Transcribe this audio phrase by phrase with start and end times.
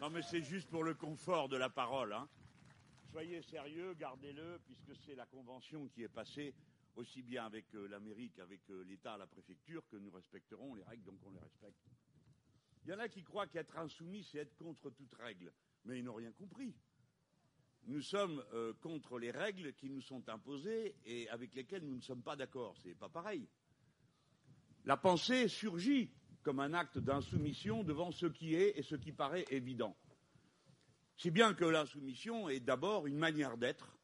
[0.00, 2.14] Non, mais c'est juste pour le confort de la parole.
[2.14, 2.26] Hein.
[3.10, 6.54] Soyez sérieux, gardez-le, puisque c'est la convention qui est passée
[6.96, 11.04] aussi bien avec euh, l'Amérique, avec euh, l'État, la préfecture, que nous respecterons les règles,
[11.04, 11.76] donc on les respecte.
[12.82, 15.52] Il y en a qui croient qu'être insoumis, c'est être contre toute règle,
[15.84, 16.74] mais ils n'ont rien compris.
[17.84, 22.00] Nous sommes euh, contre les règles qui nous sont imposées et avec lesquelles nous ne
[22.00, 22.74] sommes pas d'accord.
[22.82, 23.46] C'est pas pareil.
[24.86, 26.10] La pensée surgit
[26.42, 29.96] comme un acte d'insoumission devant ce qui est et ce qui paraît évident.
[31.16, 33.96] Si bien que l'insoumission est d'abord une manière d'être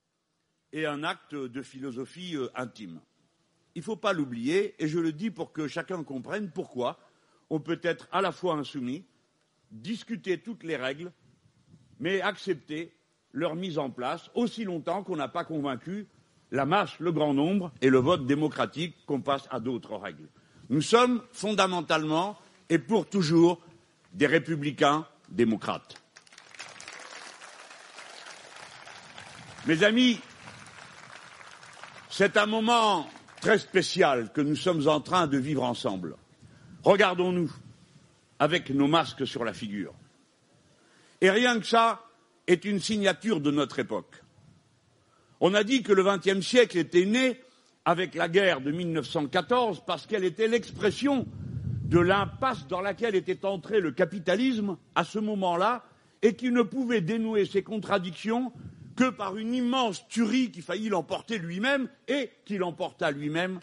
[0.72, 3.00] et un acte de philosophie euh, intime.
[3.74, 6.98] Il ne faut pas l'oublier, et je le dis pour que chacun comprenne pourquoi
[7.50, 9.04] on peut être à la fois insoumis,
[9.70, 11.12] discuter toutes les règles,
[11.98, 12.94] mais accepter
[13.32, 16.08] leur mise en place aussi longtemps qu'on n'a pas convaincu
[16.50, 20.28] la masse, le grand nombre et le vote démocratique qu'on passe à d'autres règles.
[20.68, 22.38] Nous sommes fondamentalement
[22.68, 23.60] et pour toujours
[24.12, 25.94] des républicains démocrates.
[29.66, 30.20] Mes amis,
[32.10, 33.08] c'est un moment
[33.40, 36.16] très spécial que nous sommes en train de vivre ensemble.
[36.82, 37.52] Regardons-nous
[38.38, 39.94] avec nos masques sur la figure.
[41.20, 42.04] Et rien que ça
[42.46, 44.22] est une signature de notre époque.
[45.40, 47.40] On a dit que le XXe siècle était né
[47.86, 51.24] avec la guerre de 1914 parce qu'elle était l'expression
[51.84, 55.84] de l'impasse dans laquelle était entré le capitalisme à ce moment-là
[56.20, 58.52] et qui ne pouvait dénouer ses contradictions
[58.96, 63.60] que par une immense tuerie qui faillit l'emporter lui-même et qui l'emporta lui-même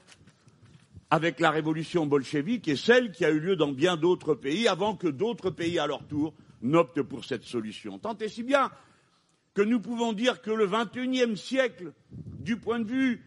[1.10, 4.96] avec la révolution bolchevique et celle qui a eu lieu dans bien d'autres pays avant
[4.96, 8.00] que d'autres pays à leur tour n'optent pour cette solution.
[8.00, 8.72] Tant et si bien
[9.54, 11.92] que nous pouvons dire que le XXIe siècle,
[12.40, 13.22] du point de vue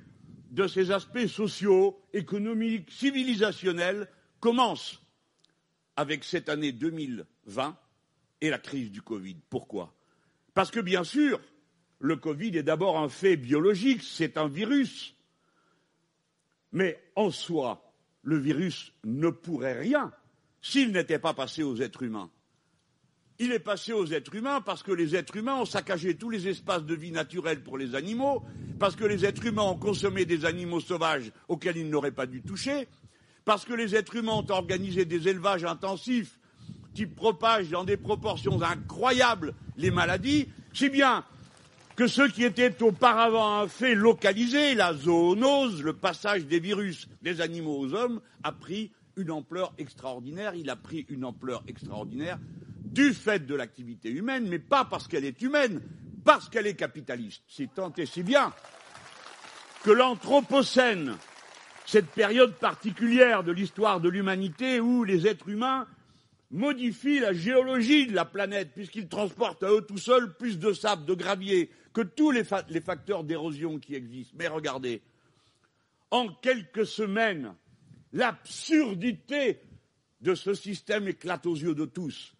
[0.57, 4.09] de ses aspects sociaux, économiques, civilisationnels,
[4.41, 5.03] commence
[5.97, 7.77] avec cette année 2020
[8.41, 9.37] et la crise du Covid.
[9.51, 9.95] Pourquoi?
[10.55, 11.43] Parce que, bien sûr,
[11.99, 15.15] le Covid est d'abord un fait biologique, c'est un virus.
[16.73, 17.93] Mais en soi,
[18.23, 20.11] le virus ne pourrait rien
[20.63, 22.31] s'il n'était pas passé aux êtres humains.
[23.39, 26.49] Il est passé aux êtres humains parce que les êtres humains ont saccagé tous les
[26.49, 28.43] espaces de vie naturels pour les animaux,
[28.79, 32.41] parce que les êtres humains ont consommé des animaux sauvages auxquels ils n'auraient pas dû
[32.41, 32.89] toucher,
[33.45, 36.39] parce que les êtres humains ont organisé des élevages intensifs
[36.95, 41.23] qui propagent dans des proportions incroyables les maladies, si bien
[41.95, 47.43] que ce qui était auparavant un fait localisé, la zoonose, le passage des virus des
[47.43, 50.55] animaux aux hommes, a pris une ampleur extraordinaire.
[50.55, 52.39] Il a pris une ampleur extraordinaire
[52.97, 55.83] du fait de l'activité humaine, mais pas parce qu'elle est humaine,
[56.25, 57.43] parce qu'elle est capitaliste.
[57.47, 58.55] C'est tant et si bien
[59.85, 61.15] que l'Anthropocène,
[61.85, 65.87] cette période particulière de l'histoire de l'humanité où les êtres humains
[66.51, 71.05] modifient la géologie de la planète, puisqu'ils transportent à eux tout seuls plus de sable,
[71.05, 74.35] de gravier, que tous les, les facteurs d'érosion qui existent.
[74.39, 75.03] Mais regardez,
[76.11, 77.55] en quelques semaines,
[78.15, 79.61] l'absurdité
[80.23, 82.36] de ce système éclate aux yeux de tous.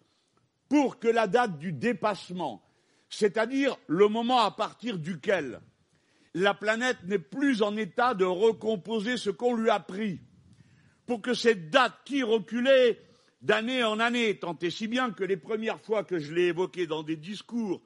[0.69, 2.63] Pour que la date du dépassement,
[3.09, 5.61] c'est-à-dire le moment à partir duquel
[6.33, 10.19] la planète n'est plus en état de recomposer ce qu'on lui a pris,
[11.05, 12.99] pour que cette date qui reculait
[13.41, 16.85] d'année en année, tant et si bien que les premières fois que je l'ai évoquée
[16.85, 17.81] dans des discours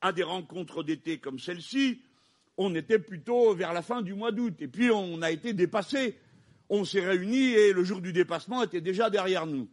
[0.00, 2.02] à des rencontres d'été comme celle-ci,
[2.56, 4.54] on était plutôt vers la fin du mois d'août.
[4.60, 6.18] Et puis on a été dépassé.
[6.68, 9.68] On s'est réunis et le jour du dépassement était déjà derrière nous.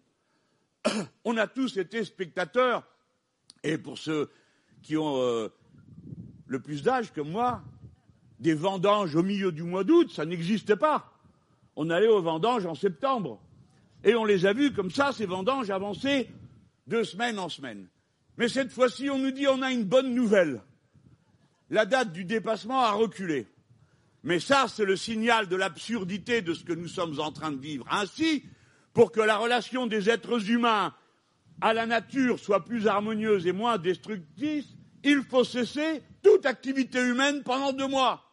[1.23, 2.83] On a tous été spectateurs,
[3.63, 4.29] et pour ceux
[4.81, 5.49] qui ont euh,
[6.47, 7.63] le plus d'âge que moi,
[8.39, 11.13] des vendanges au milieu du mois d'août, ça n'existait pas.
[11.75, 13.41] On allait aux vendanges en septembre.
[14.03, 16.29] Et on les a vus comme ça, ces vendanges avancer
[16.87, 17.87] de semaine en semaine.
[18.37, 20.61] Mais cette fois-ci, on nous dit on a une bonne nouvelle.
[21.69, 23.47] La date du dépassement a reculé.
[24.23, 27.59] Mais ça, c'est le signal de l'absurdité de ce que nous sommes en train de
[27.59, 27.85] vivre.
[27.89, 28.43] Ainsi,
[28.93, 30.93] pour que la relation des êtres humains
[31.61, 34.67] à la nature soit plus harmonieuse et moins destructrice,
[35.03, 38.23] il faut cesser toute activité humaine pendant deux mois.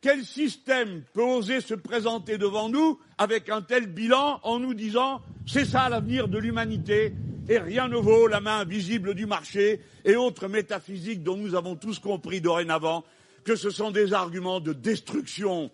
[0.00, 5.20] Quel système peut oser se présenter devant nous avec un tel bilan en nous disant
[5.46, 7.12] c'est ça l'avenir de l'humanité
[7.48, 11.76] et rien ne vaut la main invisible du marché et autres métaphysiques dont nous avons
[11.76, 13.04] tous compris dorénavant
[13.44, 15.70] que ce sont des arguments de destruction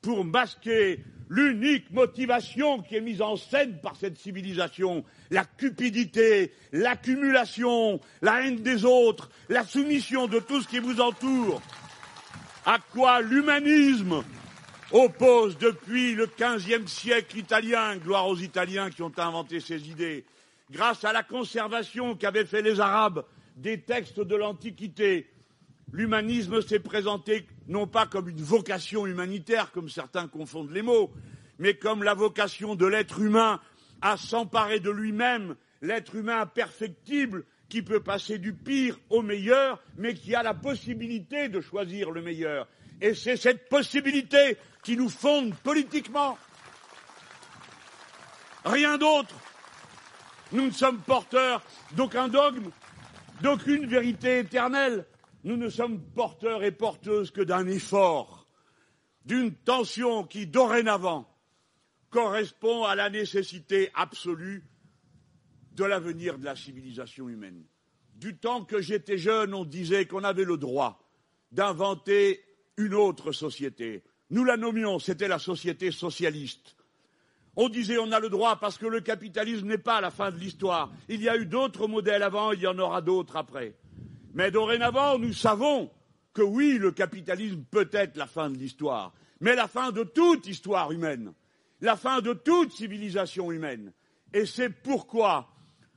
[0.00, 8.00] pour masquer l'unique motivation qui est mise en scène par cette civilisation, la cupidité, l'accumulation,
[8.22, 11.60] la haine des autres, la soumission de tout ce qui vous entoure,
[12.64, 14.22] à quoi l'humanisme
[14.92, 20.24] oppose depuis le XVe siècle italien, gloire aux Italiens qui ont inventé ces idées,
[20.70, 23.24] grâce à la conservation qu'avaient fait les Arabes
[23.56, 25.26] des textes de l'Antiquité,
[25.92, 31.12] l'humanisme s'est présenté non pas comme une vocation humanitaire, comme certains confondent les mots,
[31.58, 33.60] mais comme la vocation de l'être humain
[34.02, 40.14] à s'emparer de lui-même, l'être humain perfectible qui peut passer du pire au meilleur, mais
[40.14, 42.68] qui a la possibilité de choisir le meilleur.
[43.00, 46.38] Et c'est cette possibilité qui nous fonde politiquement.
[48.64, 49.34] Rien d'autre.
[50.52, 51.62] Nous ne sommes porteurs
[51.92, 52.70] d'aucun dogme,
[53.40, 55.04] d'aucune vérité éternelle.
[55.46, 58.48] Nous ne sommes porteurs et porteuses que d'un effort,
[59.26, 61.32] d'une tension qui, dorénavant,
[62.10, 64.64] correspond à la nécessité absolue
[65.70, 67.62] de l'avenir de la civilisation humaine.
[68.16, 71.08] Du temps que j'étais jeune, on disait qu'on avait le droit
[71.52, 72.42] d'inventer
[72.76, 74.02] une autre société.
[74.30, 76.74] Nous la nommions, c'était la société socialiste.
[77.54, 80.38] On disait on a le droit parce que le capitalisme n'est pas la fin de
[80.38, 80.90] l'histoire.
[81.08, 83.76] Il y a eu d'autres modèles avant, il y en aura d'autres après.
[84.36, 85.90] Mais dorénavant, nous savons
[86.34, 90.46] que oui, le capitalisme peut être la fin de l'histoire, mais la fin de toute
[90.46, 91.32] histoire humaine,
[91.80, 93.94] la fin de toute civilisation humaine.
[94.34, 95.48] Et c'est pourquoi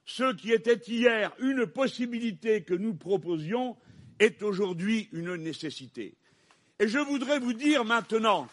[0.05, 3.75] ce qui était hier une possibilité que nous proposions
[4.19, 6.15] est aujourd'hui une nécessité.
[6.79, 8.47] Et je voudrais vous dire maintenant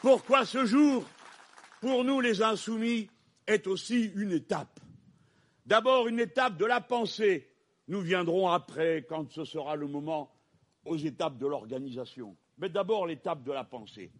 [0.00, 1.04] pourquoi ce jour,
[1.82, 3.10] pour nous les insoumis,
[3.46, 4.80] est aussi une étape.
[5.66, 7.47] D'abord une étape de la pensée.
[7.88, 10.30] Nous viendrons après, quand ce sera le moment,
[10.84, 12.36] aux étapes de l'organisation.
[12.58, 14.10] Mais d'abord l'étape de la pensée.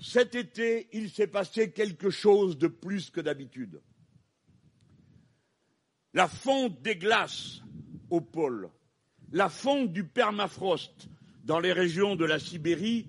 [0.00, 3.80] Cet été, il s'est passé quelque chose de plus que d'habitude.
[6.14, 7.60] La fonte des glaces
[8.08, 8.70] au pôle
[9.32, 11.08] la fonte du permafrost
[11.44, 13.06] dans les régions de la Sibérie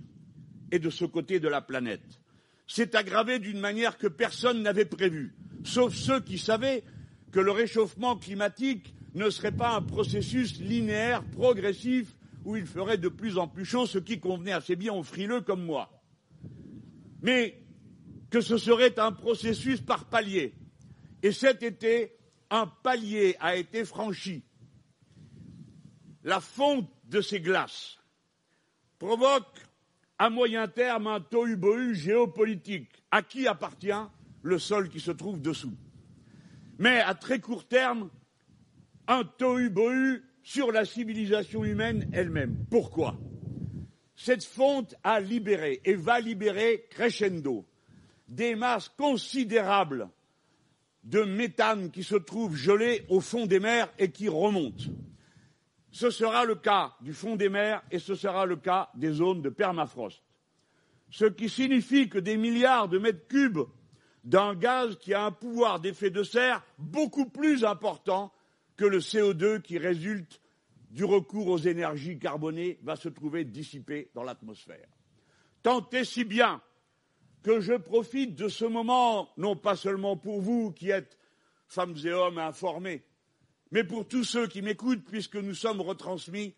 [0.72, 2.22] et de ce côté de la planète
[2.68, 6.84] s'est aggravée d'une manière que personne n'avait prévue, sauf ceux qui savaient
[7.32, 12.16] que le réchauffement climatique ne serait pas un processus linéaire, progressif,
[12.46, 15.42] où il ferait de plus en plus chaud, ce qui convenait assez bien aux frileux
[15.42, 15.90] comme moi.
[17.22, 17.64] Mais
[18.30, 20.54] que ce serait un processus par palier.
[21.22, 22.18] Et cet été,
[22.50, 24.44] un palier a été franchi
[26.24, 27.98] la fonte de ces glaces
[29.00, 29.60] provoque
[30.18, 33.04] à moyen terme un tohu-bohu géopolitique.
[33.14, 33.92] À qui appartient
[34.42, 35.76] le sol qui se trouve dessous
[36.78, 38.10] Mais à très court terme,
[39.12, 42.66] un tohu-bohu sur la civilisation humaine elle-même.
[42.70, 43.18] Pourquoi?
[44.16, 47.66] Cette fonte a libéré et va libérer crescendo
[48.30, 50.10] des masses considérables
[51.04, 54.86] de méthane qui se trouvent gelées au fond des mers et qui remontent.
[55.92, 59.42] Ce sera le cas du fond des mers et ce sera le cas des zones
[59.42, 60.24] de permafrost.
[61.10, 63.68] Ce qui signifie que des milliards de mètres cubes
[64.24, 68.32] d'un gaz qui a un pouvoir d'effet de serre beaucoup plus important
[68.82, 70.42] que le CO2 qui résulte
[70.90, 74.88] du recours aux énergies carbonées va se trouver dissipé dans l'atmosphère.
[75.62, 76.64] Tant et si bien
[77.44, 81.20] que je profite de ce moment, non pas seulement pour vous qui êtes
[81.68, 83.04] femmes et hommes informés,
[83.70, 86.56] mais pour tous ceux qui m'écoutent, puisque nous sommes retransmis,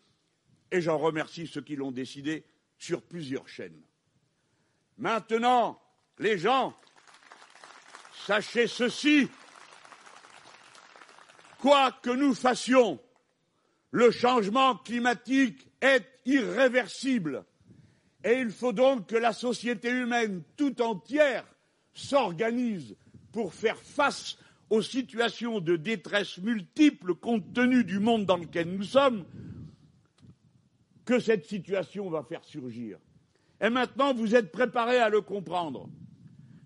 [0.72, 2.46] et j'en remercie ceux qui l'ont décidé,
[2.78, 3.84] sur plusieurs chaînes.
[4.98, 5.78] Maintenant,
[6.20, 6.74] les gens,
[8.26, 9.28] sachez ceci,
[11.64, 13.00] quoi que nous fassions,
[13.92, 17.46] le changement climatique est irréversible.
[18.26, 21.46] Et il faut donc que la société humaine tout entière
[21.94, 22.98] s'organise
[23.32, 24.38] pour faire face
[24.70, 29.24] aux situations de détresse multiples compte tenu du monde dans lequel nous sommes
[31.06, 32.98] que cette situation va faire surgir.
[33.62, 35.88] Et maintenant, vous êtes préparés à le comprendre.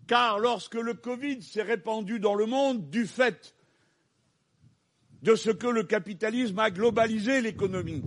[0.08, 3.54] Car lorsque le Covid s'est répandu dans le monde du fait
[5.24, 8.04] de ce que le capitalisme a globalisé l'économie,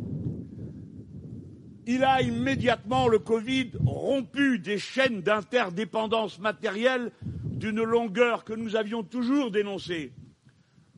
[1.87, 7.11] il a immédiatement, le Covid, rompu des chaînes d'interdépendance matérielle
[7.45, 10.13] d'une longueur que nous avions toujours dénoncée.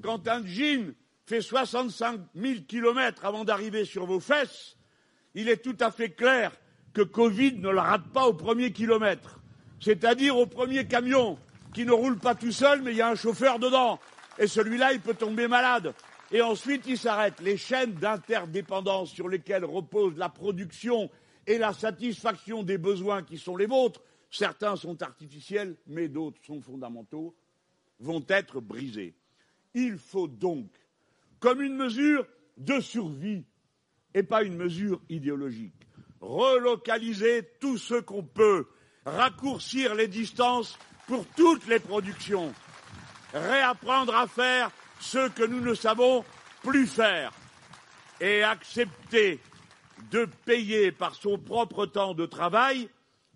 [0.02, 4.76] Quand un jean fait 65 000 kilomètres avant d'arriver sur vos fesses,
[5.34, 6.52] il est tout à fait clair
[6.92, 9.40] que Covid ne le rate pas au premier kilomètre,
[9.80, 11.38] c'est-à-dire au premier camion
[11.72, 13.98] qui ne roule pas tout seul, mais il y a un chauffeur dedans.
[14.38, 15.94] Et celui-là, il peut tomber malade.
[16.30, 17.40] Et ensuite, il s'arrête.
[17.40, 21.10] Les chaînes d'interdépendance sur lesquelles repose la production
[21.46, 24.00] et la satisfaction des besoins qui sont les vôtres
[24.32, 27.36] certains sont artificiels, mais d'autres sont fondamentaux,
[28.00, 29.14] vont être brisés.
[29.74, 30.68] Il faut donc,
[31.38, 33.44] comme une mesure de survie
[34.14, 35.86] et pas une mesure idéologique,
[36.20, 38.66] relocaliser tout ce qu'on peut,
[39.04, 42.52] raccourcir les distances pour toutes les productions,
[43.32, 44.70] réapprendre à faire
[45.00, 46.24] ce que nous ne savons
[46.62, 47.32] plus faire
[48.20, 49.40] et accepter
[50.10, 52.88] de payer par son propre temps de travail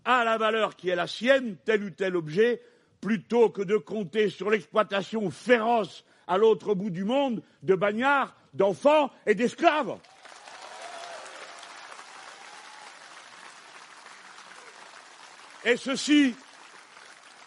[0.05, 2.63] à la valeur qui est la sienne tel ou tel objet
[3.01, 9.11] plutôt que de compter sur l'exploitation féroce à l'autre bout du monde de bagnards, d'enfants
[9.27, 9.99] et d'esclaves.
[15.65, 16.35] Et ceci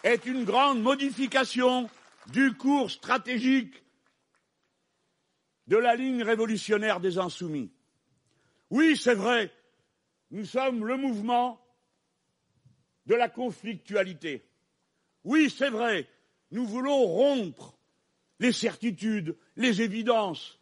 [0.02, 1.88] est une grande modification
[2.32, 3.82] du cours stratégique
[5.66, 7.70] de la ligne révolutionnaire des insoumis.
[8.70, 9.52] Oui, c'est vrai,
[10.30, 11.60] nous sommes le mouvement
[13.06, 14.44] de la conflictualité.
[15.24, 16.08] Oui, c'est vrai,
[16.50, 17.76] nous voulons rompre
[18.38, 20.58] les certitudes, les évidences.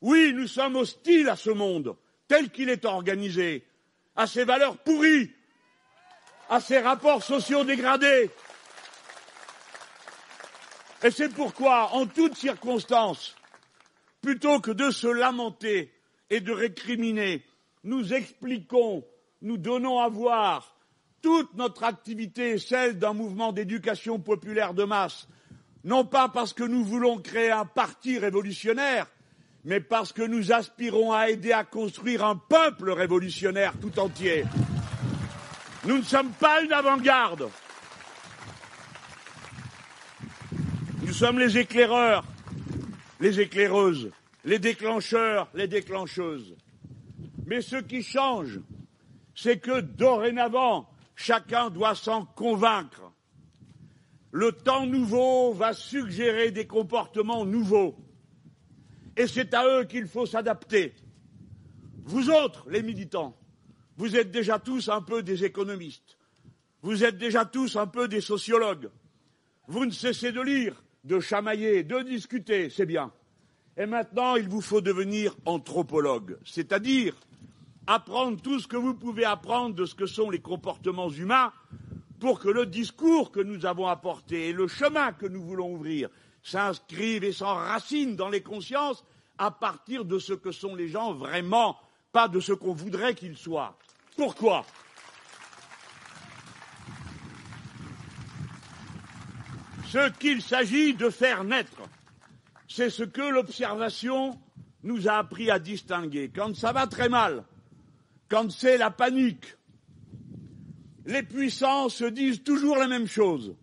[0.00, 1.96] Oui, nous sommes hostiles à ce monde
[2.28, 3.64] tel qu'il est organisé,
[4.14, 5.30] à ses valeurs pourries,
[6.48, 8.30] à ses rapports sociaux dégradés.
[11.02, 13.36] Et c'est pourquoi, en toutes circonstances,
[14.22, 15.92] plutôt que de se lamenter
[16.30, 17.44] et de récriminer,
[17.84, 19.04] nous expliquons,
[19.42, 20.74] nous donnons à voir
[21.22, 25.28] toute notre activité celle d'un mouvement d'éducation populaire de masse,
[25.84, 29.06] non pas parce que nous voulons créer un parti révolutionnaire,
[29.64, 34.44] mais parce que nous aspirons à aider à construire un peuple révolutionnaire tout entier.
[35.84, 37.48] Nous ne sommes pas une avant-garde.
[41.16, 42.24] Sommes les éclaireurs,
[43.20, 44.10] les éclaireuses,
[44.44, 46.54] les déclencheurs, les déclencheuses.
[47.46, 48.60] Mais ce qui change,
[49.34, 53.10] c'est que dorénavant, Chacun doit s'en convaincre.
[54.30, 57.96] Le temps nouveau va suggérer des comportements nouveaux.
[59.16, 60.94] Et c'est à eux qu'il faut s'adapter.
[62.04, 63.34] Vous autres, les militants,
[63.96, 66.18] vous êtes déjà tous un peu des économistes.
[66.82, 68.90] Vous êtes déjà tous un peu des sociologues.
[69.66, 73.12] Vous ne cessez de lire, de chamailler, de discuter, c'est bien.
[73.76, 77.14] Et maintenant, il vous faut devenir anthropologue, c'est-à-dire
[77.86, 81.52] apprendre tout ce que vous pouvez apprendre de ce que sont les comportements humains
[82.18, 86.08] pour que le discours que nous avons apporté et le chemin que nous voulons ouvrir
[86.42, 89.04] s'inscrivent et s'enracinent dans les consciences
[89.38, 91.76] à partir de ce que sont les gens vraiment,
[92.10, 93.78] pas de ce qu'on voudrait qu'ils soient.
[94.16, 94.64] Pourquoi?
[99.88, 101.82] Ce qu'il s'agit de faire naître,
[102.68, 104.38] c'est ce que l'observation
[104.82, 106.30] nous a appris à distinguer.
[106.34, 107.44] Quand ça va très mal,
[108.28, 109.56] quand c'est la panique,
[111.04, 113.54] les puissants se disent toujours la même chose.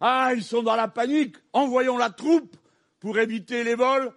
[0.00, 2.56] Ah, ils sont dans la panique, envoyons la troupe
[3.00, 4.12] pour éviter les vols,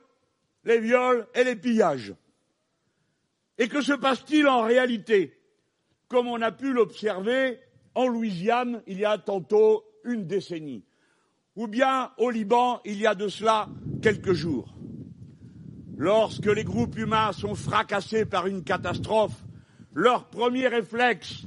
[0.66, 2.14] les viols et les pillages.
[3.58, 5.40] Et que se passe-t-il en réalité?
[6.08, 7.60] Comme on a pu l'observer
[7.96, 10.84] en Louisiane il y a tantôt une décennie,
[11.56, 13.68] ou bien au Liban il y a de cela
[14.02, 14.74] quelques jours.
[15.98, 19.44] Lorsque les groupes humains sont fracassés par une catastrophe,
[19.94, 21.44] leur premier réflexe,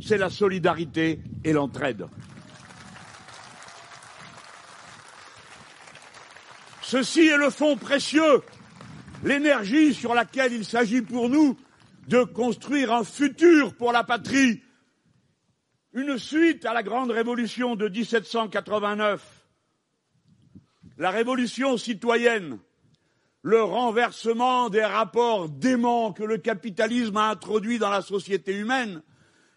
[0.00, 2.06] c'est la solidarité et l'entraide.
[6.82, 8.42] Ceci est le fond précieux,
[9.24, 11.56] l'énergie sur laquelle il s'agit pour nous
[12.06, 14.62] de construire un futur pour la patrie,
[15.98, 19.46] une suite à la grande révolution de 1789,
[20.96, 22.58] la révolution citoyenne
[23.42, 29.02] le renversement des rapports déments que le capitalisme a introduits dans la société humaine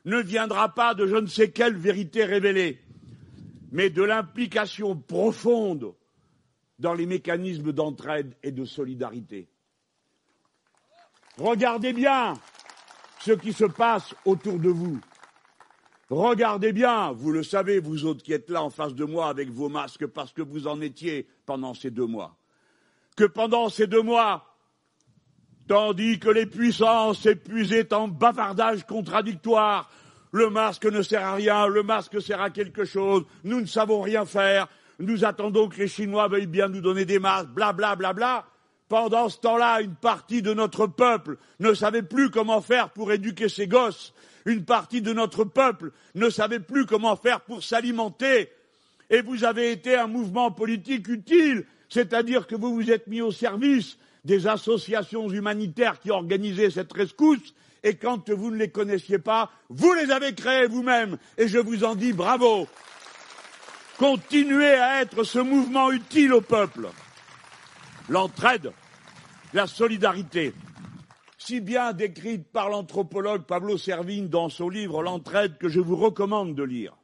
[0.06, 2.80] ne viendra pas de je ne sais quelle vérité révélée,
[3.72, 5.94] mais de l'implication profonde
[6.80, 9.48] dans les mécanismes d'entraide et de solidarité.
[11.38, 12.34] Regardez bien
[13.20, 15.00] ce qui se passe autour de vous.
[16.12, 19.50] Regardez bien, vous le savez, vous autres qui êtes là en face de moi avec
[19.50, 22.38] vos masques parce que vous en étiez pendant ces deux mois
[23.16, 24.46] que pendant ces deux mois,
[25.68, 29.90] tandis que les puissances épuisaient en bavardages contradictoires,
[30.32, 34.02] le masque ne sert à rien, le masque sert à quelque chose, nous ne savons
[34.02, 34.68] rien faire,
[35.00, 38.46] nous attendons que les Chinois veuillent bien nous donner des masques, bla bla bla bla.
[38.88, 43.48] Pendant ce temps-là, une partie de notre peuple ne savait plus comment faire pour éduquer
[43.48, 44.14] ses gosses.
[44.46, 48.50] Une partie de notre peuple ne savait plus comment faire pour s'alimenter.
[49.10, 53.32] Et vous avez été un mouvement politique utile c'est-à-dire que vous vous êtes mis au
[53.32, 59.52] service des associations humanitaires qui organisaient cette rescousse, et quand vous ne les connaissiez pas,
[59.70, 62.66] vous les avez créées vous-même, et je vous en dis bravo.
[63.98, 66.88] Continuez à être ce mouvement utile au peuple.
[68.08, 68.72] L'entraide,
[69.54, 70.54] la solidarité,
[71.44, 76.54] si bien décrite par l'anthropologue Pablo Servigne dans son livre L'entraide que je vous recommande
[76.54, 76.96] de lire.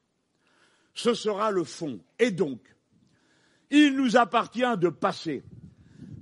[0.94, 2.00] Ce sera le fond.
[2.20, 2.60] Et donc,
[3.72, 5.44] Il nous appartient de passer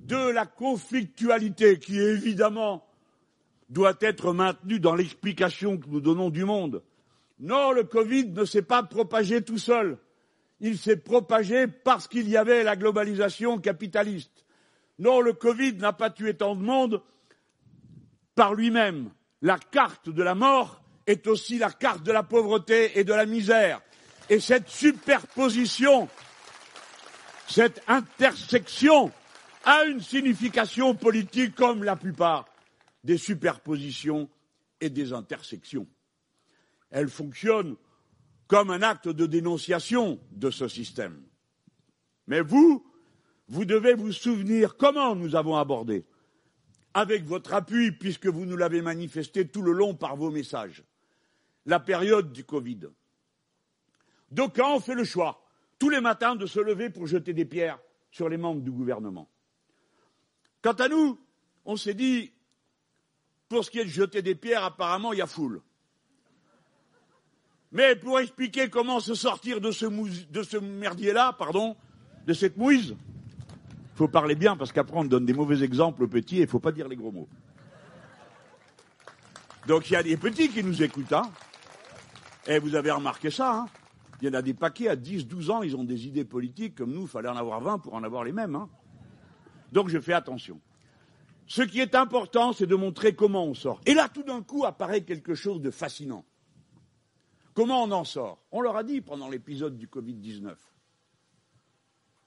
[0.06, 2.88] de la conflictualité qui, évidemment,
[3.70, 6.84] doit être maintenue dans l'explication que nous donnons du monde.
[7.40, 9.98] Non, le Covid ne s'est pas propagé tout seul.
[10.62, 14.46] Il s'est propagé parce qu'il y avait la globalisation capitaliste.
[15.00, 17.04] Non, le Covid n'a pas tué tant de monde
[18.36, 19.12] par lui-même.
[19.42, 23.25] La carte de la mort est aussi la carte de la pauvreté et de la
[23.25, 23.82] misère.
[24.30, 26.10] Et cette superposition,
[27.48, 29.12] cette intersection
[29.63, 32.46] a une signification politique comme la plupart
[33.04, 34.30] des superpositions
[34.82, 35.88] et des intersections.
[36.89, 37.75] Elle fonctionne
[38.48, 41.22] comme un acte de dénonciation de ce système.
[42.27, 42.86] Mais vous,
[43.48, 46.06] vous devez vous souvenir comment nous avons abordé,
[46.96, 50.82] avec votre appui, puisque vous nous l'avez manifesté tout le long par vos messages,
[51.66, 52.88] la période du Covid.
[54.32, 55.44] D'aucuns ont fait le choix,
[55.78, 57.80] tous les matins, de se lever pour jeter des pierres
[58.12, 59.30] sur les membres du gouvernement.
[60.62, 61.20] Quant à nous,
[61.66, 62.32] on s'est dit,
[63.50, 65.62] pour ce qui est de jeter des pierres, apparemment, il y a foule.
[67.74, 71.75] Mais pour expliquer comment se sortir de ce, de ce merdier-là, pardon,
[72.25, 72.96] de cette mouise,
[73.96, 76.46] il faut parler bien parce qu'après on donne des mauvais exemples aux petits et il
[76.46, 77.30] ne faut pas dire les gros mots.
[79.68, 81.14] Donc il y a des petits qui nous écoutent.
[81.14, 81.32] Hein.
[82.46, 83.56] Et vous avez remarqué ça.
[83.56, 83.68] Hein.
[84.22, 86.75] il y en a des paquets à 10, 12 ans, ils ont des idées politiques
[86.75, 88.56] comme nous, il fallait en avoir 20 pour en avoir les mêmes.
[88.56, 88.68] Hein.
[89.72, 90.60] Donc je fais attention.
[91.48, 93.80] Ce qui est important, c'est de montrer comment on sort.
[93.86, 96.25] Et là, tout d'un coup, apparaît quelque chose de fascinant.
[97.54, 98.44] Comment on en sort?
[98.52, 100.54] On leur a dit pendant l'épisode du Covid-19.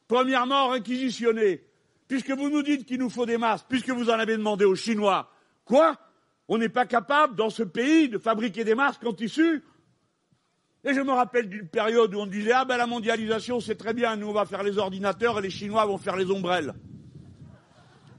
[0.09, 1.63] Premièrement, réquisitionner.
[2.09, 4.75] Puisque vous nous dites qu'il nous faut des masques, puisque vous en avez demandé aux
[4.75, 5.31] Chinois.
[5.67, 5.97] Quoi?
[6.49, 9.63] On n'est pas capable, dans ce pays, de fabriquer des masques en tissu
[10.83, 13.93] Et je me rappelle d'une période où on disait Ah ben la mondialisation, c'est très
[13.93, 16.73] bien, nous on va faire les ordinateurs et les Chinois vont faire les ombrelles.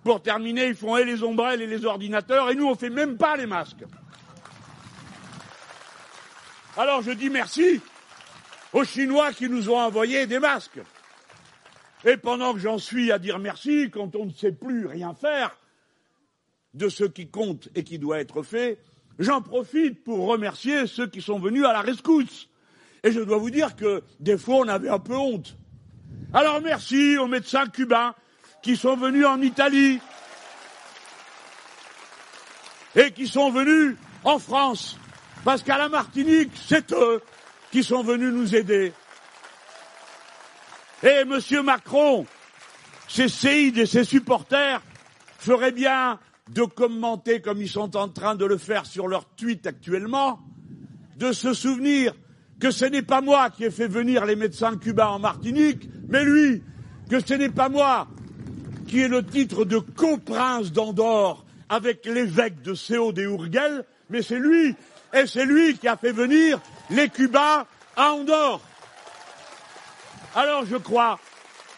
[0.03, 3.17] Pour terminer, ils font et les ombrelles et les ordinateurs, et nous, on fait même
[3.17, 3.83] pas les masques.
[6.77, 7.81] Alors je dis merci
[8.71, 10.79] aux Chinois qui nous ont envoyé des masques.
[12.05, 15.57] Et pendant que j'en suis à dire merci, quand on ne sait plus rien faire
[16.73, 18.79] de ce qui compte et qui doit être fait,
[19.17, 22.47] j'en profite pour remercier ceux qui sont venus à la rescousse.
[23.03, 25.57] Et je dois vous dire que des fois, on avait un peu honte.
[26.33, 28.13] Alors merci aux médecins cubains
[28.61, 29.99] qui sont venus en Italie
[32.95, 34.97] et qui sont venus en France.
[35.43, 37.21] Parce qu'à la Martinique, c'est eux
[37.71, 38.93] qui sont venus nous aider.
[41.01, 42.25] Et Monsieur Macron,
[43.07, 44.81] ses séides et ses supporters
[45.37, 49.65] feraient bien de commenter comme ils sont en train de le faire sur leur tweet
[49.65, 50.39] actuellement,
[51.15, 52.13] de se souvenir
[52.59, 56.25] que ce n'est pas moi qui ai fait venir les médecins cubains en Martinique, mais
[56.25, 56.63] lui,
[57.09, 58.07] que ce n'est pas moi
[58.87, 64.39] qui est le titre de coprince d'Andorre avec l'évêque de Céo des Urgel, mais c'est
[64.39, 64.75] lui,
[65.13, 66.59] et c'est lui qui a fait venir
[66.89, 68.61] les Cubains à Andorre.
[70.35, 71.19] Alors je crois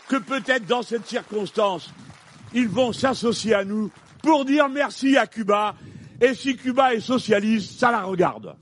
[0.07, 1.89] que peut-être dans cette circonstance,
[2.53, 5.75] ils vont s'associer à nous pour dire merci à Cuba,
[6.19, 8.55] et si Cuba est socialiste, ça la regarde.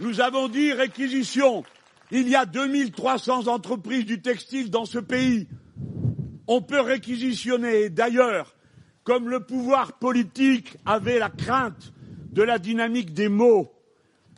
[0.00, 1.62] Nous avons dit réquisition
[2.10, 5.48] il y a 2300 entreprises du textile dans ce pays.
[6.46, 7.88] On peut réquisitionner.
[7.88, 8.54] D'ailleurs,
[9.02, 11.92] comme le pouvoir politique avait la crainte
[12.32, 13.71] de la dynamique des mots,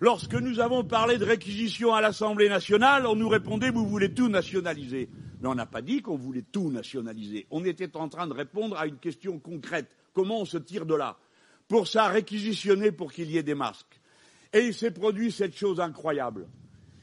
[0.04, 4.28] lorsque nous avons parlé de réquisition à l'Assemblée nationale, on nous répondait vous voulez tout
[4.28, 5.08] nationaliser.
[5.40, 7.46] Mais on n'a pas dit qu'on voulait tout nationaliser.
[7.50, 9.88] On était en train de répondre à une question concrète.
[10.12, 11.16] Comment on se tire de là
[11.68, 14.00] Pour ça, réquisitionner pour qu'il y ait des masques.
[14.52, 16.46] Et il s'est produit cette chose incroyable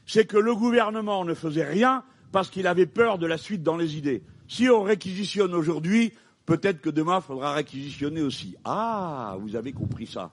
[0.06, 3.76] c'est que le gouvernement ne faisait rien parce qu'il avait peur de la suite dans
[3.76, 4.22] les idées.
[4.48, 6.12] Si on réquisitionne aujourd'hui,
[6.46, 8.56] peut-être que demain, il faudra réquisitionner aussi.
[8.64, 10.30] Ah, vous avez compris ça.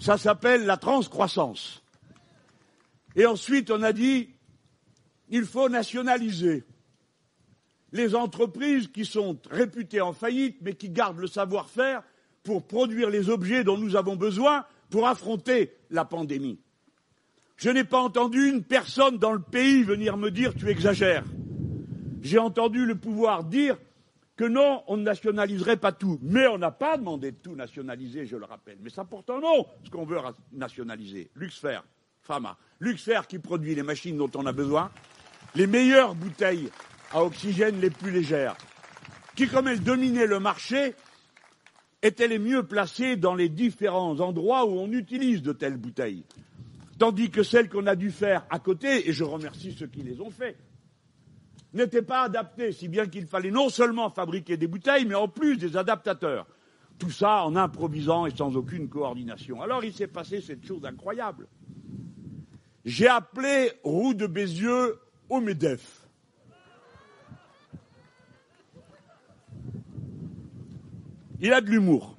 [0.00, 1.82] Ça s'appelle la transcroissance.
[3.16, 4.28] Et ensuite, on a dit,
[5.30, 6.64] il faut nationaliser
[7.92, 12.02] les entreprises qui sont réputées en faillite, mais qui gardent le savoir-faire
[12.44, 16.60] pour produire les objets dont nous avons besoin pour affronter la pandémie.
[17.56, 21.24] Je n'ai pas entendu une personne dans le pays venir me dire tu exagères.
[22.20, 23.78] J'ai entendu le pouvoir dire
[24.36, 26.18] que non, on ne nationaliserait pas tout.
[26.20, 28.76] Mais on n'a pas demandé de tout nationaliser, je le rappelle.
[28.82, 30.18] Mais ça porte un nom, ce qu'on veut
[30.52, 31.30] nationaliser.
[31.34, 31.80] Luxfer,
[32.26, 32.58] Pharma.
[32.80, 34.90] Luxfer qui produit les machines dont on a besoin,
[35.54, 36.68] les meilleures bouteilles
[37.12, 38.56] à oxygène les plus légères,
[39.36, 40.94] qui, comme elles dominaient le marché,
[42.02, 46.24] étaient les mieux placées dans les différents endroits où on utilise de telles bouteilles.
[46.98, 50.20] tandis que celles qu'on a dû faire à côté, et je remercie ceux qui les
[50.20, 50.56] ont fait,
[51.74, 55.56] n'étaient pas adaptées, si bien qu'il fallait non seulement fabriquer des bouteilles, mais en plus
[55.58, 56.46] des adaptateurs.
[56.98, 59.60] Tout ça en improvisant et sans aucune coordination.
[59.60, 61.46] Alors il s'est passé cette chose incroyable.
[62.86, 66.06] J'ai appelé Roux de Bézieux au MEDEF.
[71.40, 72.16] Il a de l'humour.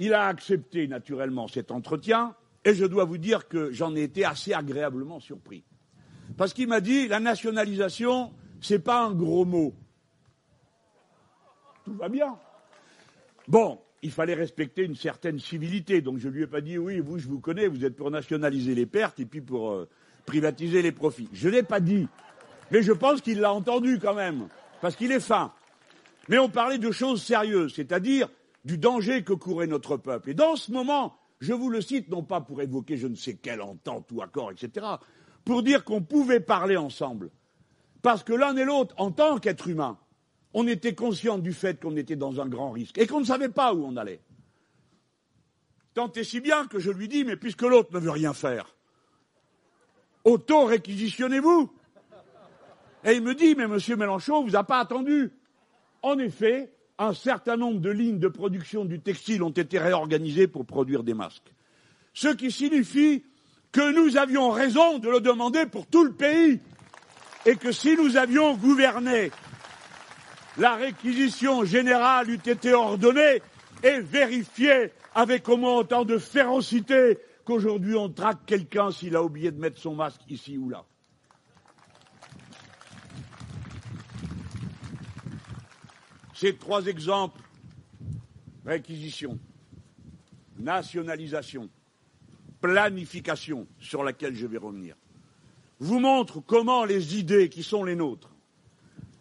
[0.00, 2.34] Il a accepté naturellement cet entretien
[2.64, 5.62] et je dois vous dire que j'en ai été assez agréablement surpris.
[6.36, 9.74] Parce qu'il m'a dit la nationalisation, c'est pas un gros mot.
[11.84, 12.36] Tout va bien.
[13.46, 16.00] Bon, il fallait respecter une certaine civilité.
[16.00, 18.74] Donc je lui ai pas dit oui, vous, je vous connais, vous êtes pour nationaliser
[18.74, 19.88] les pertes et puis pour euh,
[20.26, 21.28] privatiser les profits.
[21.32, 22.06] Je l'ai pas dit.
[22.70, 24.48] Mais je pense qu'il l'a entendu quand même.
[24.80, 25.52] Parce qu'il est fin.
[26.28, 28.28] Mais on parlait de choses sérieuses, c'est-à-dire
[28.64, 30.30] du danger que courait notre peuple.
[30.30, 33.34] Et dans ce moment, je vous le cite, non pas pour évoquer je ne sais
[33.34, 34.86] quelle entente ou accord, etc.,
[35.44, 37.30] pour dire qu'on pouvait parler ensemble.
[38.02, 39.98] Parce que l'un et l'autre, en tant qu'être humain,
[40.60, 43.48] on était conscient du fait qu'on était dans un grand risque et qu'on ne savait
[43.48, 44.20] pas où on allait.
[45.94, 48.74] Tant et si bien que je lui dis, mais puisque l'autre ne veut rien faire,
[50.24, 51.72] auto-réquisitionnez-vous.
[53.04, 55.30] Et il me dit, mais monsieur Mélenchon, vous a pas attendu.
[56.02, 60.66] En effet, un certain nombre de lignes de production du textile ont été réorganisées pour
[60.66, 61.54] produire des masques.
[62.14, 63.22] Ce qui signifie
[63.70, 66.58] que nous avions raison de le demander pour tout le pays
[67.46, 69.30] et que si nous avions gouverné,
[70.58, 73.40] la réquisition générale eût été ordonnée
[73.82, 79.52] et vérifiée avec au moins autant de férocité qu'aujourd'hui on traque quelqu'un s'il a oublié
[79.52, 80.84] de mettre son masque ici ou là.
[86.34, 87.40] Ces trois exemples,
[88.64, 89.38] réquisition,
[90.58, 91.68] nationalisation,
[92.60, 94.94] planification, sur laquelle je vais revenir,
[95.80, 98.30] vous montrent comment les idées qui sont les nôtres,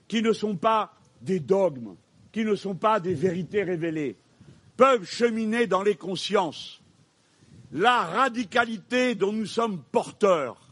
[0.08, 1.95] qui ne sont pas des dogmes,
[2.32, 4.17] qui ne sont pas des vérités révélées,
[4.75, 6.82] peuvent cheminer dans les consciences.
[7.71, 10.67] La radicalité dont nous sommes porteurs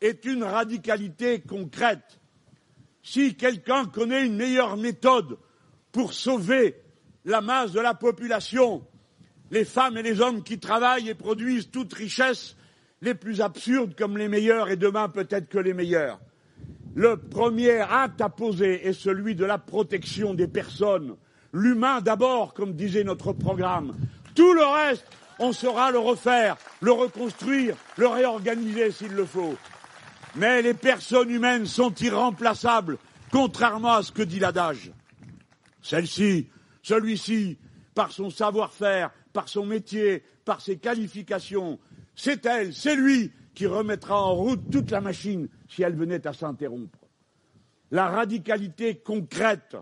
[0.00, 2.20] est une radicalité concrète.
[3.02, 5.38] Si quelqu'un connaît une meilleure méthode
[5.92, 6.76] pour sauver
[7.24, 8.84] la masse de la population,
[9.50, 12.56] les femmes et les hommes qui travaillent et produisent toute richesse,
[13.00, 16.20] les plus absurdes comme les meilleurs et demain peut-être que les meilleurs.
[16.98, 21.14] Le premier acte à poser est celui de la protection des personnes.
[21.52, 23.94] L'humain d'abord, comme disait notre programme.
[24.34, 25.06] Tout le reste,
[25.38, 29.54] on saura le refaire, le reconstruire, le réorganiser s'il le faut.
[30.34, 32.98] Mais les personnes humaines sont irremplaçables,
[33.30, 34.90] contrairement à ce que dit l'adage.
[35.80, 36.48] Celle-ci,
[36.82, 37.58] celui-ci,
[37.94, 41.78] par son savoir-faire, par son métier, par ses qualifications,
[42.16, 46.32] c'est elle, c'est lui qui remettra en route toute la machine si elle venait à
[46.32, 47.00] s'interrompre.
[47.90, 49.76] La radicalité concrète,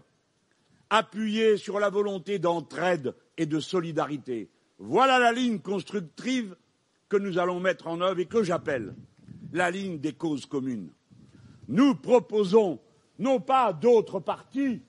[0.88, 6.56] appuyée sur la volonté d'entraide et de solidarité, voilà la ligne constructive
[7.10, 8.94] que nous allons mettre en œuvre et que j'appelle
[9.52, 10.88] la ligne des causes communes.
[11.68, 12.80] Nous proposons
[13.18, 14.80] non pas d'autres partis,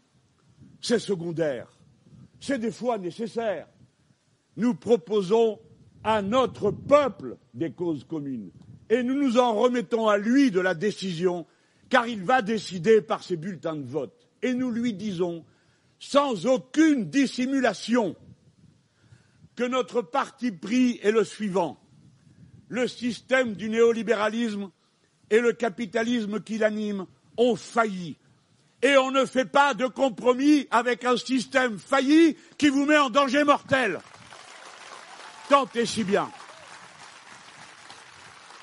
[0.80, 1.68] c'est secondaire,
[2.40, 3.68] c'est des fois nécessaire.
[4.56, 5.60] Nous proposons
[6.06, 8.50] à notre peuple des causes communes
[8.90, 11.46] et nous nous en remettons à lui de la décision,
[11.90, 14.28] car il va décider par ses bulletins de vote.
[14.42, 15.46] Et nous lui disons,
[16.00, 18.16] sans aucune dissimulation,
[19.56, 21.80] que notre parti pris est le suivant
[22.70, 24.70] le système du néolibéralisme
[25.30, 27.06] et le capitalisme qui l'anime
[27.38, 28.18] ont failli
[28.82, 33.10] et on ne fait pas de compromis avec un système failli qui vous met en
[33.10, 34.00] danger mortel.
[35.50, 36.30] Tant et si bien.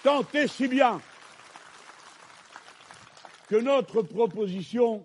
[0.04, 1.00] Tant et si bien
[3.48, 5.02] que notre proposition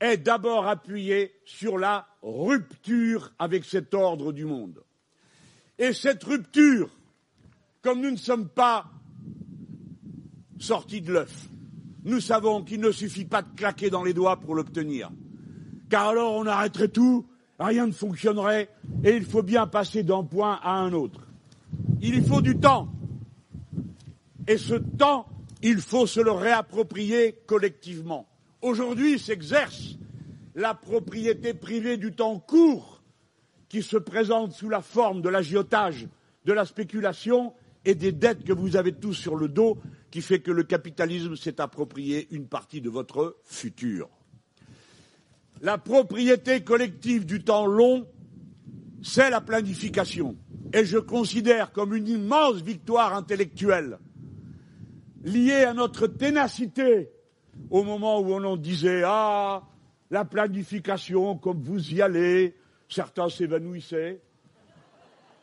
[0.00, 4.82] est d'abord appuyée sur la rupture avec cet ordre du monde.
[5.78, 6.88] Et cette rupture,
[7.82, 8.86] comme nous ne sommes pas
[10.58, 11.48] sortis de l'œuf,
[12.04, 15.10] nous savons qu'il ne suffit pas de claquer dans les doigts pour l'obtenir.
[15.90, 17.26] Car alors on arrêterait tout,
[17.58, 18.70] rien ne fonctionnerait,
[19.04, 21.26] et il faut bien passer d'un point à un autre.
[22.00, 22.88] Il y faut du temps.
[24.50, 25.28] Et ce temps,
[25.62, 28.26] il faut se le réapproprier collectivement.
[28.62, 29.96] Aujourd'hui s'exerce
[30.56, 33.00] la propriété privée du temps court
[33.68, 36.08] qui se présente sous la forme de l'agiotage,
[36.46, 39.78] de la spéculation et des dettes que vous avez tous sur le dos
[40.10, 44.08] qui fait que le capitalisme s'est approprié une partie de votre futur.
[45.60, 48.04] La propriété collective du temps long,
[49.00, 50.36] c'est la planification.
[50.72, 53.98] et je considère comme une immense victoire intellectuelle
[55.22, 57.10] liée à notre ténacité
[57.70, 59.62] au moment où on en disait Ah,
[60.10, 62.56] la planification, comme vous y allez,
[62.88, 64.20] certains s'évanouissaient,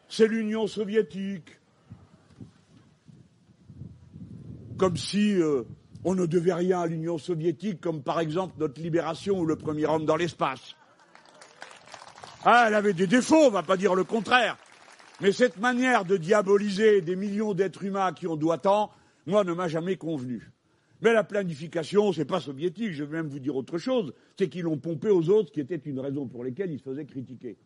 [0.08, 1.60] c'est l'Union soviétique.
[4.78, 5.64] Comme si euh,
[6.04, 9.86] on ne devait rien à l'Union soviétique, comme par exemple notre libération ou le premier
[9.86, 10.76] homme dans l'espace.
[12.46, 14.58] Ah, elle avait des défauts, on ne va pas dire le contraire.
[15.20, 18.92] Mais cette manière de diaboliser des millions d'êtres humains qui ont doit tant,
[19.28, 20.52] moi, ne m'a jamais convenu.
[21.02, 24.50] Mais la planification, ce n'est pas soviétique, je vais même vous dire autre chose, c'est
[24.50, 27.58] qu'ils l'ont pompé aux autres, qui était une raison pour laquelle ils se faisaient critiquer.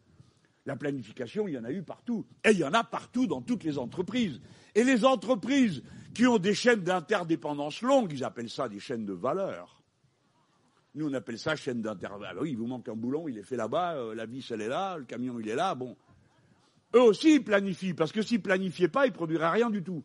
[0.65, 2.25] La planification, il y en a eu partout.
[2.43, 4.41] Et il y en a partout dans toutes les entreprises.
[4.75, 5.81] Et les entreprises
[6.13, 9.81] qui ont des chaînes d'interdépendance longues, ils appellent ça des chaînes de valeur.
[10.93, 12.35] Nous, on appelle ça chaîne d'interdépendance.
[12.37, 14.61] Ah oui, il vous manque un boulon, il est fait là-bas, euh, la vis, elle
[14.61, 15.73] est là, le camion, il est là.
[15.73, 15.95] Bon.
[16.93, 19.81] Eux aussi, ils planifient, parce que s'ils ne planifiaient pas, ils ne produiraient rien du
[19.81, 20.03] tout.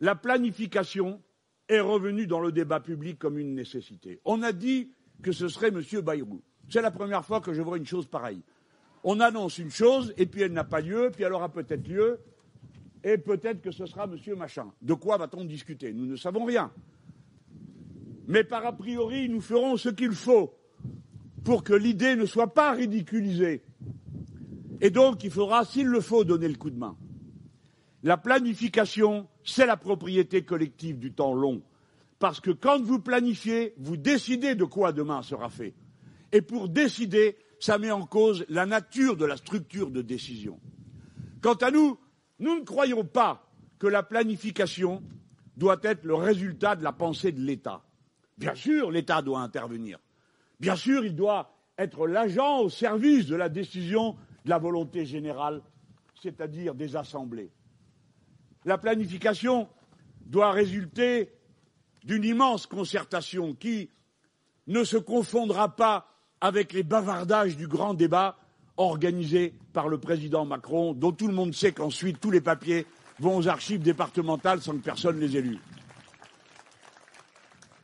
[0.00, 1.22] La planification
[1.68, 4.20] est revenue dans le débat public comme une nécessité.
[4.24, 5.82] On a dit que ce serait M.
[6.02, 6.42] Bayrou.
[6.68, 8.42] C'est la première fois que je vois une chose pareille.
[9.04, 12.20] On annonce une chose, et puis elle n'a pas lieu, puis elle aura peut-être lieu,
[13.04, 14.36] et peut-être que ce sera M.
[14.36, 14.72] Machin.
[14.82, 15.92] De quoi va-t-on discuter?
[15.92, 16.72] Nous ne savons rien.
[18.26, 20.54] Mais par a priori, nous ferons ce qu'il faut
[21.44, 23.62] pour que l'idée ne soit pas ridiculisée
[24.80, 26.96] et donc, il faudra, s'il le faut, donner le coup de main.
[28.02, 31.62] La planification, c'est la propriété collective du temps long.
[32.18, 35.74] Parce que quand vous planifiez, vous décidez de quoi demain sera fait.
[36.32, 40.58] Et pour décider, ça met en cause la nature de la structure de décision.
[41.42, 41.98] Quant à nous,
[42.38, 43.46] nous ne croyons pas
[43.78, 45.02] que la planification
[45.56, 47.82] doit être le résultat de la pensée de l'État.
[48.38, 49.98] Bien sûr, l'État doit intervenir.
[50.58, 55.62] Bien sûr, il doit être l'agent au service de la décision de la volonté générale,
[56.22, 57.50] c'est-à-dire des assemblées.
[58.64, 59.68] La planification
[60.26, 61.32] doit résulter
[62.04, 63.90] d'une immense concertation qui
[64.66, 66.06] ne se confondra pas
[66.40, 68.36] avec les bavardages du grand débat
[68.76, 72.86] organisé par le président Macron, dont tout le monde sait qu'ensuite tous les papiers
[73.18, 75.44] vont aux archives départementales sans que personne les ait.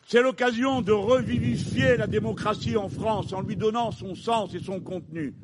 [0.06, 4.80] C'est l'occasion de revivifier la démocratie en France en lui donnant son sens et son
[4.80, 5.34] contenu.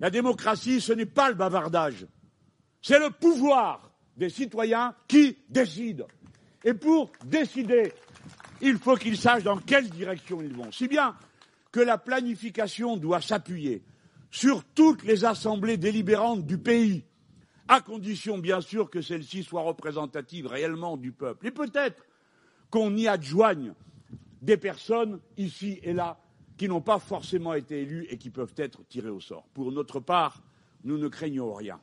[0.00, 2.06] La démocratie, ce n'est pas le bavardage.
[2.82, 6.06] C'est le pouvoir des citoyens qui décident.
[6.64, 7.92] Et pour décider,
[8.60, 10.70] il faut qu'ils sachent dans quelle direction ils vont.
[10.70, 11.16] Si bien
[11.70, 13.82] que la planification doit s'appuyer
[14.30, 17.04] sur toutes les assemblées délibérantes du pays,
[17.68, 21.46] à condition bien sûr que celles-ci soient représentatives réellement du peuple.
[21.46, 22.04] Et peut-être
[22.70, 23.72] qu'on y adjoigne
[24.42, 26.18] des personnes ici et là
[26.56, 29.46] qui n'ont pas forcément été élus et qui peuvent être tirés au sort.
[29.54, 30.42] Pour notre part,
[30.84, 31.80] nous ne craignons rien.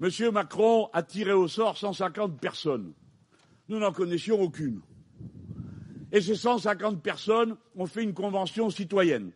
[0.00, 0.30] M.
[0.32, 2.92] Macron a tiré au sort 150 personnes.
[3.68, 4.80] Nous n'en connaissions aucune.
[6.12, 9.32] Et ces 150 personnes ont fait une convention citoyenne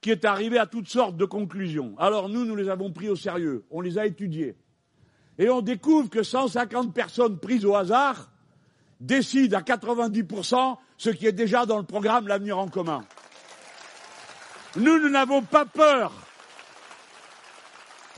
[0.00, 1.94] qui est arrivée à toutes sortes de conclusions.
[1.98, 4.54] Alors nous, nous les avons pris au sérieux, on les a étudiées.
[5.38, 8.30] Et on découvre que 150 personnes prises au hasard
[9.00, 13.04] décident à 90% ce qui est déjà dans le programme L'avenir en commun.
[14.76, 16.12] Nous, nous n'avons pas peur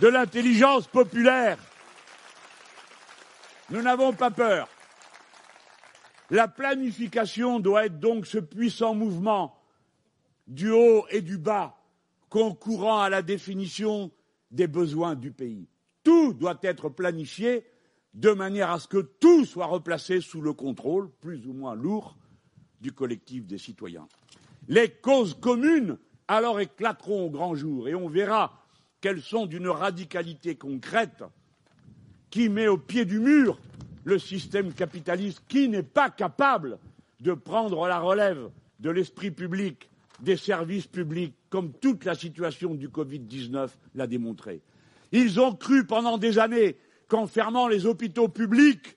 [0.01, 1.59] de l'intelligence populaire.
[3.71, 4.69] Nous n'avons pas peur.
[6.31, 9.57] La planification doit être donc ce puissant mouvement
[10.47, 11.77] du haut et du bas
[12.29, 14.11] concourant à la définition
[14.51, 15.69] des besoins du pays.
[16.05, 17.67] Tout doit être planifié
[18.15, 22.17] de manière à ce que tout soit replacé sous le contrôle, plus ou moins lourd,
[22.81, 24.07] du collectif des citoyens.
[24.69, 25.99] Les causes communes
[26.29, 28.63] alors éclateront au grand jour et on verra
[29.01, 31.23] qu'elles sont d'une radicalité concrète
[32.31, 33.59] qui met au pied du mur
[34.05, 36.79] le système capitaliste qui n'est pas capable
[37.21, 39.89] de prendre la relève de l'esprit public,
[40.21, 44.61] des services publics, comme toute la situation du Covid 19 l'a démontré.
[45.13, 46.77] Ils ont cru pendant des années
[47.09, 48.97] qu'en fermant les hôpitaux publics,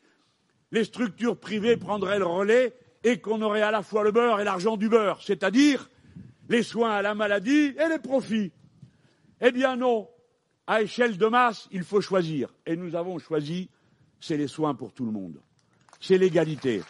[0.71, 4.43] les structures privées prendraient le relais et qu'on aurait à la fois le beurre et
[4.43, 5.89] l'argent du beurre, c'est-à-dire
[6.49, 8.51] les soins à la maladie et les profits.
[9.41, 10.07] Eh bien non,
[10.69, 12.53] à échelle de masse, il faut choisir.
[12.63, 13.71] Et nous avons choisi,
[14.19, 15.41] c'est les soins pour tout le monde.
[15.99, 16.83] C'est l'égalité.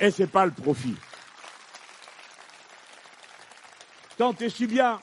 [0.00, 0.94] Et ce n'est pas le profit.
[4.16, 5.02] Tant et si bien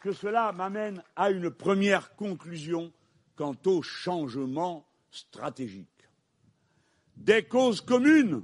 [0.00, 2.90] que cela m'amène à une première conclusion
[3.36, 6.08] quant au changement stratégique.
[7.14, 8.42] Des causes communes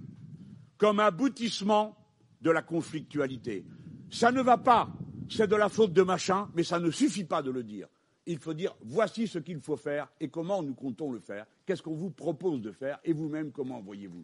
[0.76, 1.96] comme aboutissement
[2.42, 3.64] de la conflictualité.
[4.10, 4.90] Ça ne va pas,
[5.30, 7.88] c'est de la faute de machin, mais ça ne suffit pas de le dire.
[8.32, 11.82] Il faut dire voici ce qu'il faut faire et comment nous comptons le faire, qu'est-ce
[11.82, 14.22] qu'on vous propose de faire et vous-même comment voyez-vous?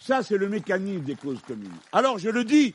[0.00, 1.76] Ça, c'est le mécanisme des causes communes.
[1.92, 2.74] Alors, je le dis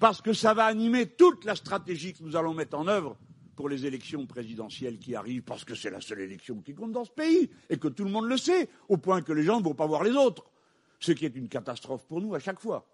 [0.00, 3.16] parce que ça va animer toute la stratégie que nous allons mettre en œuvre
[3.56, 7.04] pour les élections présidentielles qui arrivent, parce que c'est la seule élection qui compte dans
[7.04, 9.64] ce pays, et que tout le monde le sait, au point que les gens ne
[9.64, 10.44] vont pas voir les autres,
[11.00, 12.86] ce qui est une catastrophe pour nous à chaque fois.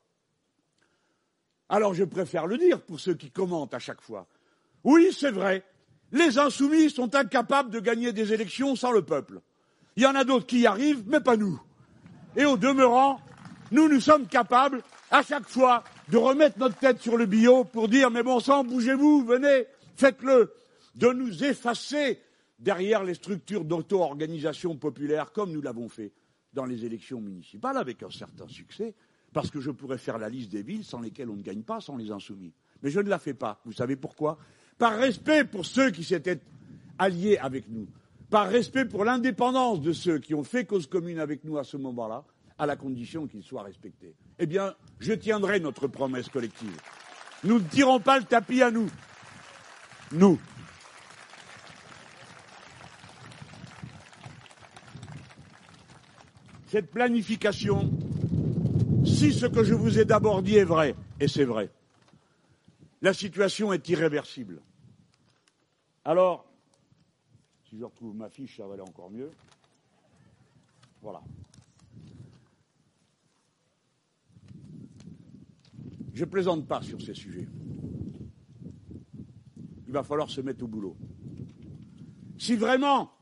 [1.69, 4.27] Alors je préfère le dire pour ceux qui commentent à chaque fois.
[4.85, 5.65] Oui, c'est vrai,
[6.15, 9.41] les insoumis sont incapables de gagner des élections sans le peuple.
[9.97, 11.61] Il y en a d'autres qui y arrivent, mais pas nous.
[12.37, 13.21] Et au demeurant,
[13.73, 17.89] nous, nous sommes capables, à chaque fois, de remettre notre tête sur le bio pour
[17.89, 20.55] dire mais bon sang, bougez-vous, venez, faites-le,
[20.95, 22.21] de nous effacer
[22.61, 26.13] derrière les structures d'auto-organisation populaire comme nous l'avons fait
[26.53, 28.95] dans les élections municipales avec un certain succès,
[29.33, 31.81] parce que je pourrais faire la liste des villes sans lesquelles on ne gagne pas
[31.81, 32.53] sans les insoumis.
[32.83, 33.61] Mais je ne la fais pas.
[33.65, 34.39] Vous savez pourquoi?
[34.79, 36.41] Par respect pour ceux qui s'étaient
[36.99, 37.87] alliés avec nous,
[38.31, 41.77] par respect pour l'indépendance de ceux qui ont fait cause commune avec nous à ce
[41.77, 42.25] moment-là,
[42.59, 44.15] à la condition qu'ils soient respectés.
[44.39, 46.77] Eh bien, je tiendrai notre promesse collective.
[47.43, 48.89] Nous ne tirons pas le tapis à nous
[50.15, 50.39] nous.
[56.69, 57.93] Cette planification,
[59.05, 61.71] si ce que je vous ai d'abord dit est vrai, et c'est vrai,
[63.05, 64.61] la situation est irréversible.
[66.05, 66.45] Alors,
[67.69, 69.31] si je retrouve ma fiche, ça va aller encore mieux.
[71.03, 71.23] Voilà.
[76.15, 77.47] Je plaisante pas sur ces sujets
[79.87, 80.97] il va falloir se mettre au boulot.
[82.37, 83.13] Si vraiment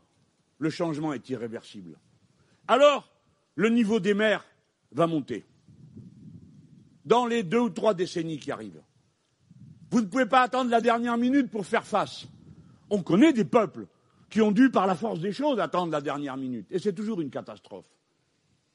[0.59, 1.99] le changement est irréversible,
[2.66, 3.12] alors
[3.57, 4.42] le niveau des mers
[4.90, 5.45] va monter
[7.05, 8.81] dans les deux ou trois décennies qui arrivent.
[9.92, 12.26] Vous ne pouvez pas attendre la dernière minute pour faire face.
[12.88, 13.87] On connaît des peuples
[14.31, 16.66] qui ont dû, par la force des choses, attendre la dernière minute.
[16.70, 17.85] Et c'est toujours une catastrophe.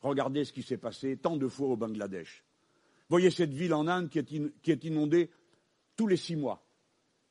[0.01, 2.43] Regardez ce qui s'est passé tant de fois au Bangladesh.
[3.09, 4.19] Voyez cette ville en Inde qui
[4.71, 5.31] est inondée
[5.95, 6.63] tous les six mois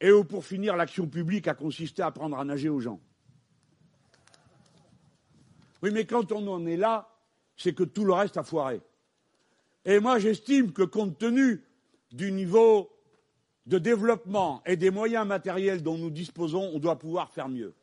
[0.01, 3.01] et où, pour finir, l'action publique a consisté à apprendre à nager aux gens.
[5.85, 7.09] Oui, mais quand on en est là,
[7.57, 8.81] c'est que tout le reste a foiré.
[9.85, 11.63] Et moi, j'estime que, compte tenu
[12.11, 12.91] du niveau
[13.67, 17.75] de développement et des moyens matériels dont nous disposons, on doit pouvoir faire mieux.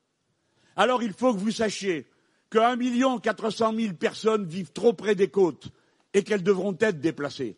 [0.75, 2.07] Alors, il faut que vous sachiez
[2.49, 5.69] que 1 million 400 000 personnes vivent trop près des côtes
[6.13, 7.57] et qu'elles devront être déplacées.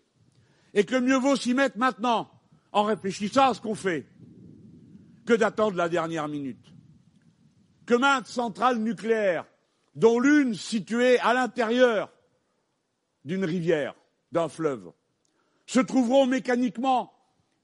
[0.73, 2.29] Et que mieux vaut s'y mettre maintenant,
[2.71, 4.05] en réfléchissant à ce qu'on fait
[5.25, 6.73] que d'attendre la dernière minute.
[7.85, 9.45] Que maintes centrales nucléaires,
[9.95, 12.11] dont l'une située à l'intérieur
[13.23, 13.95] d'une rivière,
[14.31, 14.91] d'un fleuve,
[15.65, 17.14] se trouveront mécaniquement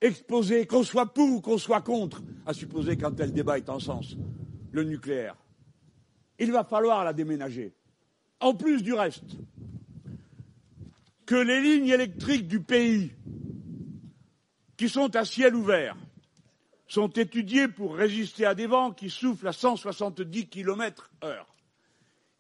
[0.01, 3.79] exposées, qu'on soit pour ou qu'on soit contre, à supposer qu'un tel débat est en
[3.79, 4.17] sens,
[4.71, 5.37] le nucléaire.
[6.39, 7.73] Il va falloir la déménager.
[8.39, 9.37] En plus du reste,
[11.27, 13.11] que les lignes électriques du pays,
[14.75, 15.95] qui sont à ciel ouvert,
[16.87, 21.55] sont étudiés pour résister à des vents qui soufflent à 170 km heure.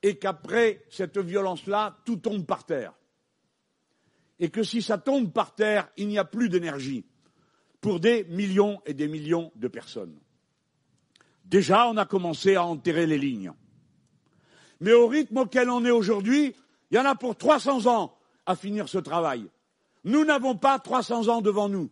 [0.03, 2.93] Et qu'après cette violence-là, tout tombe par terre.
[4.39, 7.05] Et que si ça tombe par terre, il n'y a plus d'énergie
[7.81, 10.15] pour des millions et des millions de personnes.
[11.45, 13.51] Déjà, on a commencé à enterrer les lignes.
[14.79, 16.55] Mais au rythme auquel on est aujourd'hui,
[16.89, 19.47] il y en a pour 300 ans à finir ce travail.
[20.03, 21.89] Nous n'avons pas 300 ans devant nous.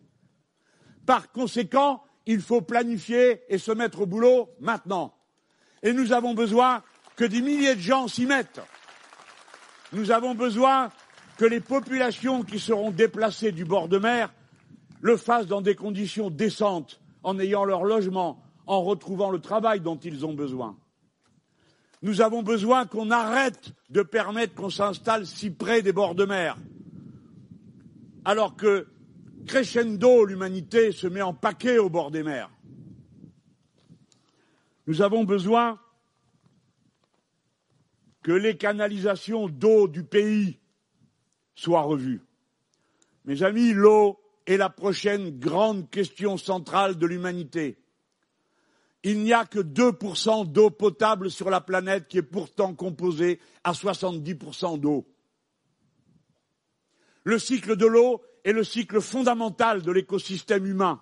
[1.06, 5.14] Par conséquent, il faut planifier et se mettre au boulot maintenant.
[5.82, 6.84] Et nous avons besoin
[7.16, 8.62] que des milliers de gens s'y mettent.
[9.92, 10.92] Nous avons besoin
[11.38, 14.32] que les populations qui seront déplacées du bord de mer
[15.02, 19.98] le fassent dans des conditions décentes, en ayant leur logement, en retrouvant le travail dont
[19.98, 20.78] ils ont besoin.
[22.02, 26.58] Nous avons besoin qu'on arrête de permettre qu'on s'installe si près des bords de mer,
[28.24, 28.88] alors que
[29.48, 32.50] crescendo, l'humanité se met en paquet au bord des mers.
[34.88, 35.80] Nous avons besoin
[38.22, 40.60] que les canalisations d'eau du pays
[41.56, 42.22] soient revues.
[43.26, 44.20] Mes amis, l'eau
[44.50, 47.78] est la prochaine grande question centrale de l'humanité.
[49.04, 53.74] Il n'y a que 2% d'eau potable sur la planète qui est pourtant composée à
[53.74, 55.08] 70% d'eau.
[57.24, 61.00] Le cycle de l'eau est le cycle fondamental de l'écosystème humain,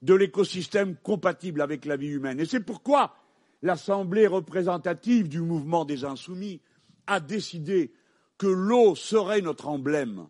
[0.00, 2.40] de l'écosystème compatible avec la vie humaine.
[2.40, 3.14] Et c'est pourquoi
[3.60, 6.62] l'Assemblée représentative du mouvement des insoumis
[7.06, 7.92] a décidé
[8.38, 10.26] que l'eau serait notre emblème.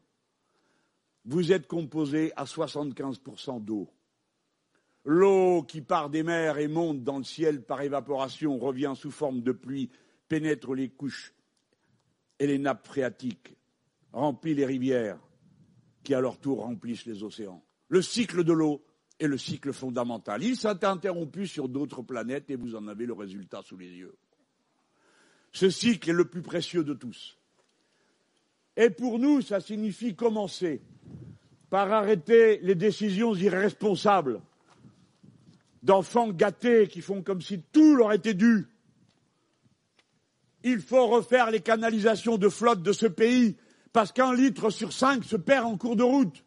[1.25, 3.89] Vous êtes composé à 75% d'eau.
[5.05, 9.43] L'eau qui part des mers et monte dans le ciel par évaporation revient sous forme
[9.43, 9.91] de pluie,
[10.29, 11.35] pénètre les couches
[12.39, 13.57] et les nappes phréatiques,
[14.13, 15.19] remplit les rivières,
[16.03, 17.65] qui à leur tour remplissent les océans.
[17.89, 18.85] Le cycle de l'eau
[19.19, 20.43] est le cycle fondamental.
[20.43, 24.17] Il s'est interrompu sur d'autres planètes et vous en avez le résultat sous les yeux.
[25.53, 27.39] Ce cycle est le plus précieux de tous.
[28.77, 30.83] Et pour nous, ça signifie commencer
[31.71, 34.41] par arrêter les décisions irresponsables
[35.83, 38.67] d'enfants gâtés qui font comme si tout leur était dû.
[40.65, 43.57] Il faut refaire les canalisations de flotte de ce pays
[43.93, 46.45] parce qu'un litre sur cinq se perd en cours de route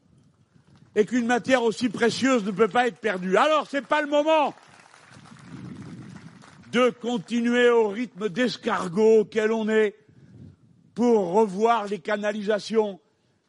[0.95, 3.38] et qu'une matière aussi précieuse ne peut pas être perdue.
[3.38, 4.53] Alors ce n'est pas le moment
[6.72, 9.95] de continuer au rythme d'escargot auquel on est
[10.93, 12.99] pour revoir les canalisations,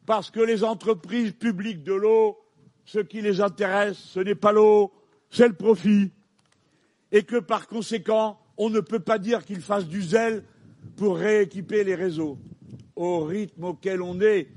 [0.05, 2.37] parce que les entreprises publiques de l'eau,
[2.85, 4.91] ce qui les intéresse, ce n'est pas l'eau,
[5.29, 6.11] c'est le profit,
[7.11, 10.43] et que par conséquent, on ne peut pas dire qu'ils fassent du zèle
[10.97, 12.37] pour rééquiper les réseaux.
[12.95, 14.49] Au rythme auquel on est,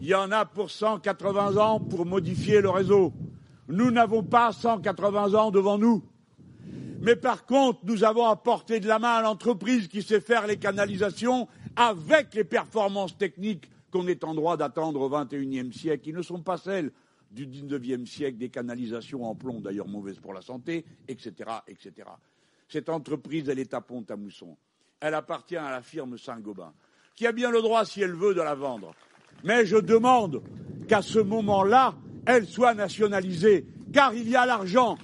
[0.00, 3.12] il y en a pour 180 ans pour modifier le réseau.
[3.68, 6.02] Nous n'avons pas 180 ans devant nous.
[7.00, 10.56] Mais par contre, nous avons apporté de la main à l'entreprise qui sait faire les
[10.56, 16.22] canalisations avec les performances techniques qu'on est en droit d'attendre au XXIe siècle, qui ne
[16.22, 16.90] sont pas celles
[17.30, 21.32] du XIXe siècle, des canalisations en plomb, d'ailleurs mauvaises pour la santé, etc.,
[21.68, 22.08] etc.
[22.68, 24.56] Cette entreprise, elle est à Pont-à-Mousson.
[25.00, 26.72] Elle appartient à la firme Saint-Gobain,
[27.14, 28.94] qui a bien le droit, si elle veut, de la vendre.
[29.44, 30.42] Mais je demande
[30.88, 31.94] qu'à ce moment-là,
[32.26, 34.96] elle soit nationalisée, car il y a l'argent,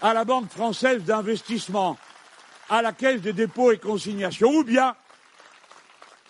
[0.00, 1.96] à la Banque française d'investissement,
[2.68, 4.94] à la Caisse des dépôts et consignations, ou bien,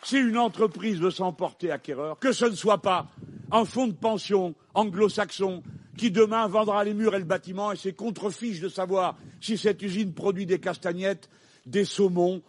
[0.04, 3.08] si une entreprise veut s'emporter acquéreur, que ce ne soit pas
[3.50, 5.62] un fonds de pension anglo-saxon
[5.96, 9.82] qui demain vendra les murs et le bâtiment et c'est contrefiche de savoir si cette
[9.82, 11.28] usine produit des castagnettes,
[11.66, 12.42] des saumons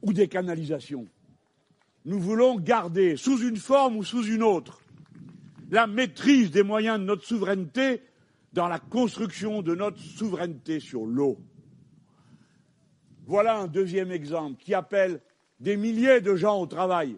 [0.00, 1.06] ou des canalisations.
[2.04, 4.80] Nous voulons garder, sous une forme ou sous une autre,
[5.70, 8.02] la maîtrise des moyens de notre souveraineté
[8.52, 11.38] dans la construction de notre souveraineté sur l'eau.
[13.26, 15.20] Voilà un deuxième exemple qui appelle
[15.62, 17.16] des milliers de gens au travail.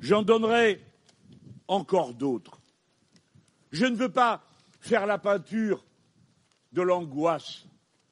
[0.00, 0.78] J'en donnerai
[1.68, 2.60] encore d'autres.
[3.72, 4.44] Je ne veux pas
[4.78, 5.84] faire la peinture
[6.72, 7.64] de l'angoisse,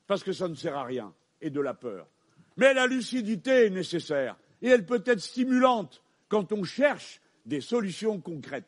[0.07, 1.12] parce que ça ne sert à rien,
[1.43, 2.09] et de la peur.
[2.57, 8.18] Mais la lucidité est nécessaire, et elle peut être stimulante quand on cherche des solutions
[8.18, 8.64] concrètes.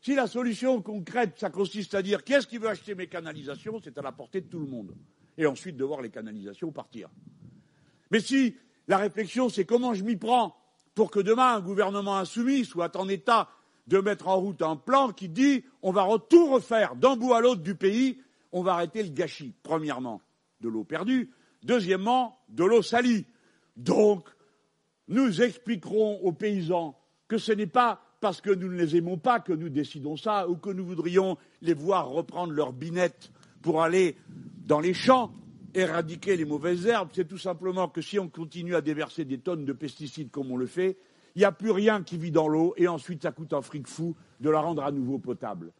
[0.00, 3.80] Si la solution concrète, ça consiste à dire qui est-ce qui veut acheter mes canalisations,
[3.82, 4.94] c'est à la portée de tout le monde.
[5.36, 7.10] Et ensuite de voir les canalisations partir.
[8.10, 8.56] Mais si
[8.88, 10.56] la réflexion, c'est comment je m'y prends
[10.94, 13.48] pour que demain un gouvernement insoumis soit en état
[13.86, 17.40] de mettre en route un plan qui dit on va tout refaire d'un bout à
[17.40, 18.18] l'autre du pays,
[18.52, 20.20] on va arrêter le gâchis, premièrement,
[20.60, 21.30] de l'eau perdue,
[21.62, 23.26] deuxièmement, de l'eau salie.
[23.76, 24.28] Donc,
[25.08, 26.98] nous expliquerons aux paysans
[27.28, 30.48] que ce n'est pas parce que nous ne les aimons pas que nous décidons ça,
[30.48, 33.30] ou que nous voudrions les voir reprendre leurs binettes
[33.62, 34.16] pour aller
[34.64, 35.32] dans les champs
[35.76, 39.64] éradiquer les mauvaises herbes, c'est tout simplement que si on continue à déverser des tonnes
[39.64, 40.96] de pesticides comme on le fait,
[41.34, 43.86] il n'y a plus rien qui vit dans l'eau et ensuite ça coûte un fric
[43.86, 45.72] fou de la rendre à nouveau potable.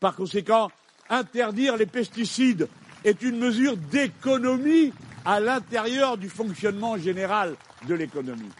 [0.00, 0.70] Par conséquent,
[1.10, 2.66] interdire les pesticides
[3.04, 4.92] est une mesure d'économie
[5.26, 7.54] à l'intérieur du fonctionnement général
[7.86, 8.50] de l'économie.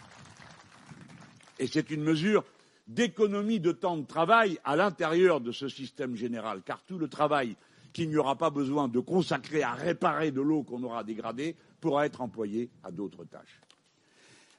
[1.57, 2.43] Et c'est une mesure
[2.87, 7.55] d'économie de temps de travail à l'intérieur de ce système général, car tout le travail
[7.93, 12.05] qu'il n'y aura pas besoin de consacrer à réparer de l'eau qu'on aura dégradée pourra
[12.05, 13.61] être employé à d'autres tâches.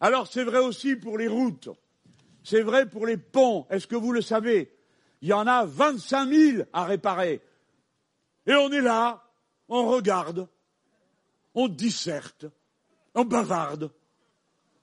[0.00, 1.68] Alors c'est vrai aussi pour les routes,
[2.42, 3.66] c'est vrai pour les ponts.
[3.70, 4.72] Est-ce que vous le savez?
[5.20, 7.40] Il y en a 25 000 à réparer.
[8.46, 9.24] Et on est là,
[9.68, 10.48] on regarde,
[11.54, 12.46] on disserte,
[13.14, 13.90] on bavarde,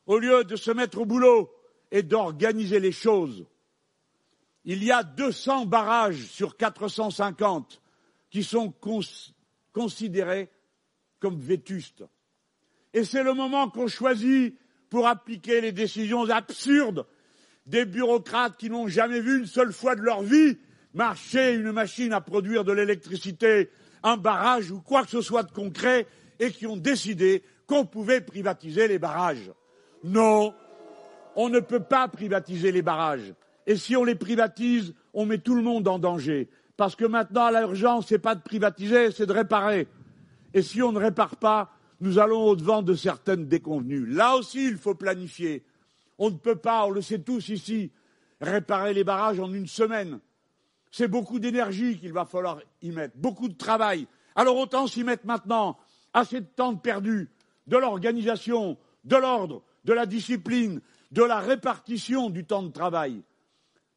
[0.08, 1.54] au lieu de se mettre au boulot
[1.92, 3.46] et d'organiser les choses.
[4.66, 7.81] Il y a 200 barrages sur 450
[8.32, 8.74] qui sont
[9.74, 10.50] considérés
[11.20, 12.04] comme vétustes.
[12.94, 14.58] Et c'est le moment qu'on choisit
[14.90, 17.06] pour appliquer les décisions absurdes
[17.68, 20.58] des bureaucrates qui n'ont jamais vu une seule fois de leur vie
[20.94, 23.70] marcher une machine à produire de l'électricité,
[24.04, 26.08] un barrage ou quoi que ce soit de concret
[26.40, 29.52] et qui ont décidé qu'on pouvait privatiser les barrages.
[30.04, 30.54] Non,
[31.36, 33.34] on ne peut pas privatiser les barrages.
[33.68, 36.50] Et si on les privatise, on met tout le monde en danger.
[36.82, 39.88] Parce que maintenant, l'urgence, ce n'est pas de privatiser, c'est de réparer.
[40.56, 41.70] Et si on ne répare pas,
[42.00, 44.08] nous allons au-devant de certaines déconvenues.
[44.08, 45.64] Là aussi, il faut planifier.
[46.18, 47.92] On ne peut pas, on le sait tous ici,
[48.42, 50.22] réparer les barrages en une semaine.
[50.90, 54.08] c'est beaucoup d'énergie qu'il va falloir y mettre, beaucoup de travail.
[54.34, 55.78] Alors autant s'y mettre maintenant,
[56.16, 57.30] assez de temps perdu,
[57.68, 63.22] de l'organisation, de l'ordre, de la discipline, de la répartition du temps de travail.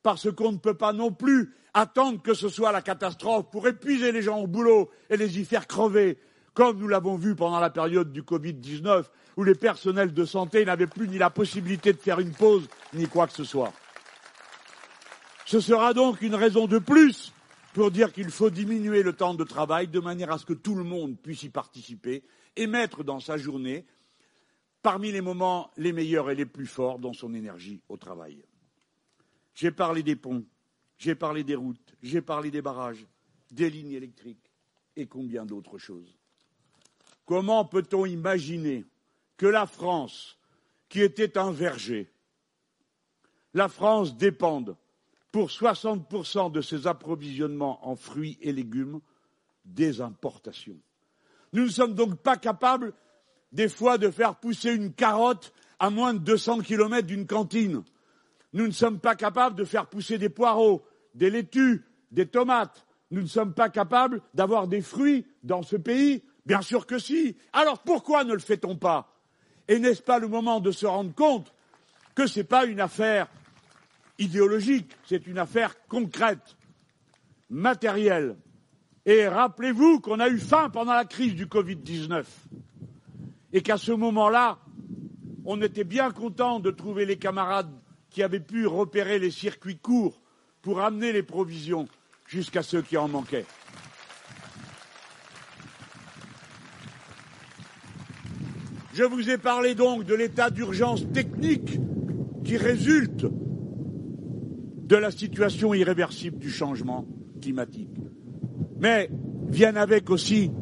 [0.02, 4.12] Parce qu'on ne peut pas non plus attendre que ce soit la catastrophe pour épuiser
[4.12, 6.18] les gens au boulot et les y faire crever,
[6.54, 9.04] comme nous l'avons vu pendant la période du Covid-19,
[9.36, 13.08] où les personnels de santé n'avaient plus ni la possibilité de faire une pause, ni
[13.08, 13.72] quoi que ce soit.
[15.46, 17.32] Ce sera donc une raison de plus
[17.74, 20.76] pour dire qu'il faut diminuer le temps de travail de manière à ce que tout
[20.76, 22.22] le monde puisse y participer
[22.56, 23.84] et mettre dans sa journée,
[24.80, 28.44] parmi les moments les meilleurs et les plus forts, dans son énergie au travail.
[29.54, 30.44] J'ai parlé des ponts,
[30.98, 33.06] j'ai parlé des routes, j'ai parlé des barrages,
[33.50, 34.50] des lignes électriques
[34.96, 36.16] et combien d'autres choses.
[37.24, 38.84] Comment peut-on imaginer
[39.36, 40.38] que la France,
[40.88, 42.10] qui était un verger,
[43.54, 44.76] la France dépende
[45.32, 49.00] pour 60% de ses approvisionnements en fruits et légumes
[49.64, 50.78] des importations.
[51.52, 52.92] Nous ne sommes donc pas capables,
[53.52, 57.82] des fois, de faire pousser une carotte à moins de 200 kilomètres d'une cantine.
[58.54, 62.86] Nous ne sommes pas capables de faire pousser des poireaux, des laitues, des tomates.
[63.10, 66.22] Nous ne sommes pas capables d'avoir des fruits dans ce pays.
[66.46, 67.36] Bien sûr que si.
[67.52, 69.12] Alors pourquoi ne le fait-on pas?
[69.66, 71.52] Et n'est-ce pas le moment de se rendre compte
[72.14, 73.26] que ce n'est pas une affaire
[74.20, 76.56] idéologique, c'est une affaire concrète,
[77.50, 78.36] matérielle?
[79.04, 82.24] Et rappelez-vous qu'on a eu faim pendant la crise du Covid-19
[83.52, 84.58] et qu'à ce moment-là,
[85.44, 87.70] on était bien content de trouver les camarades
[88.14, 90.22] qui avaient pu repérer les circuits courts
[90.62, 91.88] pour amener les provisions
[92.28, 93.44] jusqu'à ceux qui en manquaient.
[98.94, 101.80] Je vous ai parlé donc de l'état d'urgence technique
[102.44, 107.08] qui résulte de la situation irréversible du changement
[107.42, 107.98] climatique.
[108.78, 109.10] Mais
[109.48, 110.52] viennent avec aussi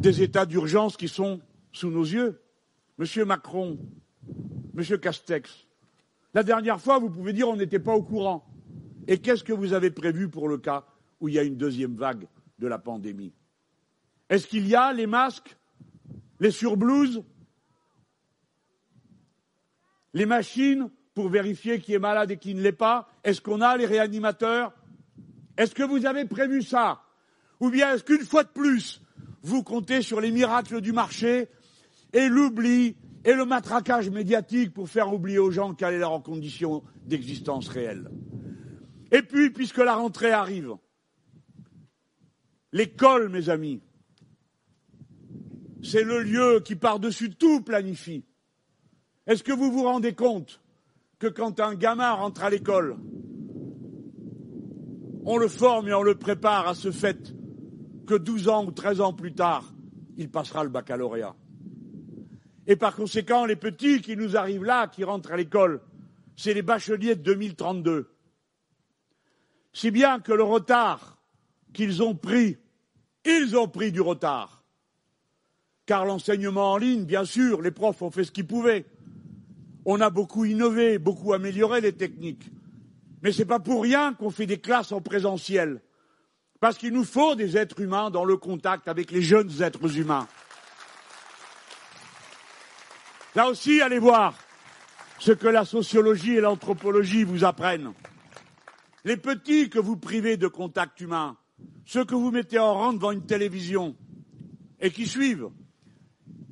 [0.00, 1.40] des états d'urgence qui sont
[1.72, 2.40] sous nos yeux.
[2.96, 3.78] Monsieur Macron,
[4.72, 5.63] Monsieur Castex,
[6.34, 8.44] la dernière fois, vous pouvez dire on n'était pas au courant.
[9.06, 10.84] Et qu'est-ce que vous avez prévu pour le cas
[11.20, 12.26] où il y a une deuxième vague
[12.58, 13.32] de la pandémie?
[14.28, 15.56] Est-ce qu'il y a les masques,
[16.40, 17.22] les surblouses,
[20.12, 23.08] les machines pour vérifier qui est malade et qui ne l'est pas?
[23.22, 24.72] Est-ce qu'on a les réanimateurs?
[25.56, 27.02] Est-ce que vous avez prévu ça?
[27.60, 29.00] Ou bien est-ce qu'une fois de plus,
[29.42, 31.48] vous comptez sur les miracles du marché
[32.12, 36.82] et l'oubli et le matraquage médiatique pour faire oublier aux gens quelle est leur condition
[37.04, 38.10] d'existence réelle
[39.10, 40.74] Et puis, puisque la rentrée arrive,
[42.72, 43.80] l'école, mes amis,
[45.82, 48.24] c'est le lieu qui par-dessus tout planifie.
[49.26, 50.60] Est-ce que vous vous rendez compte
[51.18, 52.96] que quand un gamin rentre à l'école,
[55.24, 57.34] on le forme et on le prépare à ce fait
[58.06, 59.72] que 12 ans ou 13 ans plus tard,
[60.18, 61.34] il passera le baccalauréat?
[62.66, 65.80] Et par conséquent, les petits qui nous arrivent là, qui rentrent à l'école,
[66.36, 68.10] c'est les bacheliers de 2032.
[69.72, 71.18] Si bien que le retard
[71.72, 72.56] qu'ils ont pris,
[73.24, 74.64] ils ont pris du retard.
[75.86, 78.86] Car l'enseignement en ligne, bien sûr, les profs ont fait ce qu'ils pouvaient.
[79.84, 82.50] On a beaucoup innové, beaucoup amélioré les techniques.
[83.22, 85.82] Mais ce n'est pas pour rien qu'on fait des classes en présentiel.
[86.60, 90.26] Parce qu'il nous faut des êtres humains dans le contact avec les jeunes êtres humains.
[93.34, 94.34] Là aussi, allez voir
[95.18, 97.92] ce que la sociologie et l'anthropologie vous apprennent.
[99.04, 101.36] Les petits que vous privez de contact humain,
[101.84, 103.96] ceux que vous mettez en rang devant une télévision
[104.80, 105.48] et qui suivent,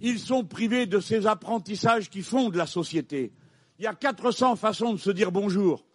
[0.01, 3.33] ils sont privés de ces apprentissages qui fondent la société.
[3.79, 5.87] Il y a 400 façons de se dire bonjour.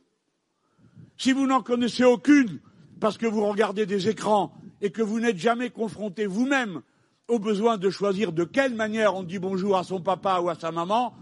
[1.18, 2.62] Si vous n'en connaissez aucune,
[3.02, 6.82] parce que vous regardez des écrans et que vous n'êtes jamais confronté vous-même
[7.28, 10.56] au besoin de choisir de quelle manière on dit bonjour à son papa ou à
[10.56, 11.14] sa maman,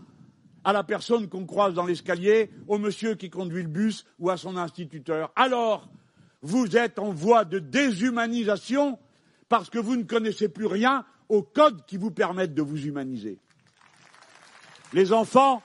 [0.63, 4.37] à la personne qu'on croise dans l'escalier, au monsieur qui conduit le bus ou à
[4.37, 5.31] son instituteur.
[5.35, 5.87] Alors,
[6.41, 8.99] vous êtes en voie de déshumanisation
[9.49, 13.39] parce que vous ne connaissez plus rien aux codes qui vous permettent de vous humaniser.
[14.93, 15.63] Les enfants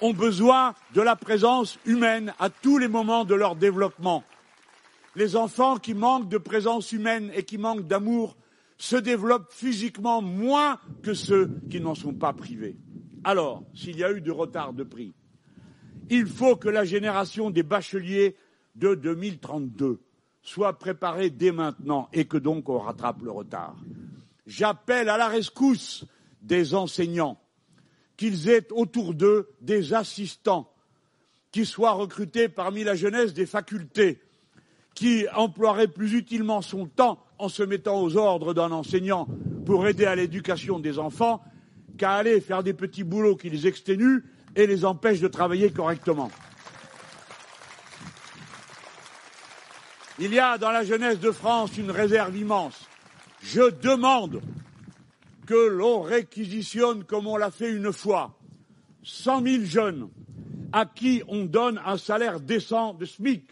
[0.00, 4.22] ont besoin de la présence humaine à tous les moments de leur développement.
[5.16, 8.36] Les enfants qui manquent de présence humaine et qui manquent d'amour
[8.78, 12.76] se développent physiquement moins que ceux qui n'en sont pas privés.
[13.24, 15.12] Alors, s'il y a eu du retard de prix,
[16.10, 18.36] il faut que la génération des bacheliers
[18.76, 20.00] de 2032
[20.42, 23.76] soit préparée dès maintenant et que donc on rattrape le retard
[24.48, 26.04] j'appelle à la rescousse
[26.42, 27.38] des enseignants,
[28.16, 30.72] qu'ils aient autour d'eux des assistants
[31.52, 34.20] qui soient recrutés parmi la jeunesse des facultés,
[34.94, 39.28] qui emploierait plus utilement son temps en se mettant aux ordres d'un enseignant
[39.64, 41.42] pour aider à l'éducation des enfants
[41.96, 44.24] qu'à aller faire des petits boulots qui les exténuent
[44.56, 46.30] et les empêchent de travailler correctement.
[50.20, 52.88] Il y a dans la jeunesse de France une réserve immense.
[53.40, 54.40] Je demande
[55.46, 58.36] que l'on réquisitionne, comme on l'a fait une fois,
[59.02, 60.08] cent mille jeunes
[60.72, 63.44] à qui on donne un salaire décent de SMIC,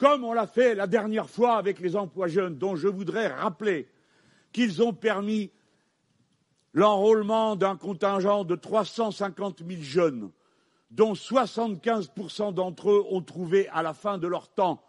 [0.00, 3.86] comme on l'a fait la dernière fois avec les emplois jeunes, dont je voudrais rappeler
[4.50, 5.50] qu'ils ont permis
[6.72, 10.30] l'enrôlement d'un contingent de trois cent cinquante 000 jeunes,
[10.90, 12.10] dont soixante quinze
[12.54, 14.82] d'entre eux ont trouvé à la fin de leur temps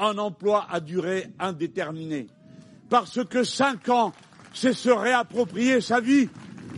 [0.00, 2.26] un emploi à durée indéterminée.
[2.90, 4.12] Parce que cinq ans,
[4.52, 6.28] c'est se réapproprier sa vie.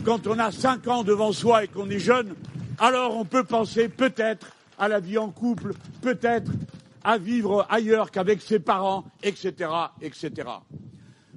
[0.05, 2.35] Quand on a cinq ans devant soi et qu'on est jeune,
[2.77, 6.51] alors on peut penser peut-être à la vie en couple, peut-être
[7.03, 9.71] à vivre ailleurs qu'avec ses parents, etc.,
[10.01, 10.49] etc.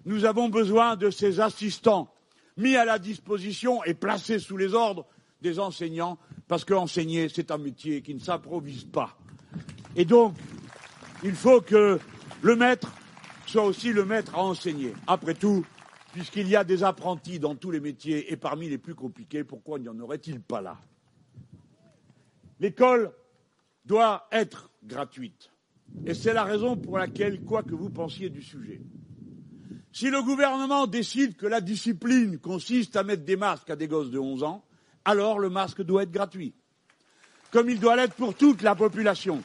[0.04, 2.12] Nous avons besoin de ces assistants
[2.56, 5.06] mis à la disposition et placés sous les ordres
[5.40, 9.16] des enseignants, parce qu'enseigner, c'est un métier qui ne s'improvise pas.
[9.96, 10.34] Et donc,
[11.22, 11.98] il faut que
[12.42, 12.92] le maître
[13.46, 14.94] soit aussi le maître à enseigner.
[15.06, 15.64] Après tout,
[16.12, 19.78] puisqu'il y a des apprentis dans tous les métiers et parmi les plus compliqués, pourquoi
[19.78, 20.78] n'y en aurait-il pas là?
[22.60, 23.12] L'école
[23.84, 25.51] doit être gratuite.
[26.06, 28.80] Et c'est la raison pour laquelle, quoi que vous pensiez du sujet,
[29.92, 34.10] si le gouvernement décide que la discipline consiste à mettre des masques à des gosses
[34.10, 34.64] de 11 ans,
[35.04, 36.54] alors le masque doit être gratuit,
[37.50, 39.42] comme il doit l'être pour toute la population.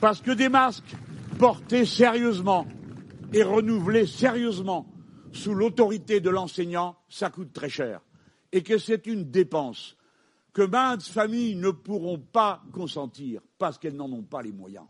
[0.00, 0.94] Parce que des masques
[1.38, 2.66] portés sérieusement
[3.32, 4.86] et renouvelés sérieusement
[5.32, 8.00] sous l'autorité de l'enseignant, ça coûte très cher.
[8.52, 9.96] Et que c'est une dépense
[10.54, 14.86] que maintes familles ne pourront pas consentir parce qu'elles n'en ont pas les moyens.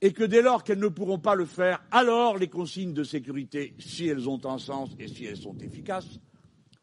[0.00, 3.74] Et que dès lors qu'elles ne pourront pas le faire, alors les consignes de sécurité,
[3.78, 6.18] si elles ont un sens et si elles sont efficaces,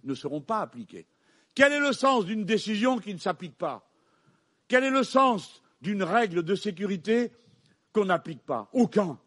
[0.04, 1.08] ne seront pas appliquées.
[1.56, 3.90] Quel est le sens d'une décision qui ne s'applique pas?
[4.68, 7.32] Quel est le sens d'une règle de sécurité
[7.92, 8.70] qu'on n'applique pas?
[8.72, 9.18] Aucun.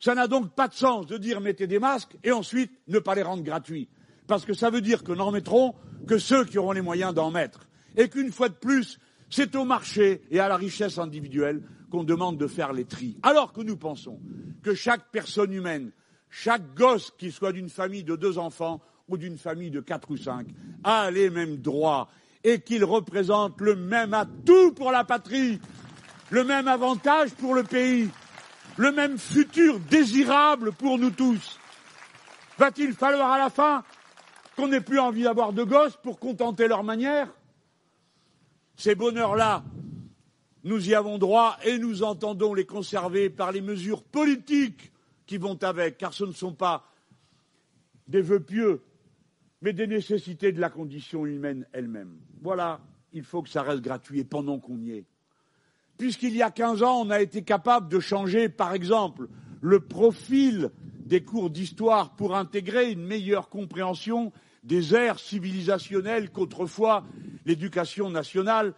[0.00, 3.14] Ça n'a donc pas de sens de dire mettez des masques et ensuite ne pas
[3.14, 3.90] les rendre gratuits.
[4.28, 5.74] Parce que ça veut dire que n'en mettront
[6.06, 7.66] que ceux qui auront les moyens d'en mettre.
[7.96, 9.00] Et qu'une fois de plus,
[9.30, 13.16] c'est au marché et à la richesse individuelle qu'on demande de faire les tris.
[13.22, 14.20] Alors que nous pensons
[14.62, 15.90] que chaque personne humaine,
[16.28, 20.18] chaque gosse, qu'il soit d'une famille de deux enfants ou d'une famille de quatre ou
[20.18, 20.46] cinq,
[20.84, 22.08] a les mêmes droits
[22.44, 25.58] et qu'il représente le même atout pour la patrie,
[26.28, 28.10] le même avantage pour le pays,
[28.76, 31.58] le même futur désirable pour nous tous.
[32.58, 33.82] Va-t-il falloir à la fin
[34.58, 37.32] qu'on n'ait plus envie d'avoir de gosses pour contenter leur manière
[38.74, 39.62] Ces bonheurs-là,
[40.64, 44.90] nous y avons droit et nous entendons les conserver par les mesures politiques
[45.26, 46.90] qui vont avec, car ce ne sont pas
[48.08, 48.82] des vœux pieux,
[49.62, 52.18] mais des nécessités de la condition humaine elle-même.
[52.42, 52.80] Voilà,
[53.12, 55.04] il faut que ça reste gratuit et pendant qu'on y est.
[55.98, 59.28] Puisqu'il y a 15 ans, on a été capable de changer, par exemple,
[59.60, 60.70] le profil
[61.06, 64.32] des cours d'histoire pour intégrer une meilleure compréhension
[64.64, 67.04] des aires civilisationnelles qu'autrefois
[67.46, 68.74] l'éducation nationale,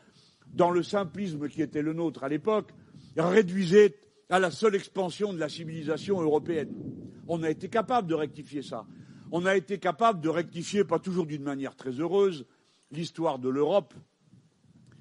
[0.53, 2.71] dans le simplisme qui était le nôtre à l'époque,
[3.17, 3.97] réduisait
[4.29, 6.73] à la seule expansion de la civilisation européenne.
[7.29, 8.87] On a été capable de rectifier ça
[9.33, 12.47] on a été capable de rectifier, pas toujours d'une manière très heureuse,
[12.91, 13.95] l'histoire de l'Europe,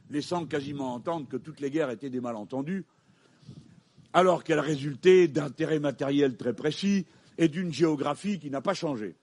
[0.10, 2.86] laissant quasiment entendre que toutes les guerres étaient des malentendus,
[4.14, 7.06] alors qu'elles résultaient d'intérêts matériels très précis
[7.38, 9.16] et d'une géographie qui n'a pas changé.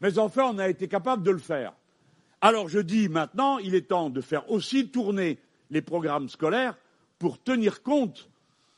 [0.00, 1.72] Mais enfin, on a été capable de le faire.
[2.40, 5.38] Alors je dis maintenant, il est temps de faire aussi tourner
[5.70, 6.78] les programmes scolaires
[7.18, 8.30] pour tenir compte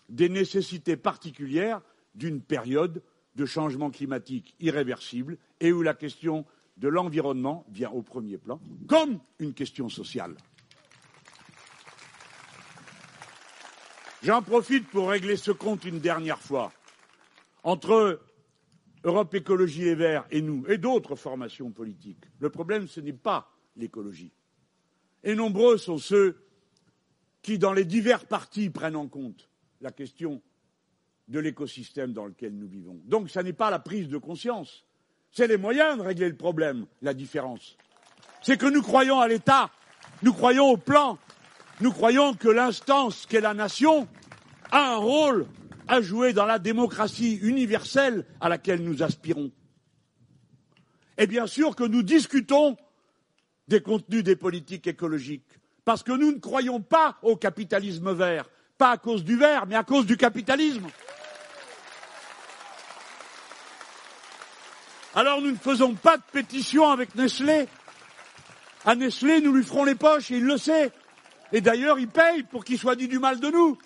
[0.08, 1.80] des nécessités particulières
[2.14, 3.02] d'une période
[3.36, 6.44] de changement climatique irréversible et où la question
[6.78, 10.34] de l'environnement vient au premier plan comme une question sociale.
[14.22, 16.72] J'en profite pour régler ce compte une dernière fois
[17.62, 18.20] entre
[19.05, 22.24] Europe Écologie Les Verts et nous et d'autres formations politiques.
[22.38, 24.32] Le problème, ce n'est pas l'écologie.
[25.24, 26.36] Et nombreux sont ceux
[27.42, 29.48] qui, dans les divers partis, prennent en compte
[29.80, 30.42] la question
[31.28, 33.01] de l'écosystème dans lequel nous vivons.
[33.05, 34.84] Donc, ce n'est pas la prise de conscience,
[35.30, 37.76] c'est les moyens de régler le problème, la différence.
[38.42, 39.70] C'est que nous croyons à l'État,
[40.22, 41.18] nous croyons au plan,
[41.80, 44.09] nous croyons que l'instance qu'est la nation
[44.70, 45.46] a un rôle
[45.91, 49.51] à jouer dans la démocratie universelle à laquelle nous aspirons.
[51.18, 52.76] Et bien sûr que nous discutons
[53.66, 58.93] des contenus des politiques écologiques, parce que nous ne croyons pas au capitalisme vert, Pas
[58.93, 60.86] à cause du verre, mais à cause du capitalisme.
[65.16, 67.66] Alors nous ne faisons pas de pétition avec Nestlé.
[68.84, 70.93] À Nestlé, nous lui ferons les poches et il le sait.
[71.53, 73.76] Et d'ailleurs, il paye pour qu'il soit dit du mal de nous.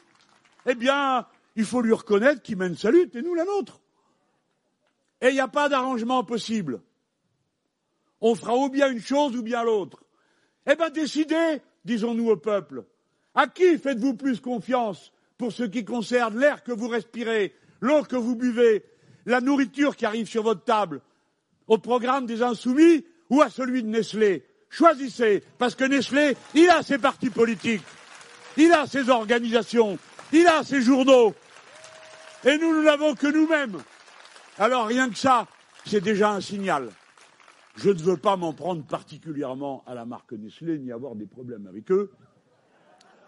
[0.67, 1.27] Eh bien,
[1.57, 3.81] il faut lui reconnaître qu'il mène sa lutte et nous la nôtre.
[5.21, 6.83] Et il n'y a pas d'arrangement possible.
[8.21, 10.05] On fera ou bien une chose ou bien l'autre.
[10.67, 12.85] Eh bien, décidez, disons-nous au peuple.
[13.35, 18.17] À qui faites-vous plus confiance pour ce qui concerne l'air que vous respirez, l'eau que
[18.17, 18.85] vous buvez,
[19.27, 21.01] la nourriture qui arrive sur votre table,
[21.67, 24.47] au programme des insoumis ou à celui de Nestlé?
[24.71, 27.83] Choisissez, parce que Nestlé, il a ses partis politiques,
[28.57, 29.99] il a ses organisations,
[30.33, 31.35] il a ses journaux,
[32.45, 33.78] et nous ne l'avons que nous-mêmes.
[34.59, 35.47] Alors rien que ça,
[35.86, 36.90] c'est déjà un signal.
[37.76, 41.66] Je ne veux pas m'en prendre particulièrement à la marque Nestlé ni avoir des problèmes
[41.66, 42.12] avec eux,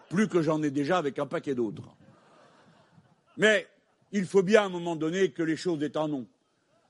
[0.09, 1.95] plus que j'en ai déjà avec un paquet d'autres.
[3.35, 3.67] Mais
[4.11, 6.27] il faut bien à un moment donné que les choses aient un nom.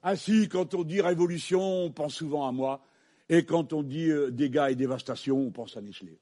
[0.04, 2.82] Ainsi, quand on dit révolution, on pense souvent à moi.
[3.30, 6.18] Et quand on dit euh, dégâts et dévastation, on pense à Nestlé.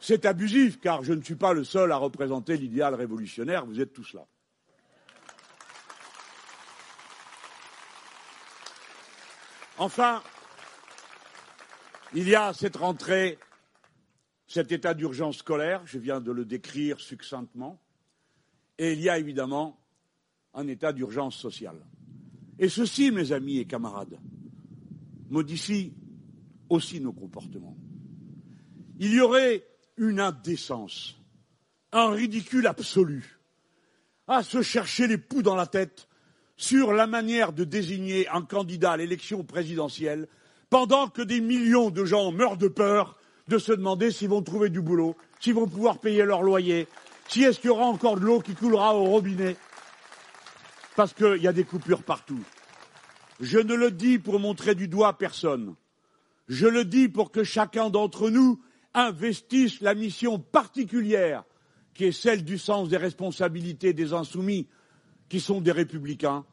[0.00, 3.94] C'est abusif, car je ne suis pas le seul à représenter l'idéal révolutionnaire, vous êtes
[3.94, 4.26] tous là.
[9.78, 10.22] Enfin,
[12.14, 13.38] il y a cette rentrée,
[14.46, 17.78] cet état d'urgence scolaire, je viens de le décrire succinctement,
[18.78, 19.78] et il y a évidemment
[20.54, 21.78] un état d'urgence sociale.
[22.58, 24.18] Et ceci, mes amis et camarades,
[25.28, 25.92] modifie
[26.70, 27.76] aussi nos comportements.
[28.98, 29.66] Il y aurait
[29.98, 31.16] une indécence,
[31.92, 33.38] un ridicule absolu
[34.26, 36.08] à se chercher les poux dans la tête
[36.56, 40.28] sur la manière de désigner un candidat à l'élection présidentielle
[40.70, 43.16] pendant que des millions de gens meurent de peur
[43.48, 46.88] de se demander s'ils vont trouver du boulot, s'ils vont pouvoir payer leur loyer,
[47.28, 49.56] si est-ce qu'il y aura encore de l'eau qui coulera au robinet,
[50.96, 52.42] parce qu'il y a des coupures partout.
[53.40, 55.74] Je ne le dis pour montrer du doigt personne.
[56.48, 58.60] Je le dis pour que chacun d'entre nous
[58.94, 61.44] investisse la mission particulière
[61.94, 64.68] qui est celle du sens des responsabilités des insoumis,
[65.28, 66.44] qui sont des républicains,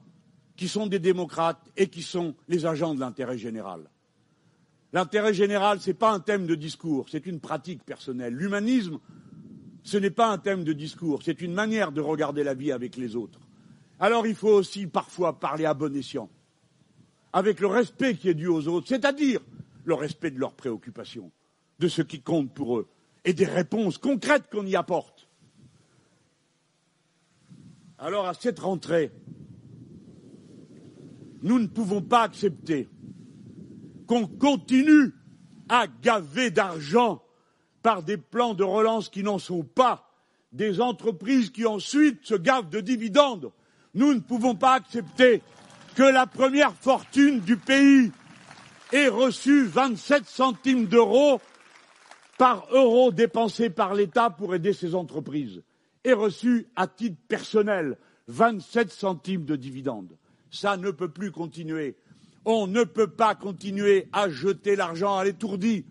[0.56, 3.90] qui sont des démocrates et qui sont les agents de l'intérêt général.
[4.92, 8.34] L'intérêt général, ce n'est pas un thème de discours, c'est une pratique personnelle.
[8.34, 9.00] L'humanisme,
[9.84, 12.96] ce n'est pas un thème de discours, c'est une manière de regarder la vie avec
[12.98, 13.40] les autres.
[14.00, 16.30] Alors il faut aussi parfois parler à bon escient
[17.34, 19.42] avec le respect qui est dû aux autres, c'est-à-dire
[19.84, 21.32] le respect de leurs préoccupations,
[21.80, 22.88] de ce qui compte pour eux,
[23.26, 25.13] et des réponses concrètes qu'on y apporte.
[28.04, 29.14] Alors à cette rentrée,
[31.42, 32.90] nous ne pouvons pas accepter
[34.08, 35.14] qu'on continue
[35.70, 37.24] à gaver d'argent
[37.82, 40.12] par des plans de relance qui n'en sont pas,
[40.52, 43.54] des entreprises qui ensuite se gavent de dividendes.
[43.94, 45.42] Nous ne pouvons pas accepter
[45.96, 48.12] que la première fortune du pays
[48.92, 51.40] ait reçu 27 centimes d'euros
[52.38, 55.64] par euro dépensé par l'État pour aider ses entreprises,
[56.04, 57.98] ait reçu à titre personnel
[58.28, 60.18] 27 centimes de dividendes.
[60.52, 61.96] Ça ne peut plus continuer.
[62.46, 65.86] On ne peut pas continuer à jeter l'argent à l'étourdi,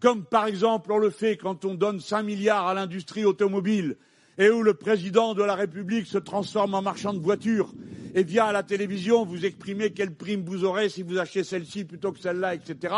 [0.00, 3.96] comme par exemple on le fait quand on donne 5 milliards à l'industrie automobile
[4.38, 7.72] et où le président de la République se transforme en marchand de voitures
[8.14, 11.84] et vient à la télévision vous exprimer quelle prime vous aurez si vous achetez celle-ci
[11.84, 12.94] plutôt que celle-là, etc.,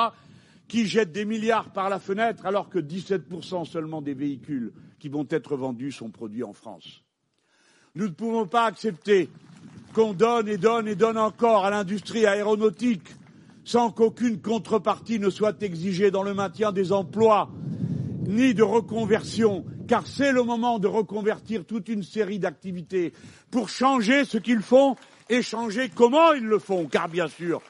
[0.68, 5.26] qui jette des milliards par la fenêtre alors que 17% seulement des véhicules qui vont
[5.30, 7.02] être vendus sont produits en France.
[7.96, 9.28] Nous ne pouvons pas accepter
[9.94, 13.08] qu'on donne et donne et donne encore à l'industrie aéronautique
[13.64, 17.50] sans qu'aucune contrepartie ne soit exigée dans le maintien des emplois
[18.26, 23.12] ni de reconversion, car c'est le moment de reconvertir toute une série d'activités
[23.50, 24.94] pour changer ce qu'ils font
[25.28, 27.60] et changer comment ils le font, car bien sûr,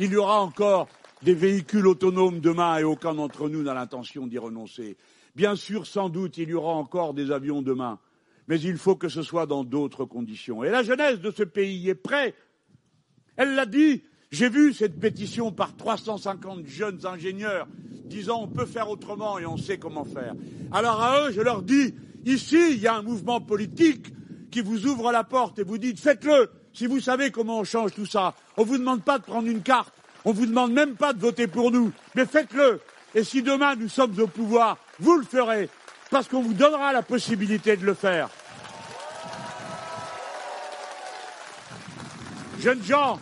[0.00, 0.88] il y aura encore
[1.22, 4.96] des véhicules autonomes demain et aucun d'entre nous n'a l'intention d'y renoncer.
[5.38, 8.00] Bien sûr, sans doute, il y aura encore des avions demain,
[8.48, 10.64] mais il faut que ce soit dans d'autres conditions.
[10.64, 12.34] Et la jeunesse de ce pays est prête.
[13.36, 17.68] Elle l'a dit, j'ai vu cette pétition par 350 jeunes ingénieurs
[18.06, 20.34] disant on peut faire autrement et on sait comment faire.
[20.72, 24.08] Alors à eux, je leur dis, ici, il y a un mouvement politique
[24.50, 27.94] qui vous ouvre la porte et vous dites faites-le si vous savez comment on change
[27.94, 28.34] tout ça.
[28.56, 31.12] On ne vous demande pas de prendre une carte, on ne vous demande même pas
[31.12, 32.80] de voter pour nous, mais faites-le.
[33.14, 35.68] Et si demain nous sommes au pouvoir, vous le ferez,
[36.10, 38.28] parce qu'on vous donnera la possibilité de le faire.
[42.60, 43.20] Jeunes gens,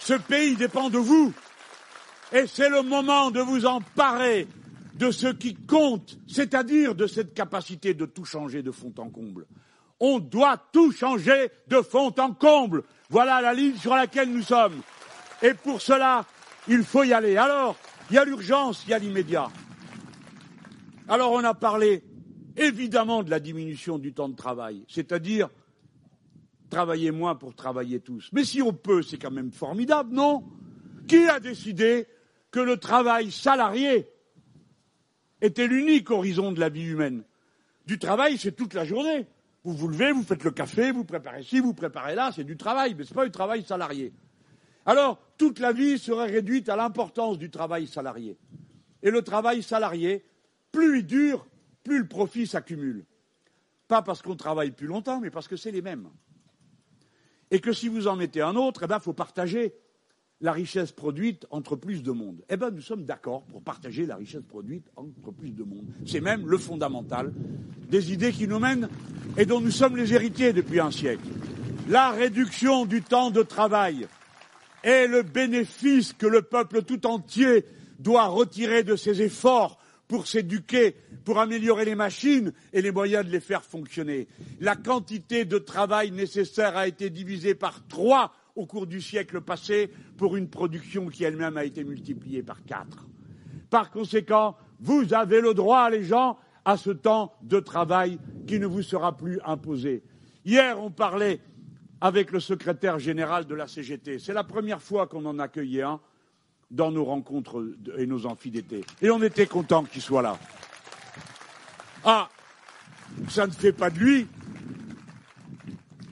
[0.00, 1.32] ce pays dépend de vous.
[2.32, 4.46] Et c'est le moment de vous emparer
[4.94, 9.46] de ce qui compte, c'est-à-dire de cette capacité de tout changer de fond en comble.
[10.00, 12.84] On doit tout changer de fond en comble.
[13.10, 14.80] Voilà la ligne sur laquelle nous sommes.
[15.42, 16.24] Et pour cela,
[16.68, 17.36] il faut y aller.
[17.36, 17.76] Alors,
[18.10, 19.50] il y a l'urgence, il y a l'immédiat.
[21.08, 22.02] Alors, on a parlé
[22.56, 25.48] évidemment de la diminution du temps de travail, c'est-à-dire
[26.70, 28.30] travailler moins pour travailler tous.
[28.32, 30.44] Mais si on peut, c'est quand même formidable, non?
[31.06, 32.06] Qui a décidé
[32.50, 34.08] que le travail salarié
[35.40, 37.24] était l'unique horizon de la vie humaine?
[37.86, 39.26] Du travail, c'est toute la journée.
[39.64, 42.56] Vous vous levez, vous faites le café, vous préparez ci, vous préparez là, c'est du
[42.56, 44.12] travail, mais ce n'est pas du travail salarié.
[44.84, 48.36] Alors, toute la vie serait réduite à l'importance du travail salarié.
[49.02, 50.24] Et le travail salarié,
[50.70, 51.46] plus il dure,
[51.84, 53.04] plus le profit s'accumule.
[53.88, 56.08] Pas parce qu'on travaille plus longtemps, mais parce que c'est les mêmes.
[57.50, 59.74] Et que si vous en mettez un autre, eh ben, il faut partager
[60.40, 62.42] la richesse produite entre plus de monde.
[62.48, 65.86] Eh bien, nous sommes d'accord pour partager la richesse produite entre plus de monde.
[66.04, 67.32] C'est même le fondamental
[67.88, 68.88] des idées qui nous mènent
[69.36, 71.28] et dont nous sommes les héritiers depuis un siècle.
[71.88, 74.08] La réduction du temps de travail
[74.82, 77.64] est le bénéfice que le peuple tout entier
[77.98, 79.78] doit retirer de ses efforts
[80.08, 84.28] pour s'éduquer, pour améliorer les machines et les moyens de les faire fonctionner.
[84.60, 89.90] La quantité de travail nécessaire a été divisée par trois au cours du siècle passé
[90.18, 93.06] pour une production qui elle-même a été multipliée par quatre.
[93.70, 98.66] Par conséquent, vous avez le droit, les gens, à ce temps de travail qui ne
[98.66, 100.02] vous sera plus imposé.
[100.44, 101.40] Hier, on parlait
[102.02, 104.18] avec le secrétaire général de la CGT.
[104.18, 106.00] C'est la première fois qu'on en accueillait un
[106.68, 107.64] dans nos rencontres
[107.96, 108.52] et nos amphis.
[109.00, 110.36] Et on était content qu'il soit là.
[112.04, 112.28] Ah,
[113.28, 114.26] ça ne fait pas de lui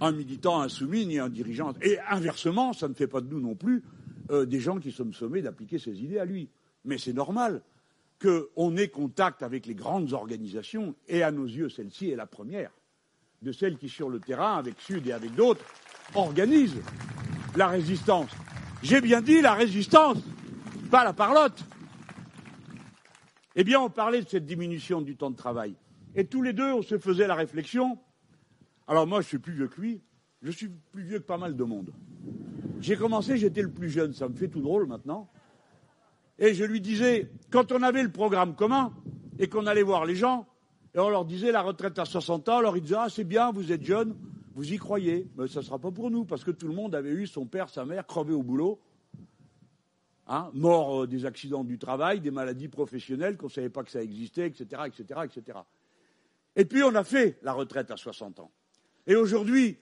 [0.00, 1.72] un militant insoumis ni un dirigeant.
[1.82, 3.82] Et inversement, ça ne fait pas de nous non plus
[4.30, 6.48] euh, des gens qui sommes sommés d'appliquer ses idées à lui.
[6.84, 7.62] Mais c'est normal
[8.22, 12.70] qu'on ait contact avec les grandes organisations, et à nos yeux, celle-ci est la première,
[13.42, 15.64] de celles qui, sur le terrain, avec Sud et avec d'autres,
[16.14, 16.80] organisent
[17.56, 18.30] la résistance.
[18.82, 20.18] J'ai bien dit la résistance,
[20.90, 21.64] pas la parlotte.
[23.56, 25.74] Eh bien, on parlait de cette diminution du temps de travail.
[26.14, 27.98] Et tous les deux, on se faisait la réflexion
[28.90, 30.02] alors moi, je suis plus vieux que lui.
[30.42, 31.92] Je suis plus vieux que pas mal de monde.
[32.80, 34.12] J'ai commencé, j'étais le plus jeune.
[34.12, 35.30] Ça me fait tout drôle maintenant.
[36.40, 38.92] Et je lui disais, quand on avait le programme commun
[39.38, 40.48] et qu'on allait voir les gens,
[40.94, 43.52] et on leur disait la retraite à 60 ans, alors ils disaient, ah c'est bien,
[43.52, 44.16] vous êtes jeune,
[44.54, 46.94] vous y croyez, mais ça ne sera pas pour nous, parce que tout le monde
[46.94, 48.80] avait eu son père, sa mère crevé au boulot,
[50.26, 53.90] hein, mort euh, des accidents du travail, des maladies professionnelles, qu'on ne savait pas que
[53.90, 55.58] ça existait, etc., etc., etc.
[56.56, 58.50] Et puis on a fait la retraite à 60 ans.
[59.06, 59.78] Et aujourd'hui,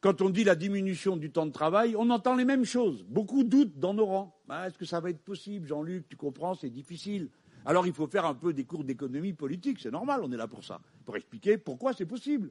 [0.00, 3.02] quand on dit la diminution du temps de travail, on entend les mêmes choses.
[3.04, 4.36] Beaucoup doutent dans nos rangs.
[4.48, 7.30] Ah, est-ce que ça va être possible, Jean-Luc Tu comprends, c'est difficile.
[7.66, 10.46] Alors il faut faire un peu des cours d'économie politique, c'est normal, on est là
[10.46, 12.50] pour ça, pour expliquer pourquoi c'est possible.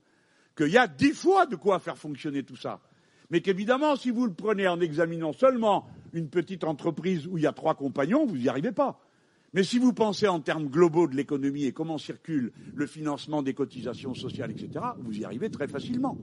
[0.57, 2.81] Qu'il y a dix fois de quoi faire fonctionner tout ça.
[3.29, 7.47] Mais qu'évidemment, si vous le prenez en examinant seulement une petite entreprise où il y
[7.47, 8.99] a trois compagnons, vous n'y arrivez pas.
[9.53, 13.53] Mais si vous pensez en termes globaux de l'économie et comment circule le financement des
[13.53, 16.17] cotisations sociales, etc., vous y arrivez très facilement.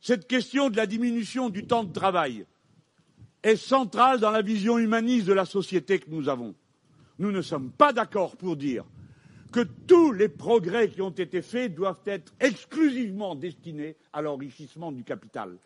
[0.00, 2.46] Cette question de la diminution du temps de travail
[3.42, 6.54] est centrale dans la vision humaniste de la société que nous avons.
[7.20, 8.82] Nous ne sommes pas d'accord pour dire
[9.52, 15.04] que tous les progrès qui ont été faits doivent être exclusivement destinés à l'enrichissement du
[15.04, 15.58] capital.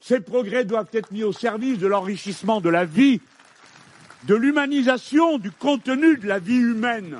[0.00, 3.22] Ces progrès doivent être mis au service de l'enrichissement de la vie
[4.24, 7.18] de l'humanisation du contenu de la vie humaine.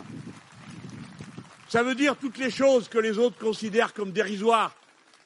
[1.69, 4.75] Ça veut dire toutes les choses que les autres considèrent comme dérisoires.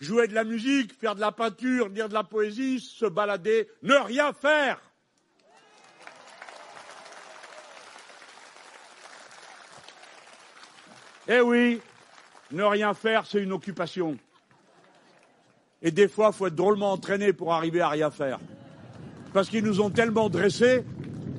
[0.01, 3.95] Jouer de la musique, faire de la peinture, lire de la poésie, se balader, ne
[3.95, 4.81] rien faire.
[11.29, 11.81] Eh oui,
[12.51, 14.17] ne rien faire, c'est une occupation.
[15.81, 18.39] Et des fois, il faut être drôlement entraîné pour arriver à rien faire.
[19.33, 20.85] Parce qu'ils nous ont tellement dressés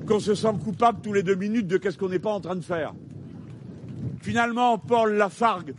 [0.08, 2.56] qu'on se sent coupable tous les deux minutes de qu'est-ce qu'on n'est pas en train
[2.56, 2.94] de faire.
[4.22, 5.76] Finalement, Paul Lafargue,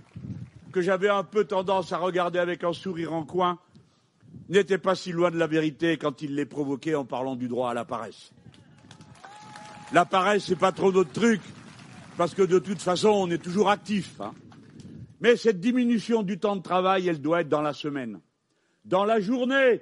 [0.73, 3.59] que j'avais un peu tendance à regarder avec un sourire en coin,
[4.49, 7.71] n'était pas si loin de la vérité quand il l'est provoqué en parlant du droit
[7.71, 8.33] à la paresse.
[9.93, 11.41] La paresse, c'est pas trop notre truc,
[12.17, 14.21] parce que de toute façon, on est toujours actif.
[14.21, 14.33] Hein.
[15.21, 18.21] Mais cette diminution du temps de travail, elle doit être dans la semaine.
[18.85, 19.81] Dans la journée,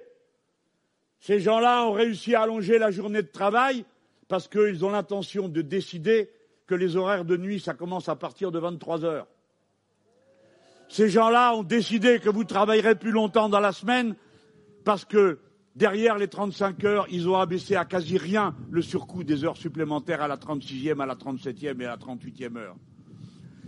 [1.20, 3.84] ces gens-là ont réussi à allonger la journée de travail
[4.28, 6.30] parce qu'ils ont l'intention de décider
[6.66, 9.26] que les horaires de nuit, ça commence à partir de 23 heures.
[10.88, 14.14] Ces gens-là ont décidé que vous travaillerez plus longtemps dans la semaine
[14.84, 15.38] parce que
[15.74, 20.20] Derrière les 35 heures, ils ont abaissé à quasi rien le surcoût des heures supplémentaires
[20.20, 22.76] à la 36e, à la 37e et à la 38e heure.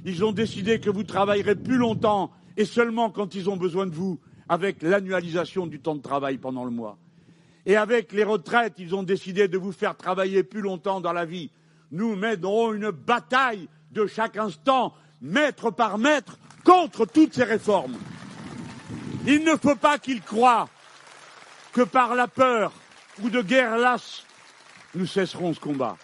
[0.05, 3.95] Ils ont décidé que vous travaillerez plus longtemps et seulement quand ils ont besoin de
[3.95, 6.99] vous, avec l'annualisation du temps de travail pendant le mois.
[7.65, 11.25] Et avec les retraites, ils ont décidé de vous faire travailler plus longtemps dans la
[11.25, 11.51] vie.
[11.91, 14.93] Nous mènerons une bataille de chaque instant,
[15.23, 17.97] mètre par mètre, contre toutes ces réformes.
[19.27, 20.69] Il ne faut pas qu'ils croient
[21.75, 22.72] que par la peur
[23.22, 24.25] ou de guerre lasse,
[24.95, 25.99] nous cesserons ce combat.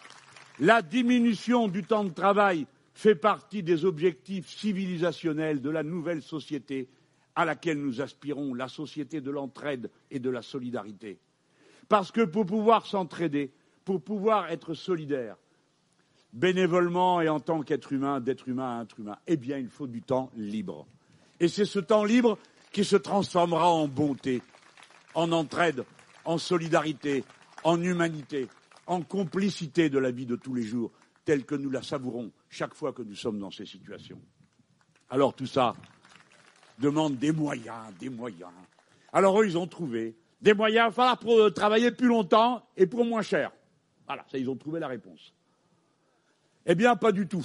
[0.58, 6.88] La diminution du temps de travail fait partie des objectifs civilisationnels de la nouvelle société
[7.36, 11.18] à laquelle nous aspirons, la société de l'entraide et de la solidarité.
[11.88, 13.52] Parce que pour pouvoir s'entraider,
[13.84, 15.36] pour pouvoir être solidaire,
[16.32, 19.86] bénévolement et en tant qu'être humain, d'être humain à être humain, eh bien, il faut
[19.86, 20.86] du temps libre.
[21.38, 22.38] Et c'est ce temps libre
[22.72, 24.42] qui se transformera en bonté,
[25.20, 25.84] en entraide,
[26.24, 27.24] en solidarité,
[27.62, 28.48] en humanité,
[28.86, 30.90] en complicité de la vie de tous les jours,
[31.24, 34.20] telle que nous la savourons chaque fois que nous sommes dans ces situations.
[35.10, 35.74] Alors tout ça
[36.78, 38.50] demande des moyens, des moyens.
[39.12, 43.04] Alors eux, ils ont trouvé des moyens, il falloir pour travailler plus longtemps et pour
[43.04, 43.52] moins cher.
[44.06, 45.34] Voilà, ça, ils ont trouvé la réponse.
[46.64, 47.44] Eh bien, pas du tout.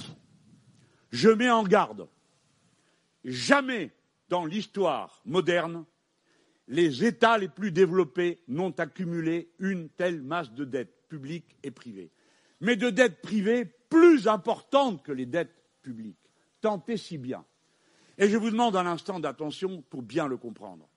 [1.10, 2.08] Je mets en garde.
[3.24, 3.92] Jamais
[4.30, 5.84] dans l'histoire moderne,
[6.68, 12.10] les États les plus développés n'ont accumulé une telle masse de dettes publiques et privées.
[12.60, 16.18] Mais de dettes privées plus importantes que les dettes publiques.
[16.60, 17.44] Tant et si bien.
[18.18, 20.88] Et je vous demande un instant d'attention pour bien le comprendre.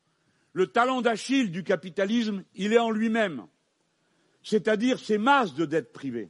[0.54, 3.46] Le talent d'Achille du capitalisme, il est en lui-même,
[4.42, 6.30] c'est-à-dire ces masses de dettes privées.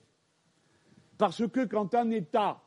[1.18, 2.62] Parce que quand un État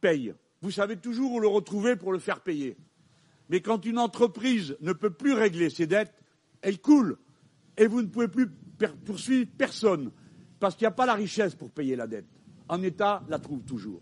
[0.00, 2.76] paye, vous savez toujours où le retrouver pour le faire payer.
[3.48, 6.14] Mais quand une entreprise ne peut plus régler ses dettes,
[6.62, 7.18] elle coule.
[7.76, 8.48] Et vous ne pouvez plus
[9.04, 10.10] poursuivre personne.
[10.60, 12.26] Parce qu'il n'y a pas la richesse pour payer la dette.
[12.68, 14.00] Un État la trouve toujours.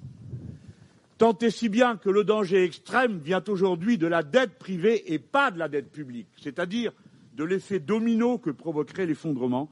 [1.18, 5.18] Tant et si bien que le danger extrême vient aujourd'hui de la dette privée et
[5.18, 6.92] pas de la dette publique, c'est-à-dire
[7.34, 9.70] de l'effet domino que provoquerait l'effondrement,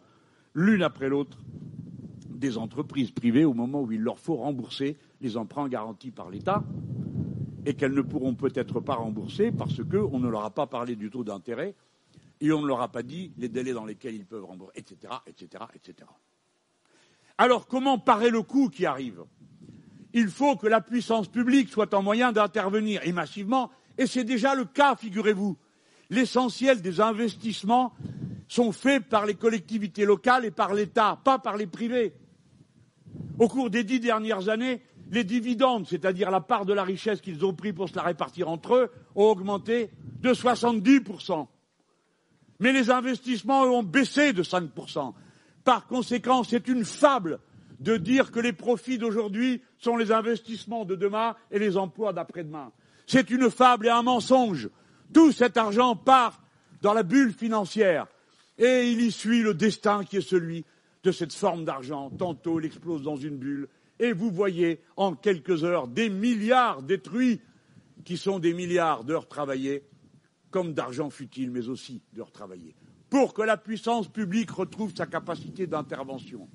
[0.55, 1.39] l'une après l'autre,
[2.29, 6.65] des entreprises privées au moment où il leur faut rembourser les emprunts garantis par l'État
[7.67, 11.11] et qu'elles ne pourront peut-être pas rembourser parce qu'on ne leur a pas parlé du
[11.11, 11.75] taux d'intérêt
[12.41, 15.13] et on ne leur a pas dit les délais dans lesquels ils peuvent rembourser, etc.,
[15.27, 16.09] etc., etc.
[17.39, 19.25] Alors comment parer le coût qui arrive?
[20.13, 24.55] Il faut que la puissance publique soit en moyen d'intervenir et massivement, et c'est déjà
[24.55, 25.57] le cas, figurez-vous.
[26.09, 27.93] L'essentiel des investissements
[28.49, 32.13] sont faits par les collectivités locales et par l'État, pas par les privés.
[33.39, 37.45] Au cours des dix dernières années, les dividendes, c'est-à-dire la part de la richesse qu'ils
[37.45, 39.91] ont pris pour se la répartir entre eux, ont augmenté
[40.21, 41.47] de 70%.
[42.61, 45.15] Mais les investissements ont baissé de 5%.
[45.65, 47.41] Par conséquent, c'est une fable
[47.81, 52.73] de dire que les profits d'aujourd'hui sont les investissements de demain et les emplois d'après-demain.
[53.07, 54.69] C'est une fable et un mensonge.
[55.13, 56.43] Tout cet argent part
[56.83, 58.07] dans la bulle financière
[58.59, 60.65] et il y suit le destin qui est celui
[61.03, 62.11] de cette forme d'argent.
[62.11, 63.69] Tantôt il explose dans une bulle,
[64.01, 67.41] et vous voyez en quelques heures des milliards détruits
[68.05, 69.85] qui sont des milliards d'heures travaillées,
[70.51, 72.75] comme d'argent futile, mais aussi d'heures travaillées,
[73.11, 76.49] pour que la puissance publique retrouve sa capacité d'intervention,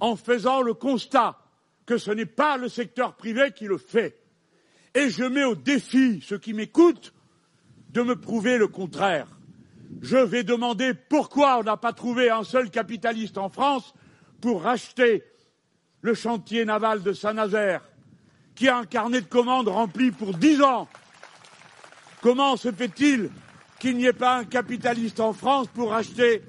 [0.00, 1.38] en faisant le constat
[1.86, 4.20] que ce n'est pas le secteur privé qui le fait.
[4.96, 7.14] Et je mets au défi ceux qui m'écoutent
[7.90, 9.28] de me prouver le contraire.
[10.02, 13.94] Je vais demander pourquoi on n'a pas trouvé un seul capitaliste en France
[14.40, 15.22] pour racheter
[16.04, 17.80] le chantier naval de Saint-Nazaire,
[18.54, 20.86] qui a un carnet de commandes rempli pour dix ans.
[22.20, 23.30] Comment se fait-il
[23.78, 26.42] qu'il n'y ait pas un capitaliste en France pour acheter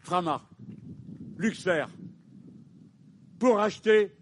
[0.00, 0.40] Frama,
[1.36, 1.84] Luxfer,
[3.38, 4.16] pour acheter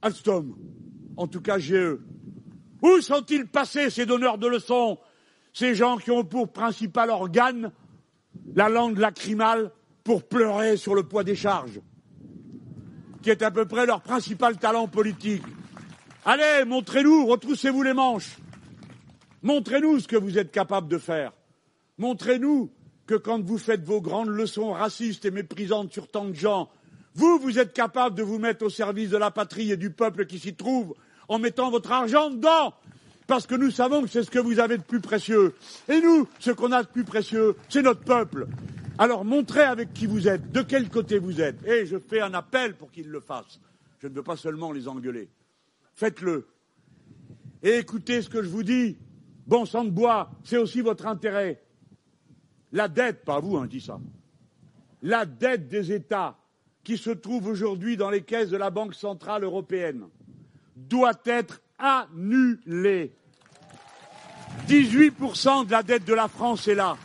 [0.00, 0.54] Alstom,
[1.16, 1.98] en tout cas GE
[2.82, 4.96] Où sont-ils passés ces donneurs de leçons,
[5.52, 7.72] ces gens qui ont pour principal organe
[8.54, 9.72] la langue lacrymale
[10.04, 11.80] pour pleurer sur le poids des charges?
[13.22, 15.42] Qui est à peu près leur principal talent politique.
[16.24, 18.36] Allez, montrez-nous, retroussez-vous les manches.
[19.42, 21.32] Montrez-nous ce que vous êtes capable de faire.
[21.98, 22.70] Montrez-nous
[23.06, 26.68] que quand vous faites vos grandes leçons racistes et méprisantes sur tant de gens,
[27.14, 30.26] vous, vous êtes capable de vous mettre au service de la patrie et du peuple
[30.26, 30.94] qui s'y trouve
[31.28, 32.74] en mettant votre argent dedans.
[33.26, 35.54] Parce que nous savons que c'est ce que vous avez de plus précieux.
[35.88, 38.46] Et nous, ce qu'on a de plus précieux, c'est notre peuple.
[38.98, 41.66] Alors montrez avec qui vous êtes, de quel côté vous êtes.
[41.66, 43.60] Et je fais un appel pour qu'ils le fassent.
[44.00, 45.28] Je ne veux pas seulement les engueuler.
[45.94, 46.48] Faites-le.
[47.62, 48.96] Et écoutez ce que je vous dis.
[49.46, 51.62] Bon sang de bois, c'est aussi votre intérêt.
[52.72, 54.00] la dette, pas vous, hein, dit ça,
[55.02, 56.38] la dette des États
[56.84, 60.04] qui se trouve aujourd'hui dans les caisses de la Banque centrale européenne
[60.76, 63.14] doit être annulée.
[64.68, 66.96] 18% de la dette de la France est là.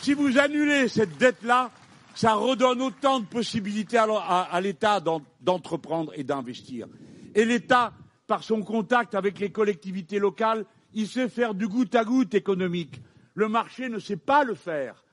[0.00, 1.70] Si vous annulez cette dette-là,
[2.14, 4.98] ça redonne autant de possibilités à, l'État
[5.42, 6.86] d'entreprendre et d'investir.
[7.34, 7.92] Et l'État,
[8.26, 13.02] par son contact avec les collectivités locales, il sait faire du goutte à goutte économique.
[13.34, 15.04] Le marché ne sait pas le faire.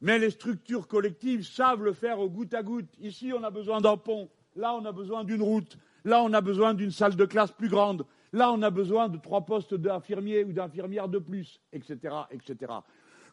[0.00, 2.90] Mais les structures collectives savent le faire au goutte à goutte.
[3.00, 4.28] Ici, on a besoin d'un pont.
[4.56, 5.78] Là, on a besoin d'une route.
[6.04, 8.04] Là, on a besoin d'une salle de classe plus grande.
[8.32, 12.12] Là, on a besoin de trois postes d'infirmiers ou d'infirmières de plus, etc.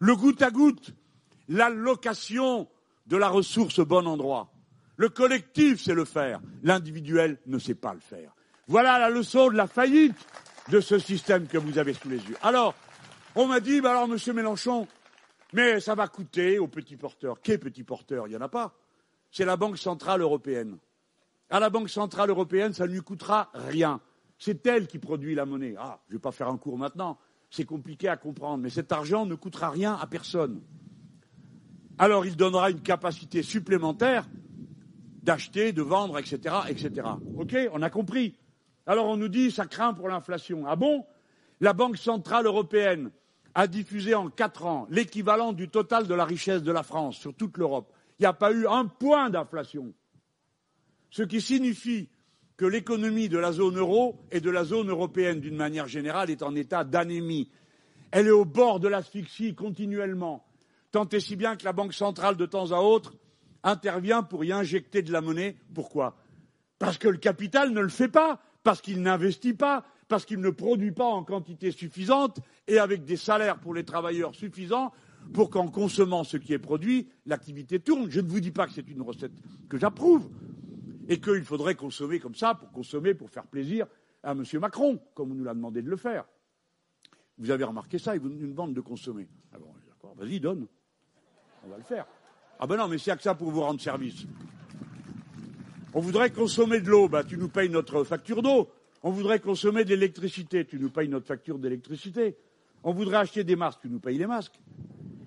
[0.02, 0.95] Le goutte à goutte,
[1.47, 2.68] l'allocation
[3.06, 4.52] de la ressource au bon endroit.
[4.97, 6.41] Le collectif sait le faire.
[6.64, 8.34] L'individuel ne sait pas le faire.
[8.68, 10.16] Voilà la leçon de la faillite
[10.70, 12.36] de ce système que vous avez sous les yeux.
[12.41, 12.74] Alors,
[13.36, 14.88] on m'a dit, bah alors, monsieur Mélenchon,
[15.54, 17.39] mais ça va coûter aux petits porteurs.
[17.39, 18.74] Quels petits porteurs Il n'y en a pas.
[19.30, 20.80] C'est la Banque centrale européenne.
[21.52, 24.02] À la Banque centrale européenne, ça ne lui coûtera rien.
[24.39, 25.76] C'est elle qui produit la monnaie.
[25.78, 27.20] Ah, je ne vais pas faire un cours maintenant.
[27.52, 28.64] C'est compliqué à comprendre.
[28.64, 30.62] Mais cet argent ne coûtera rien à personne.
[31.99, 34.26] Alors il donnera une capacité supplémentaire
[35.22, 37.08] d'acheter, de vendre, etc., etc.
[37.38, 38.36] OK On a compris.
[38.88, 40.64] Alors on nous dit ça craint pour l'inflation.
[40.66, 41.06] Ah bon?
[41.60, 43.12] La Banque centrale européenne
[43.54, 47.36] a diffusé en quatre ans l'équivalent du total de la richesse de la France sur
[47.36, 47.93] toute l'Europe.
[48.18, 49.93] Il n'y a pas eu un point d'inflation.
[51.10, 52.10] Ce qui signifie
[52.62, 56.43] que l'économie de la zone euro et de la zone européenne d'une manière générale est
[56.43, 57.49] en état d'anémie.
[58.12, 60.45] Elle est au bord de l'asphyxie continuellement,
[60.91, 63.16] tant et si bien que la Banque centrale, de temps à autre,
[63.64, 65.55] intervient pour y injecter de la monnaie.
[65.74, 66.16] Pourquoi?
[66.78, 70.51] Parce que le capital ne le fait pas, parce qu'il n'investit pas, parce qu'il ne
[70.51, 74.91] produit pas en quantité suffisante et avec des salaires pour les travailleurs suffisants
[75.34, 78.12] pour qu'en consommant ce qui est produit, l'activité tourne.
[78.12, 79.34] Je ne vous dis pas que c'est une recette
[79.68, 80.30] que j'approuve
[81.12, 83.86] et qu'il faudrait consommer comme ça pour consommer, pour faire plaisir
[84.24, 84.45] à M.
[84.62, 86.24] Macron, comme on nous l'a demandé de le faire.
[87.38, 89.28] Vous avez remarqué ça, il vous une bande de consommer.
[89.51, 90.68] Ah bon, d'accord, vas-y, donne.
[91.66, 92.05] On va le faire.
[92.62, 94.26] Ah ben non, mais c'est que ça pour vous rendre service.
[95.93, 98.70] On voudrait consommer de l'eau, bah tu nous payes notre facture d'eau.
[99.03, 102.38] On voudrait consommer de l'électricité, tu nous payes notre facture d'électricité.
[102.86, 104.62] On voudrait acheter des masques, tu nous payes les masques.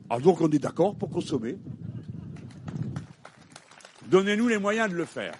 [0.08, 1.58] Alors donc on est d'accord pour consommer.
[4.06, 5.34] Donnez-nous les moyens de le faire.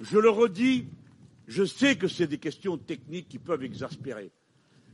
[0.00, 0.86] Je le redis,
[1.46, 4.30] je sais que c'est des questions techniques qui peuvent exaspérer,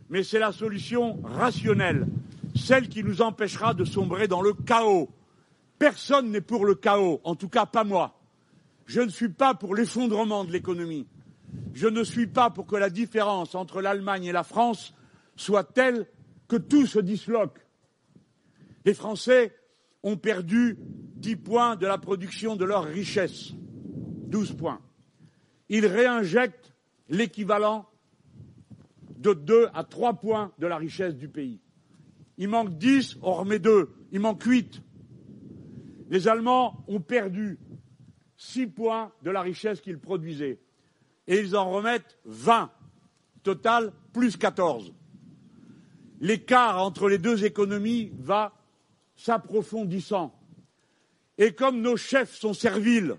[0.08, 2.06] mais c'est la solution rationnelle,
[2.54, 5.08] celle qui nous empêchera de sombrer dans le chaos.
[5.78, 8.18] Personne n'est pour le chaos, en tout cas pas moi.
[8.86, 11.06] Je ne suis pas pour l'effondrement de l'économie
[11.74, 14.94] je ne suis pas pour que la différence entre l'Allemagne et la France
[15.36, 16.06] soit telle
[16.48, 17.58] que tout se disloque.
[18.84, 19.54] Les Français
[20.02, 20.76] ont perdu
[21.16, 23.52] dix points de la production de leur richesse,
[24.26, 24.80] douze points.
[25.72, 26.74] Ils réinjectent
[27.08, 27.88] l'équivalent
[29.16, 31.62] de deux à trois points de la richesse du pays.
[32.36, 33.88] Il manque dix, on remet deux.
[34.10, 34.82] Il manque huit.
[36.10, 37.58] Les Allemands ont perdu
[38.36, 40.60] six points de la richesse qu'ils produisaient
[41.26, 42.70] et ils en remettent 20.
[43.42, 44.92] Total, plus 14.
[46.20, 48.52] L'écart entre les deux économies va
[49.16, 50.38] s'approfondissant.
[51.38, 53.16] Et comme nos chefs sont serviles,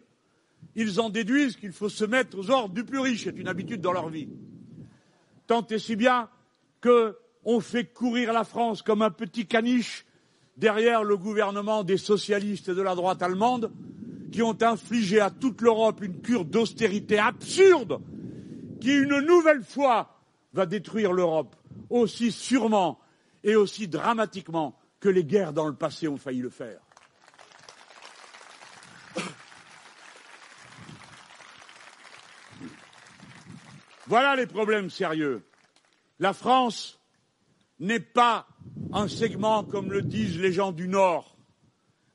[0.75, 3.25] ils en déduisent qu'il faut se mettre aux ordres du plus riche.
[3.25, 4.29] C'est une habitude dans leur vie.
[5.47, 6.29] Tant et si bien
[6.81, 10.05] qu'on fait courir la France comme un petit caniche
[10.57, 13.71] derrière le gouvernement des socialistes et de la droite allemande
[14.31, 17.99] qui ont infligé à toute l'Europe une cure d'austérité absurde
[18.81, 20.19] qui, une nouvelle fois,
[20.53, 21.55] va détruire l'Europe
[21.89, 22.99] aussi sûrement
[23.43, 26.79] et aussi dramatiquement que les guerres dans le passé ont failli le faire.
[34.07, 35.43] Voilà les problèmes sérieux.
[36.19, 36.99] La France
[37.79, 38.47] n'est pas
[38.91, 41.37] un segment, comme le disent les gens du Nord,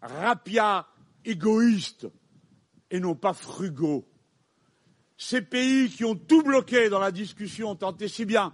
[0.02, 0.86] rapia
[1.24, 2.06] égoïstes
[2.90, 4.06] et non pas frugaux.
[5.16, 8.52] Ces pays qui ont tout bloqué dans la discussion, tant et si bien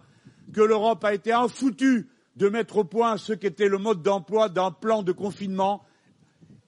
[0.52, 4.70] que l'Europe a été infoutue de mettre au point ce qu'était le mode d'emploi d'un
[4.70, 5.84] plan de confinement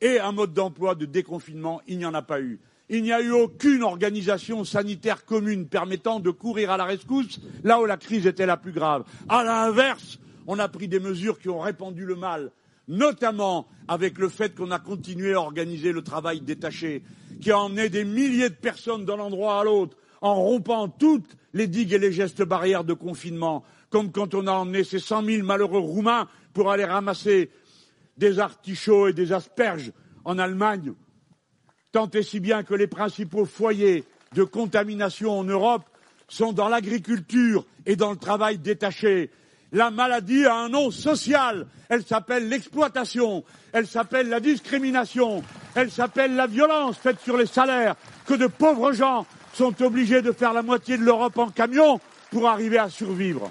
[0.00, 2.60] et un mode d'emploi de déconfinement, il n'y en a pas eu.
[2.88, 7.80] Il n'y a eu aucune organisation sanitaire commune permettant de courir à la rescousse là
[7.80, 9.04] où la crise était la plus grave.
[9.28, 12.52] À l'inverse, on a pris des mesures qui ont répandu le mal
[12.88, 17.02] notamment avec le fait qu'on a continué à organiser le travail détaché,
[17.40, 21.66] qui a emmené des milliers de personnes d'un endroit à l'autre, en rompant toutes les
[21.66, 25.44] digues et les gestes barrières de confinement, comme quand on a emmené ces cent mille
[25.44, 27.50] malheureux Roumains pour aller ramasser
[28.16, 29.92] des artichauts et des asperges
[30.24, 30.94] en Allemagne,
[31.96, 34.04] tant et si bien que les principaux foyers
[34.34, 35.82] de contamination en Europe
[36.28, 39.30] sont dans l'agriculture et dans le travail détaché.
[39.72, 41.66] La maladie a un nom social.
[41.88, 43.44] Elle s'appelle l'exploitation.
[43.72, 45.42] Elle s'appelle la discrimination.
[45.74, 47.96] Elle s'appelle la violence faite sur les salaires
[48.26, 49.24] que de pauvres gens
[49.54, 51.98] sont obligés de faire la moitié de l'Europe en camion
[52.30, 53.50] pour arriver à survivre.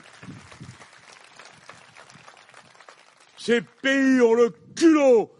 [3.37, 5.34] Ces pays ont le culot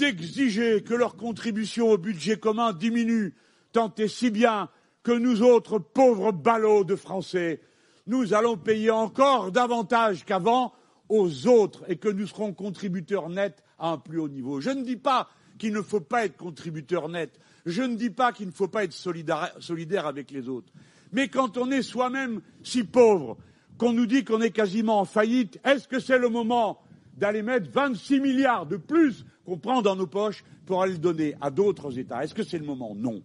[0.00, 3.34] d'exiger que leur contribution au budget commun diminue,
[3.72, 4.68] tant et si bien
[5.02, 7.60] que nous autres pauvres ballots de Français,
[8.06, 10.72] nous allons payer encore davantage qu'avant
[11.08, 14.60] aux autres et que nous serons contributeurs nets à un plus haut niveau.
[14.60, 15.28] Je ne dis pas
[15.58, 18.84] qu'il ne faut pas être contributeur net, je ne dis pas qu'il ne faut pas
[18.84, 20.72] être solidaire avec les autres.
[21.12, 23.36] Mais quand on est soi-même si pauvre,
[23.76, 26.80] qu'on nous dit qu'on est quasiment en faillite, est-ce que c'est le moment
[27.16, 31.34] d'aller mettre 26 milliards de plus qu'on prend dans nos poches pour aller le donner
[31.40, 32.94] à d'autres États Est-ce que c'est le moment?
[32.94, 33.22] Non.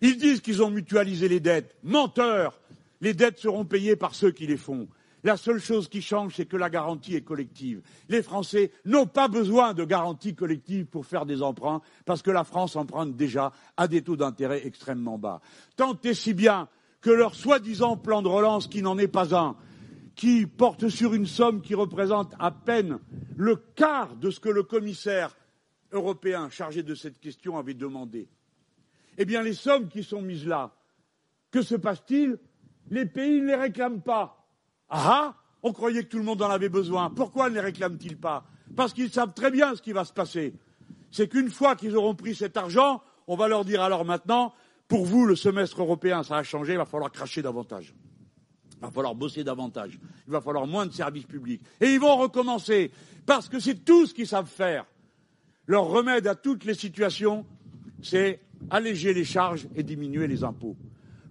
[0.00, 1.76] Ils disent qu'ils ont mutualisé les dettes.
[1.82, 2.60] Menteurs
[3.00, 4.88] Les dettes seront payées par ceux qui les font.
[5.24, 7.80] La seule chose qui change, c'est que la garantie est collective.
[8.08, 12.42] Les Français n'ont pas besoin de garantie collective pour faire des emprunts, parce que la
[12.42, 15.40] France emprunte déjà à des taux d'intérêt extrêmement bas.
[15.76, 16.68] Tant et si bien
[17.00, 19.56] que leur soi-disant plan de relance, qui n'en est pas un,
[20.22, 23.00] qui porte sur une somme qui représente à peine
[23.36, 25.36] le quart de ce que le commissaire
[25.90, 28.28] européen chargé de cette question avait demandé.
[29.18, 30.76] Eh bien, les sommes qui sont mises là,
[31.50, 32.38] que se passe-t-il?
[32.88, 34.46] Les pays ne les réclament pas.
[34.88, 35.34] Ah
[35.64, 37.10] On croyait que tout le monde en avait besoin.
[37.10, 38.44] Pourquoi ne les réclament-ils pas?
[38.76, 40.54] Parce qu'ils savent très bien ce qui va se passer.
[41.10, 44.54] C'est qu'une fois qu'ils auront pris cet argent, on va leur dire alors maintenant,
[44.86, 47.92] pour vous, le semestre européen, ça a changé, il va falloir cracher davantage.
[48.82, 49.98] Il va falloir bosser davantage.
[50.26, 51.62] Il va falloir moins de services publics.
[51.80, 52.90] Et ils vont recommencer.
[53.24, 54.84] Parce que c'est tout ce qu'ils savent faire.
[55.66, 57.46] Leur remède à toutes les situations,
[58.02, 58.40] c'est
[58.70, 60.76] alléger les charges et diminuer les impôts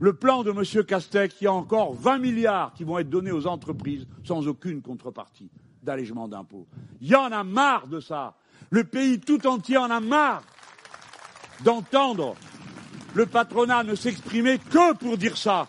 [0.01, 0.83] le plan de M.
[0.83, 4.81] Castex, il y a encore 20 milliards qui vont être donnés aux entreprises sans aucune
[4.81, 5.51] contrepartie
[5.83, 6.67] d'allègement d'impôts.
[7.01, 8.35] Il y en a marre de ça.
[8.71, 10.41] Le pays tout entier en a marre
[11.63, 12.35] d'entendre
[13.13, 15.67] le patronat ne s'exprimer que pour dire ça,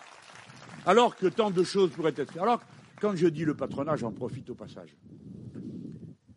[0.85, 2.41] alors que tant de choses pourraient être faites.
[2.41, 2.61] Alors,
[2.99, 4.95] quand je dis le patronat, j'en profite au passage.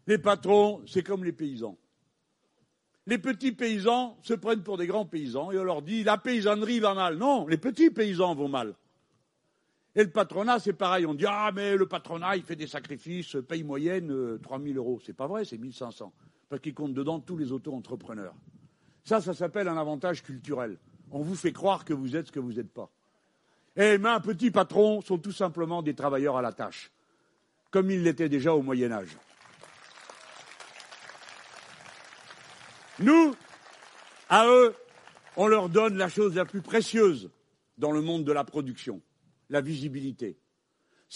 [0.07, 1.77] Les patrons, c'est comme les paysans
[3.07, 6.81] les petits paysans se prennent pour des grands paysans et on leur dit la paysannerie
[6.81, 7.17] va mal.
[7.17, 8.75] Non, les petits paysans vont mal.
[9.95, 11.07] Et le patronat, c'est pareil.
[11.07, 14.77] On dit ah mais le patronat, il fait des sacrifices, paye moyenne euh, 3 000
[14.77, 15.01] euros.
[15.05, 16.13] C'est pas vrai, c'est 1 500
[16.49, 18.35] parce qu'il compte dedans tous les auto-entrepreneurs.
[19.05, 20.79] Ça, ça s'appelle un avantage culturel.
[21.11, 22.91] On vous fait croire que vous êtes ce que vous n'êtes pas.
[23.77, 26.91] Et mes petits patrons sont tout simplement des travailleurs à la tâche,
[27.71, 29.17] comme ils l'étaient déjà au Moyen Âge.
[32.99, 33.35] Nous,
[34.31, 34.75] à eux,
[35.37, 37.31] on leur donne la chose la plus précieuse
[37.77, 39.03] dans le monde de la production,
[39.51, 40.39] la visibilité.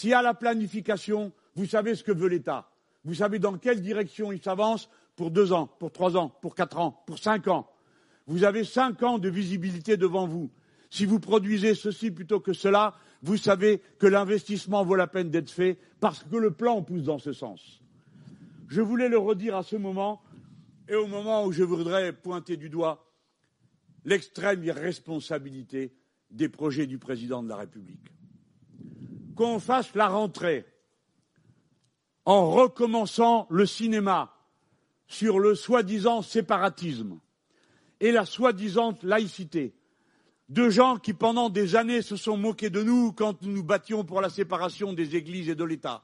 [0.03, 2.69] Y a la planification, vous savez ce que veut l'État.
[3.03, 6.77] Vous savez dans quelle direction il s'avance pour deux ans, pour trois ans, pour quatre
[6.77, 7.67] ans, pour cinq ans.
[8.27, 10.51] Vous avez cinq ans de visibilité devant vous.
[10.91, 12.93] Si vous produisez ceci plutôt que cela,
[13.23, 17.17] vous savez que l'investissement vaut la peine d'être fait parce que le plan pousse dans
[17.17, 17.81] ce sens.
[18.67, 20.21] Je voulais le redire à ce moment
[20.89, 23.09] et au moment où je voudrais pointer du doigt
[24.03, 25.93] l'extrême irresponsabilité
[26.29, 28.11] des projets du président de la République.
[29.35, 30.65] Qu'on fasse la rentrée
[32.25, 34.33] en recommençant le cinéma
[35.07, 37.19] sur le soi-disant séparatisme
[38.01, 39.73] et la soi-disant laïcité,
[40.51, 44.03] de gens qui pendant des années se sont moqués de nous quand nous nous battions
[44.03, 46.03] pour la séparation des églises et de l'État,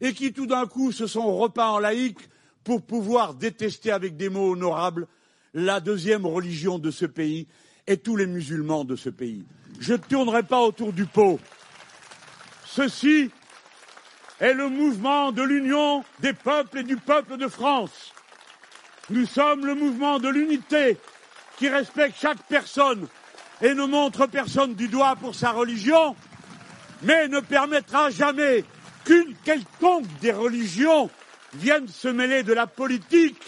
[0.00, 2.28] et qui tout d'un coup se sont repeints en laïcs
[2.64, 5.06] pour pouvoir détester avec des mots honorables
[5.54, 7.46] la deuxième religion de ce pays
[7.86, 9.44] et tous les musulmans de ce pays.
[9.78, 11.38] Je ne tournerai pas autour du pot.
[12.66, 13.30] Ceci
[14.40, 18.12] est le mouvement de l'union des peuples et du peuple de France.
[19.10, 20.96] Nous sommes le mouvement de l'unité
[21.58, 23.06] qui respecte chaque personne
[23.64, 26.14] et ne montre personne du doigt pour sa religion,
[27.00, 28.62] mais ne permettra jamais
[29.06, 31.08] qu'une quelconque des religions
[31.54, 33.40] viennent se mêler de la politique,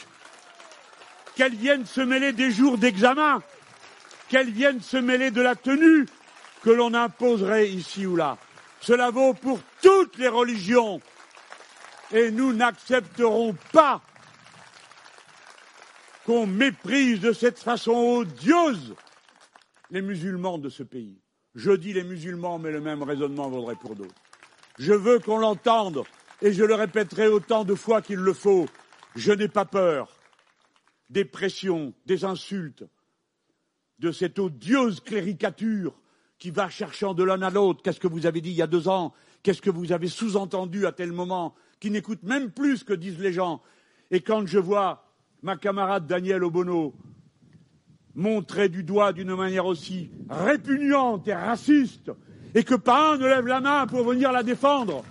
[1.35, 3.43] qu'elles viennent se mêler des jours d'examen,
[4.31, 6.07] qu'elles viennent se mêler de la tenue
[6.63, 8.39] que l'on imposerait ici ou là.
[8.81, 10.99] Cela vaut pour toutes les religions.
[12.11, 14.01] Et nous n'accepterons pas
[16.25, 18.95] qu'on méprise de cette façon odieuse
[19.91, 21.21] les musulmans de ce pays.
[21.55, 24.15] Je dis les musulmans, mais le même raisonnement vaudrait pour d'autres.
[24.79, 26.03] Je veux qu'on l'entende,
[26.43, 28.67] et je le répéterai autant de fois qu'il le faut.
[29.15, 30.13] Je n'ai pas peur
[31.09, 32.85] des pressions, des insultes,
[33.99, 35.95] de cette odieuse cléricature
[36.39, 37.83] qui va cherchant de l'un à l'autre.
[37.83, 39.15] Qu'est-ce que vous avez dit il y a deux ans?
[39.43, 43.21] Qu'est-ce que vous avez sous-entendu à tel moment Qui n'écoute même plus ce que disent
[43.21, 43.63] les gens?
[44.11, 45.07] Et quand je vois
[45.43, 46.95] ma camarade Daniel Obono
[48.17, 52.11] montrer du doigt d'une manière aussi répugnante et raciste,
[52.55, 55.05] et que pas un ne lève la main pour venir la défendre,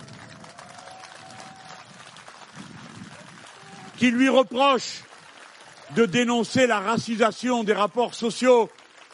[3.98, 5.04] qui lui reproche
[5.96, 8.70] de dénoncer la racisation des rapports sociaux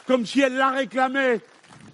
[0.08, 1.42] comme si elle la réclamait,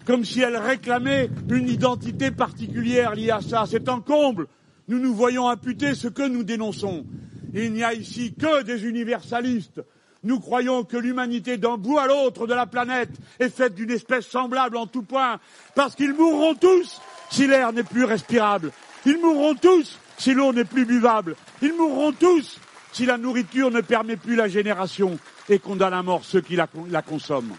[0.06, 3.66] comme si elle réclamait une identité particulière liée à ça.
[3.70, 4.48] C'est un comble.
[4.88, 7.06] Nous nous voyons imputer ce que nous dénonçons.
[7.54, 9.82] Il n'y a ici que des universalistes.
[10.28, 14.28] Nous croyons que l'humanité d'un bout à l'autre de la planète est faite d'une espèce
[14.28, 15.40] semblable en tout point,
[15.74, 17.00] parce qu'ils mourront tous
[17.30, 18.74] si l'air n'est plus respirable.
[19.06, 21.38] Ils mourront tous si l'eau n'est plus buvable.
[21.62, 22.60] Ils mourront tous
[22.92, 25.18] si la nourriture ne permet plus la génération
[25.48, 27.56] et condamne à mort ceux qui la, la consomment.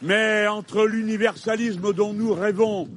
[0.00, 2.88] Mais entre l'universalisme dont nous rêvons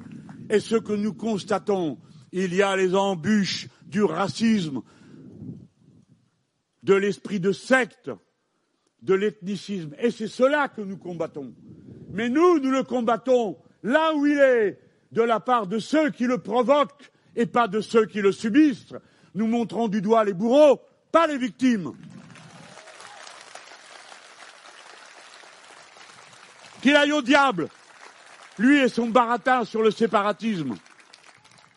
[0.48, 1.98] et ce que nous constatons,
[2.32, 4.80] il y a les embûches du racisme,
[6.82, 8.10] de l'esprit de secte,
[9.02, 9.94] de l'ethnicisme.
[9.98, 11.54] Et c'est cela que nous combattons.
[12.10, 14.78] Mais nous, nous le combattons là où il est,
[15.12, 18.94] de la part de ceux qui le provoquent et pas de ceux qui le subissent.
[19.34, 20.80] Nous montrons du doigt les bourreaux,
[21.10, 21.92] pas les victimes.
[26.80, 27.68] Qu'il aille au diable,
[28.58, 30.74] lui et son baratin sur le séparatisme.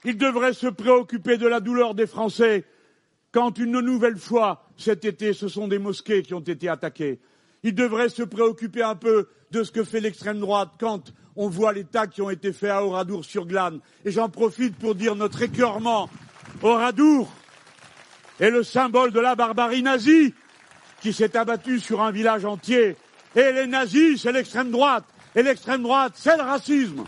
[0.03, 2.65] Il devrait se préoccuper de la douleur des Français
[3.31, 7.19] quand une nouvelle fois cet été ce sont des mosquées qui ont été attaquées.
[7.63, 11.73] Il devrait se préoccuper un peu de ce que fait l'extrême droite quand on voit
[11.73, 13.79] les tas qui ont été faits à Oradour-sur-Glane.
[14.05, 16.09] Et j'en profite pour dire notre écœurement.
[16.61, 17.31] Oradour
[18.39, 20.33] est le symbole de la barbarie nazie
[21.01, 22.95] qui s'est abattue sur un village entier.
[23.35, 25.05] Et les nazis, c'est l'extrême droite.
[25.35, 27.03] Et l'extrême droite, c'est le racisme.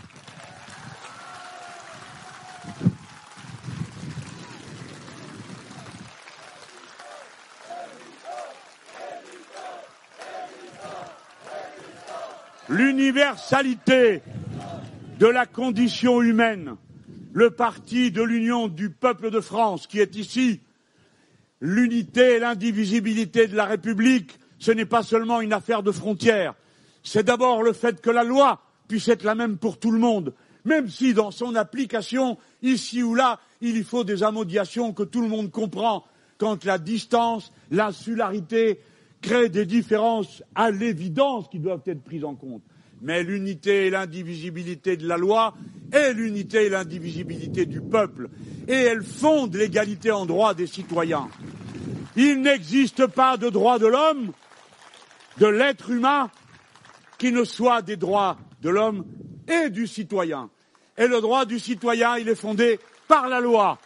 [12.68, 14.20] L'universalité
[15.18, 16.76] de la condition humaine,
[17.32, 20.60] le parti de l'union du peuple de France qui est ici,
[21.60, 26.54] l'unité et l'indivisibilité de la République, ce n'est pas seulement une affaire de frontières,
[27.02, 30.34] c'est d'abord le fait que la loi puisse être la même pour tout le monde,
[30.66, 35.22] même si dans son application, ici ou là, il y faut des amodiations que tout
[35.22, 36.04] le monde comprend,
[36.36, 38.80] quand la distance, l'insularité
[39.20, 42.62] créent des différences à l'évidence qui doivent être prises en compte.
[43.00, 45.54] Mais l'unité et l'indivisibilité de la loi
[45.92, 48.28] est l'unité et l'indivisibilité du peuple.
[48.66, 51.28] Et elle fonde l'égalité en droit des citoyens.
[52.16, 54.32] Il n'existe pas de droit de l'homme,
[55.38, 56.30] de l'être humain,
[57.18, 59.04] qui ne soit des droits de l'homme
[59.46, 60.50] et du citoyen.
[60.96, 63.78] Et le droit du citoyen, il est fondé par la loi.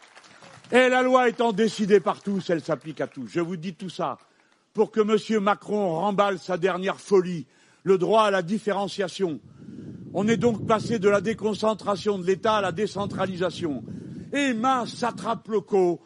[0.71, 3.29] Et la loi étant décidée par tous, elle s'applique à tous.
[3.29, 4.19] Je vous dis tout ça
[4.75, 5.43] pour que M.
[5.43, 7.47] Macron remballe sa dernière folie,
[7.85, 9.41] le droit à la différenciation.
[10.15, 13.83] On est donc passé de la déconcentration de l'État à la décentralisation.
[14.33, 16.01] Et mince satrapes locaux,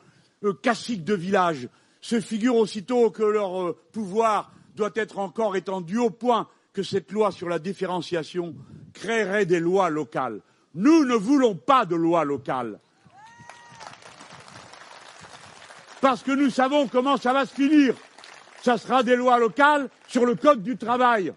[0.45, 1.69] euh, caciques de village,
[2.01, 7.11] se figurent aussitôt que leur euh, pouvoir doit être encore étendu au point que cette
[7.11, 8.55] loi sur la différenciation
[8.93, 10.41] créerait des lois locales.
[10.75, 12.79] Nous ne voulons pas de loi locale.
[16.01, 17.95] Parce que nous savons comment ça va se finir
[18.67, 21.33] ça sera des lois locales sur le code du travail.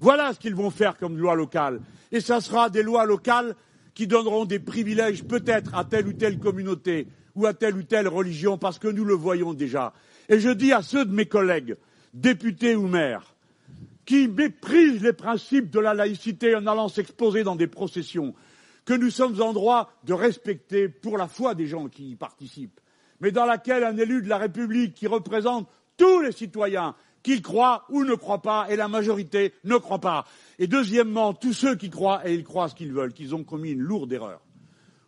[0.00, 1.80] Voilà ce qu'ils vont faire comme loi locale.
[2.10, 3.54] Et ça sera des lois locales
[3.94, 7.06] qui donneront des privilèges peut-être à telle ou telle communauté
[7.36, 9.92] ou à telle ou telle religion, parce que nous le voyons déjà.
[10.28, 11.76] Et je dis à ceux de mes collègues,
[12.14, 13.32] députés ou maires,
[14.04, 18.34] qui méprisent les principes de la laïcité en allant s'exposer dans des processions,
[18.84, 22.80] que nous sommes en droit de respecter pour la foi des gens qui y participent,
[23.20, 27.84] mais dans laquelle un élu de la République qui représente tous les citoyens, qu'ils croient
[27.88, 30.24] ou ne croient pas, et la majorité ne croit pas.
[30.58, 33.70] Et deuxièmement, tous ceux qui croient, et ils croient ce qu'ils veulent, qu'ils ont commis
[33.70, 34.40] une lourde erreur.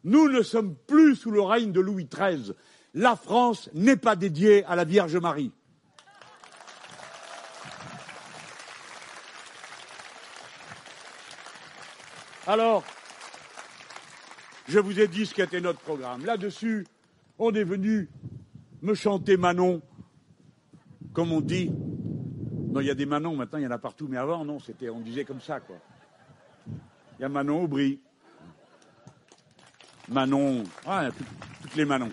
[0.05, 2.53] Nous ne sommes plus sous le règne de Louis XIII.
[2.93, 5.51] La France n'est pas dédiée à la Vierge Marie.
[12.47, 12.85] Alors,
[14.69, 16.27] je vous ai dit ce qu'était notre programme.
[16.27, 16.87] Là-dessus,
[17.39, 18.11] on est venu
[18.83, 19.81] me chanter Manon
[21.15, 24.09] comme on dit, non, il y a des manons maintenant, il y en a partout,
[24.11, 25.77] mais avant, non, c'était, on disait comme ça, quoi.
[27.19, 28.01] Il y a Manon Aubry.
[30.09, 31.27] Manon, ah, toutes,
[31.63, 32.11] toutes les Manons.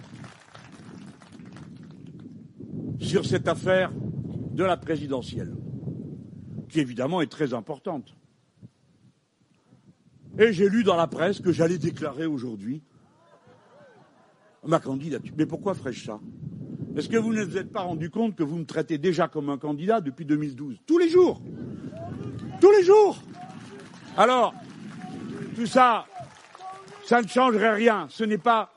[2.99, 5.55] Sur cette affaire de la présidentielle,
[6.69, 8.15] qui évidemment est très importante.
[10.37, 12.83] Et j'ai lu dans la presse que j'allais déclarer aujourd'hui
[14.63, 15.33] ma candidature.
[15.35, 16.19] Mais pourquoi ferais-je ça?
[16.95, 19.49] Est-ce que vous ne vous êtes pas rendu compte que vous me traitez déjà comme
[19.49, 21.41] un candidat depuis 2012 Tous les jours
[22.59, 23.21] Tous les jours
[24.17, 24.53] Alors,
[25.55, 26.05] tout ça,
[27.05, 28.07] ça ne changerait rien.
[28.09, 28.73] Ce n'est pas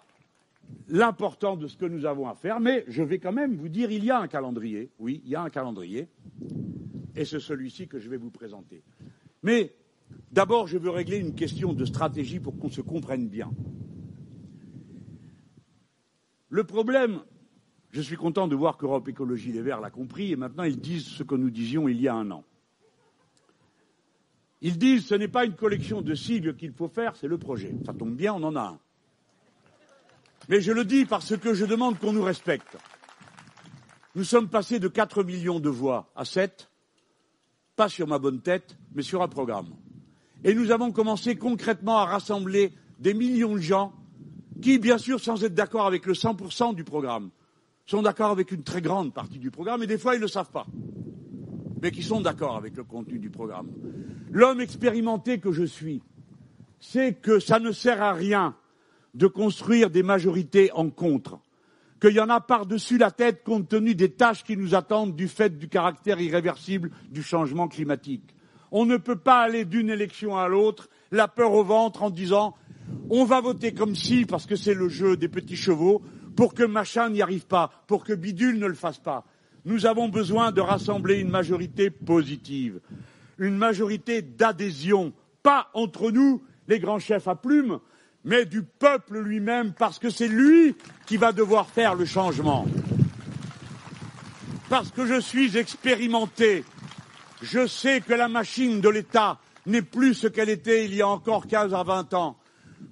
[0.88, 3.90] l'important de ce que nous avons à faire, mais je vais quand même vous dire,
[3.90, 4.90] il y a un calendrier.
[4.98, 6.08] Oui, il y a un calendrier.
[7.16, 8.82] Et c'est celui-ci que je vais vous présenter.
[9.42, 9.74] Mais
[10.32, 13.50] D'abord, je veux régler une question de stratégie pour qu'on se comprenne bien.
[16.48, 17.20] Le problème,
[17.94, 21.06] je suis content de voir qu'Europe Écologie Les Verts l'a compris et maintenant ils disent
[21.06, 22.42] ce que nous disions il y a un an.
[24.62, 27.72] Ils disent ce n'est pas une collection de sigles qu'il faut faire, c'est le projet.
[27.86, 28.78] Ça tombe bien, on en a un.
[30.48, 32.76] Mais je le dis parce que je demande qu'on nous respecte.
[34.16, 36.68] Nous sommes passés de 4 millions de voix à 7,
[37.76, 39.68] pas sur ma bonne tête, mais sur un programme.
[40.42, 43.92] Et nous avons commencé concrètement à rassembler des millions de gens
[44.60, 47.30] qui, bien sûr, sans être d'accord avec le 100% du programme,
[47.86, 50.28] sont d'accord avec une très grande partie du programme, et des fois ils ne le
[50.28, 50.66] savent pas,
[51.82, 53.68] mais qui sont d'accord avec le contenu du programme.
[54.30, 56.02] L'homme expérimenté que je suis
[56.80, 58.56] sait que ça ne sert à rien
[59.14, 61.38] de construire des majorités en contre,
[62.00, 65.28] qu'il y en a par-dessus la tête compte tenu des tâches qui nous attendent du
[65.28, 68.34] fait du caractère irréversible du changement climatique.
[68.72, 72.56] On ne peut pas aller d'une élection à l'autre, la peur au ventre, en disant
[73.08, 76.02] on va voter comme si, parce que c'est le jeu des petits chevaux,
[76.36, 79.24] pour que machin n'y arrive pas, pour que bidule ne le fasse pas.
[79.64, 82.80] Nous avons besoin de rassembler une majorité positive,
[83.38, 85.12] une majorité d'adhésion,
[85.42, 87.78] pas entre nous, les grands chefs à plumes,
[88.24, 90.74] mais du peuple lui-même, parce que c'est lui
[91.06, 92.66] qui va devoir faire le changement.
[94.68, 96.64] Parce que je suis expérimenté,
[97.42, 101.08] je sais que la machine de l'État n'est plus ce qu'elle était il y a
[101.08, 102.36] encore 15 à 20 ans,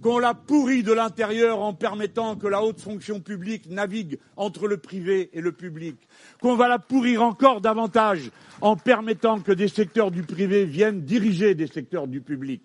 [0.02, 4.76] qu'on l'a pourrie de l'intérieur en permettant que la haute fonction publique navigue entre le
[4.76, 5.96] privé et le public,
[6.40, 8.30] qu'on va la pourrir encore davantage
[8.60, 12.62] en permettant que des secteurs du privé viennent diriger des secteurs du public.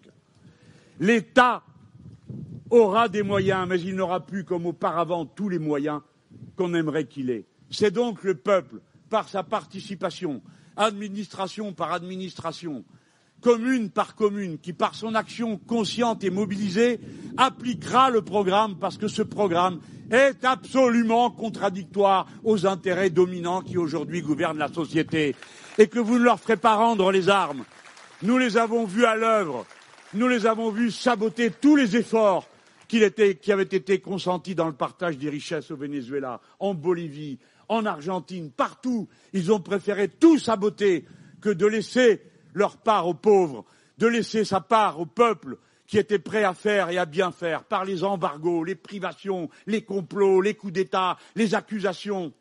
[1.00, 1.64] L'État
[2.72, 6.02] aura des moyens, mais il n'aura plus comme auparavant tous les moyens
[6.56, 7.46] qu'on aimerait qu'il ait.
[7.70, 10.42] C'est donc le peuple, par sa participation,
[10.76, 12.84] administration par administration,
[13.42, 17.00] commune par commune, qui par son action consciente et mobilisée
[17.38, 19.80] appliquera le programme parce que ce programme
[20.12, 25.36] est absolument contradictoire aux intérêts dominants qui aujourd'hui gouvernent la société.
[25.78, 27.64] Et que vous ne leur ferez pas rendre les armes.
[28.24, 29.66] Nous les avons vus à l'œuvre,
[30.14, 32.48] nous les avons vus saboter tous les efforts
[32.88, 37.38] qui, avaient été consentis dans le partage des richesses au Venezuela, en Bolivie,
[37.70, 41.06] en Argentine, partout, ils ont préféré tout saboter
[41.42, 42.22] que de laisser
[42.58, 43.66] leur part aux pauvres,
[44.00, 47.64] de laisser sa part au peuple qui était prêt à faire et à bien faire
[47.64, 52.34] par les embargos, les privations, les complots, les coups d'État, les accusations.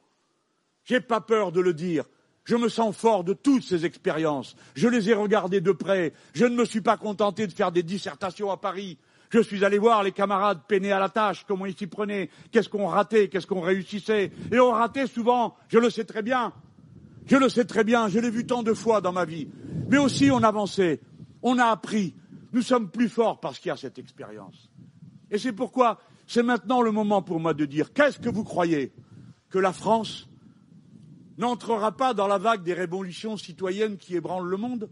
[0.84, 2.04] J'ai pas peur de le dire.
[2.44, 4.56] Je me sens fort de toutes ces expériences.
[4.74, 6.12] Je les ai regardées de près.
[6.32, 8.98] Je ne me suis pas contenté de faire des dissertations à Paris.
[9.30, 12.68] Je suis allé voir les camarades peinés à la tâche, comment ils s'y prenaient, qu'est-ce
[12.68, 14.30] qu'on ratait, qu'est-ce qu'on réussissait.
[14.50, 16.52] Et on ratait souvent, je le sais très bien.
[17.26, 19.48] Je le sais très bien, je l'ai vu tant de fois dans ma vie.
[19.88, 21.00] Mais aussi on avançait,
[21.42, 22.14] on a appris.
[22.52, 24.70] Nous sommes plus forts parce qu'il y a cette expérience.
[25.30, 28.92] Et c'est pourquoi c'est maintenant le moment pour moi de dire qu'est-ce que vous croyez
[29.50, 30.28] que la France
[31.38, 34.88] n'entrera pas dans la vague des révolutions citoyennes qui ébranlent le monde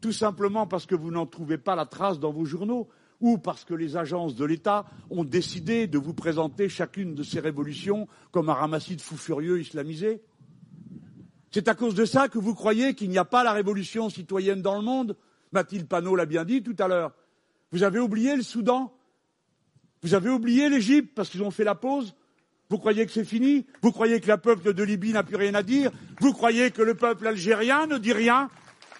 [0.00, 2.88] Tout simplement parce que vous n'en trouvez pas la trace dans vos journaux
[3.20, 7.38] ou parce que les agences de l'État ont décidé de vous présenter chacune de ces
[7.38, 10.22] révolutions comme un ramassis de fous furieux islamisés?
[11.52, 14.62] C'est à cause de ça que vous croyez qu'il n'y a pas la révolution citoyenne
[14.62, 15.16] dans le monde.
[15.52, 17.12] Mathilde Panot l'a bien dit tout à l'heure.
[17.72, 18.92] Vous avez oublié le Soudan.
[20.02, 22.14] Vous avez oublié l'Égypte parce qu'ils ont fait la pause.
[22.68, 23.66] Vous croyez que c'est fini?
[23.82, 25.90] Vous croyez que le peuple de Libye n'a plus rien à dire?
[26.20, 28.48] Vous croyez que le peuple algérien ne dit rien?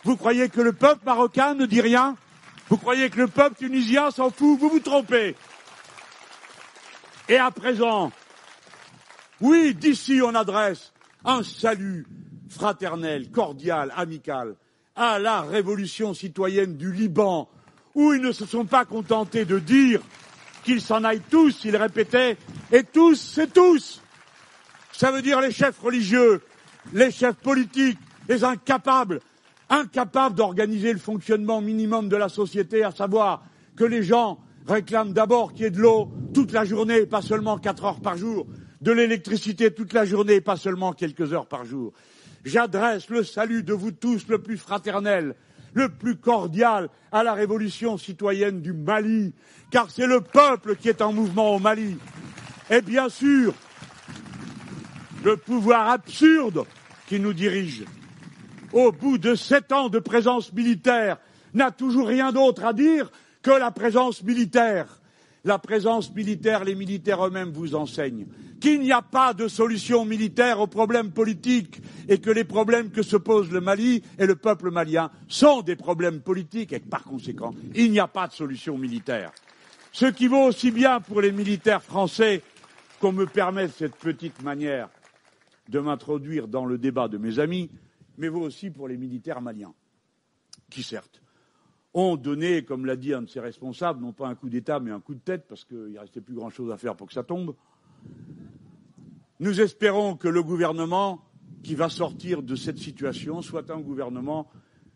[0.03, 2.17] Vous croyez que le peuple marocain ne dit rien?
[2.69, 4.59] Vous croyez que le peuple tunisien s'en fout?
[4.59, 5.37] Vous vous trompez.
[7.29, 8.11] Et à présent,
[9.41, 10.93] oui, d'ici on adresse
[11.25, 12.07] un salut
[12.51, 14.57] fraternel, cordial, amical
[14.97, 17.49] à la révolution citoyenne du Liban,
[17.95, 20.03] où ils ne se sont pas contentés de dire
[20.63, 22.37] qu'ils s'en aillent tous, ils répétaient,
[22.71, 24.03] et tous, c'est tous.
[24.93, 26.43] Ça veut dire les chefs religieux,
[26.93, 27.99] les chefs politiques,
[28.29, 29.21] les incapables,
[29.71, 33.45] incapable d'organiser le fonctionnement minimum de la société, à savoir
[33.77, 37.57] que les gens réclament d'abord qu'il y ait de l'eau toute la journée, pas seulement
[37.57, 38.47] quatre heures par jour,
[38.81, 41.93] de l'électricité toute la journée, pas seulement quelques heures par jour.
[42.45, 45.35] J'adresse le salut de vous tous le plus fraternel,
[45.75, 49.35] le plus cordial à la révolution citoyenne du Mali,
[49.71, 51.99] car c'est le peuple qui est en mouvement au Mali.
[52.71, 53.53] Et bien sûr,
[55.23, 56.65] le pouvoir absurde
[57.07, 57.85] qui nous dirige,
[58.73, 61.19] au bout de sept ans de présence militaire,
[61.53, 63.11] n'a toujours rien d'autre à dire
[63.43, 65.00] que la présence militaire.
[65.45, 68.27] La présence militaire, les militaires eux-mêmes vous enseignent
[68.61, 73.03] qu'il n'y a pas de solution militaire aux problèmes politiques et que les problèmes que
[73.03, 77.05] se pose le Mali et le peuple malien sont des problèmes politiques et que par
[77.05, 79.33] conséquent, il n'y a pas de solution militaire.
[79.93, 82.43] Ce qui vaut aussi bien pour les militaires français
[83.01, 84.91] qu'on me permette cette petite manière
[85.71, 87.71] de m'introduire dans le débat de mes amis,
[88.19, 89.73] mais vaut aussi pour les militaires maliens,
[90.69, 91.20] qui certes
[91.95, 94.91] ont donné, comme l'a dit un de ses responsables, non pas un coup d'État, mais
[94.91, 97.25] un coup de tête, parce qu'il ne restait plus grand-chose à faire pour que ça
[97.25, 97.55] tombe.
[99.41, 101.25] Nous espérons que le gouvernement
[101.63, 104.49] qui va sortir de cette situation soit un gouvernement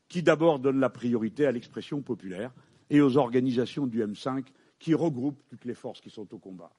[0.08, 2.52] qui d'abord donne la priorité à l'expression populaire
[2.90, 4.44] et aux organisations du M5
[4.78, 6.70] qui regroupent toutes les forces qui sont au combat.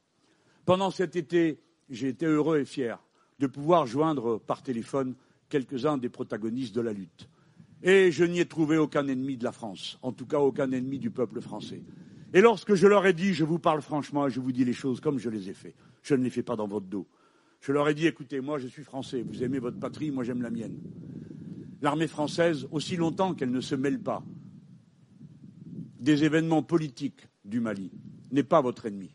[0.65, 1.59] Pendant cet été,
[1.89, 3.03] j'ai été heureux et fier
[3.39, 5.15] de pouvoir joindre par téléphone
[5.49, 7.27] quelques-uns des protagonistes de la lutte.
[7.86, 10.98] Et je n'y ai trouvé aucun ennemi de la France, en tout cas aucun ennemi
[10.98, 11.84] du peuple français.
[12.34, 14.74] Et lorsque je leur ai dit, je vous parle franchement et je vous dis les
[14.74, 17.06] choses comme je les ai fait, je ne les fais pas dans votre dos.
[17.62, 20.41] Je leur ai dit, écoutez, moi je suis français, vous aimez votre patrie, moi j'aime
[20.41, 20.80] la mienne.
[21.84, 24.24] L'armée française, aussi longtemps qu'elle ne se mêle pas
[25.99, 27.91] des événements politiques du Mali,
[28.32, 29.12] n'est pas votre ennemi.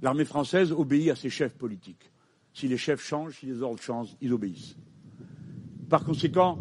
[0.00, 2.10] L'armée française obéit à ses chefs politiques.
[2.54, 4.76] Si les chefs changent, si les ordres changent, ils obéissent.
[5.90, 6.58] Par conséquent,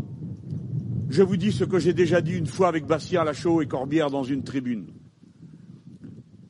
[1.12, 4.10] je vous dis ce que j'ai déjà dit une fois avec Bastien Lachaud et Corbière
[4.10, 4.88] dans une tribune.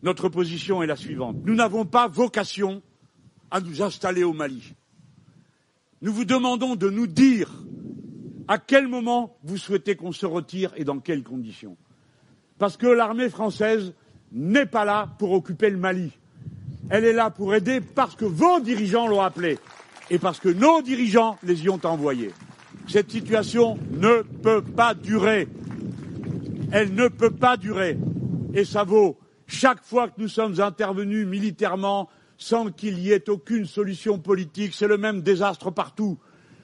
[0.04, 1.38] Notre position est la suivante.
[1.46, 2.84] Nous n'avons pas vocation
[3.50, 4.76] à nous installer au Mali.
[6.04, 7.52] Nous vous demandons de nous dire
[8.48, 11.76] à quel moment vous souhaitez qu'on se retire et dans quelles conditions.
[12.60, 13.94] Parce que l'armée française
[14.32, 16.12] n'est pas là pour occuper le Mali.
[16.92, 19.58] Elle est là pour aider parce que vos dirigeants l'ont appelée
[20.12, 22.32] et parce que nos dirigeants les y ont envoyés.
[22.92, 25.48] Cette situation ne peut pas durer.
[26.74, 27.98] Elle ne peut pas durer.
[28.54, 33.66] Et ça vaut chaque fois que nous sommes intervenus militairement sans qu'il y ait aucune
[33.66, 34.74] solution politique.
[34.74, 36.20] C'est le même désastre partout.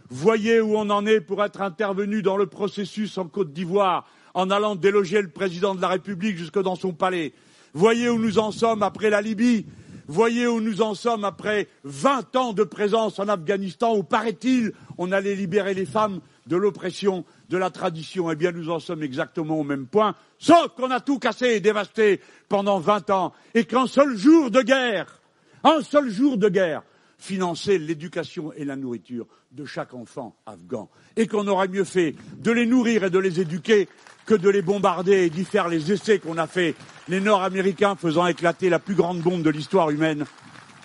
[0.10, 4.52] Voyez où on en est pour être intervenu dans le processus en Côte d'Ivoire, en
[4.52, 7.32] allant déloger le président de la République jusque dans son palais.
[7.74, 9.66] Voyez où nous en sommes après la Libye.
[10.07, 15.11] Voyez où nous en sommes après 20 ans de présence en Afghanistan où, paraît-il, on
[15.11, 18.31] allait libérer les femmes de l'oppression, de la tradition.
[18.31, 21.59] Eh bien, nous en sommes exactement au même point, sauf qu'on a tout cassé et
[21.59, 25.21] dévasté pendant 20 ans et qu'un seul jour de guerre,
[25.65, 26.84] un seul jour de guerre,
[27.18, 32.52] financer l'éducation et la nourriture de chaque enfant afghan et qu'on aurait mieux fait de
[32.52, 33.88] les nourrir et de les éduquer
[34.26, 36.76] que de les bombarder et d'y faire les essais qu'on a fait,
[37.07, 40.26] les Nord-Américains faisant éclater la plus grande bombe de l'histoire humaine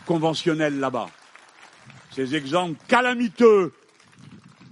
[0.06, 1.08] conventionnelle là-bas.
[2.12, 3.72] Ces exemples calamiteux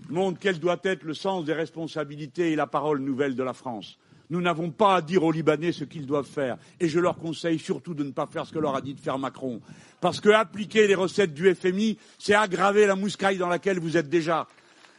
[0.09, 3.99] montrent quel doit être le sens des responsabilités et la parole nouvelle de la France.
[4.31, 6.57] Nous n'avons pas à dire aux Libanais ce qu'ils doivent faire.
[6.79, 9.01] Et je leur conseille surtout de ne pas faire ce que leur a dit de
[9.01, 9.61] faire Macron.
[10.01, 14.09] Parce que appliquer les recettes du FMI, c'est aggraver la mouscaille dans laquelle vous êtes
[14.09, 14.47] déjà.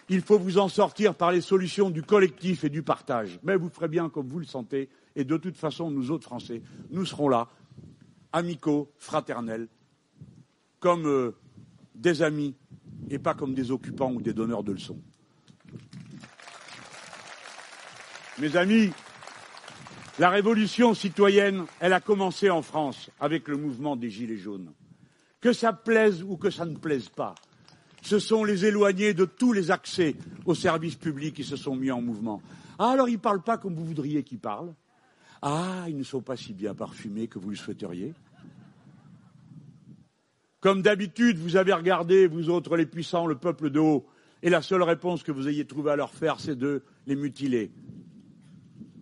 [0.10, 3.40] Il faut vous en sortir par les solutions du collectif et du partage.
[3.44, 4.90] Mais vous ferez bien comme vous le sentez.
[5.16, 7.48] Et de toute façon, nous autres Français, nous serons là,
[8.34, 9.70] amicaux, fraternels,
[10.82, 11.32] comme euh,
[11.96, 12.56] des amis
[13.10, 15.00] et pas comme des occupants ou des donneurs de leçons.
[18.40, 18.92] Mes amis,
[20.20, 24.72] la révolution citoyenne, elle a commencé en France avec le mouvement des Gilets jaunes.
[25.40, 27.36] Que ça plaise ou que ça ne plaise pas,
[28.02, 30.16] ce sont les éloignés de tous les accès
[30.46, 32.42] aux services publics qui se sont mis en mouvement.
[32.78, 34.74] Ah, alors ils ne parlent pas comme vous voudriez qu'ils parlent.
[35.42, 38.14] Ah, ils ne sont pas si bien parfumés que vous le souhaiteriez.
[40.60, 44.06] Comme d'habitude, vous avez regardé, vous autres les puissants, le peuple de haut,
[44.44, 47.72] et la seule réponse que vous ayez trouvée à leur faire, c'est de les mutiler,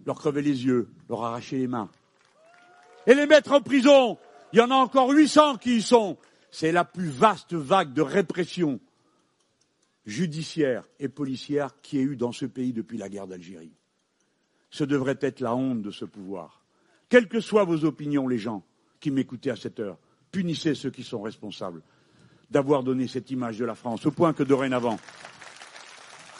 [0.05, 1.89] leur crever les yeux, leur arracher les mains,
[3.07, 4.17] et les mettre en prison.
[4.53, 6.17] Il y en a encore 800 qui y sont.
[6.51, 8.79] C'est la plus vaste vague de répression
[10.05, 13.71] judiciaire et policière qui ait eu dans ce pays depuis la guerre d'Algérie.
[14.71, 16.61] Ce devrait être la honte de ce pouvoir.
[17.09, 18.63] Quelles que soient vos opinions, les gens
[18.99, 19.97] qui m'écoutaient à cette heure,
[20.31, 21.81] punissez ceux qui sont responsables
[22.51, 24.99] d'avoir donné cette image de la France, au point que dorénavant,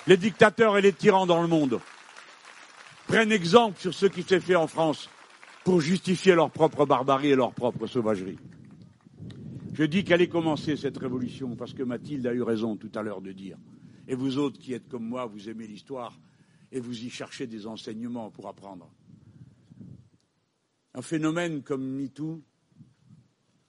[0.07, 1.79] les dictateurs et les tyrans dans le monde
[3.09, 5.09] prennent exemple sur ce qui s'est fait en France
[5.63, 8.37] pour justifier leur propre barbarie et leur propre sauvagerie.
[9.73, 13.01] Je dis qu'elle ait commencé cette révolution parce que Mathilde a eu raison tout à
[13.01, 13.57] l'heure de dire.
[14.07, 16.19] Et vous autres qui êtes comme moi, vous aimez l'histoire
[16.71, 18.93] et vous y cherchez des enseignements pour apprendre.
[20.93, 22.43] Un phénomène comme MeToo,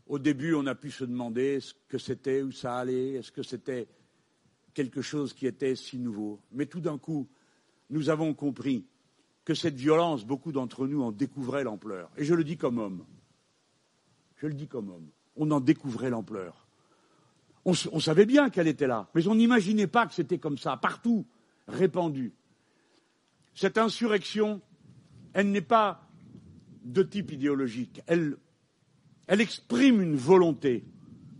[0.04, 3.42] au début, on a pu se demander ce que c'était, où ça allait, est-ce que
[3.42, 3.88] c'était
[4.74, 6.42] quelque chose qui était si nouveau.
[6.52, 7.26] Mais tout d'un coup,
[7.88, 8.84] nous avons compris
[9.50, 12.08] que cette violence, beaucoup d'entre nous en découvraient l'ampleur.
[12.16, 13.04] Et je le dis comme homme.
[14.36, 15.08] Je le dis comme homme.
[15.34, 16.68] On en découvrait l'ampleur.
[17.64, 21.26] On, savait bien qu'elle était là, mais on n'imaginait pas que c'était comme ça, partout,
[21.66, 22.32] répandue.
[23.52, 24.60] Cette insurrection,
[25.32, 26.08] elle n'est pas
[26.84, 28.02] de type idéologique.
[28.06, 28.36] Elle,
[29.26, 30.84] elle exprime une volonté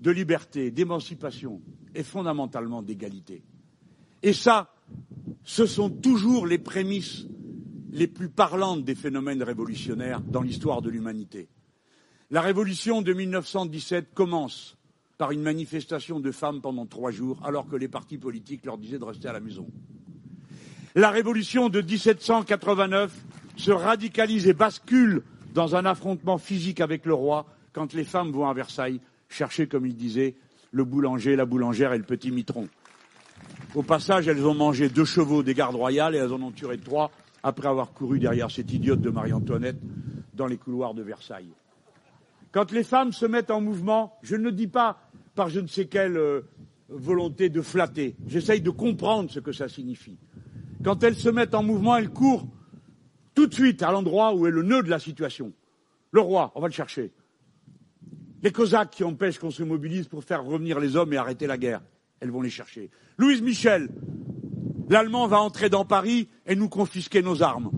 [0.01, 1.63] de liberté, d'émancipation
[1.95, 3.45] et fondamentalement d'égalité.
[4.25, 4.75] Et ça,
[5.45, 7.29] ce sont toujours les prémices
[7.93, 11.49] les plus parlantes des phénomènes révolutionnaires dans l'histoire de l'humanité.
[12.31, 14.77] La révolution de 1917 commence
[15.19, 18.99] par une manifestation de femmes pendant trois jours, alors que les partis politiques leur disaient
[18.99, 19.67] de rester à la maison.
[20.95, 23.13] La révolution de 1789
[23.57, 25.23] se radicalise et bascule
[25.53, 29.87] dans un affrontement physique avec le roi quand les femmes vont à Versailles chercher, comme
[29.87, 30.37] il disait,
[30.73, 32.69] le boulanger, la boulangère et le petit mitron.
[33.75, 36.79] Au passage, elles ont mangé deux chevaux des gardes royales et elles en ont tué
[36.79, 37.11] trois
[37.43, 39.79] après avoir couru derrière cette idiote de Marie-Antoinette
[40.35, 41.53] dans les couloirs de Versailles.
[42.53, 44.99] Quand les femmes se mettent en mouvement, je ne le dis pas
[45.35, 46.43] par je ne sais quelle euh,
[46.89, 50.19] volonté de flatter, j'essaye de comprendre ce que ça signifie.
[50.85, 52.49] Quand elles se mettent en mouvement, elles courent
[53.35, 55.53] tout de suite à l'endroit où est le nœud de la situation.
[56.11, 57.13] Le roi, on va le chercher.
[58.43, 61.59] Les Cosaques qui empêchent qu'on se mobilise pour faire revenir les hommes et arrêter la
[61.59, 61.83] guerre,
[62.21, 62.91] elles vont les chercher.
[63.19, 63.89] Louise Michel,
[64.91, 67.71] l'Allemand va entrer dans Paris et nous confisquer nos armes.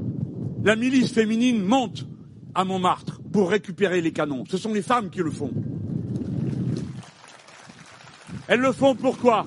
[0.64, 2.06] La milice féminine monte
[2.54, 4.44] à Montmartre pour récupérer les canons.
[4.48, 5.52] Ce sont les femmes qui le font.
[8.48, 9.46] Elles le font pourquoi?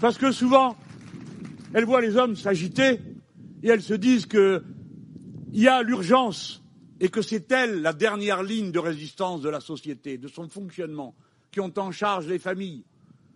[0.00, 0.76] Parce que souvent,
[1.72, 3.00] elles voient les hommes s'agiter
[3.62, 4.62] et elles se disent qu'il
[5.52, 6.62] y a l'urgence
[7.00, 11.14] et que c'est elle la dernière ligne de résistance de la société, de son fonctionnement,
[11.50, 12.84] qui ont en charge les familles.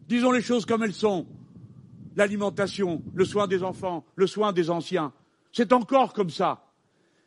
[0.09, 1.27] Disons les choses comme elles sont.
[2.17, 5.13] L'alimentation, le soin des enfants, le soin des anciens.
[5.53, 6.65] C'est encore comme ça.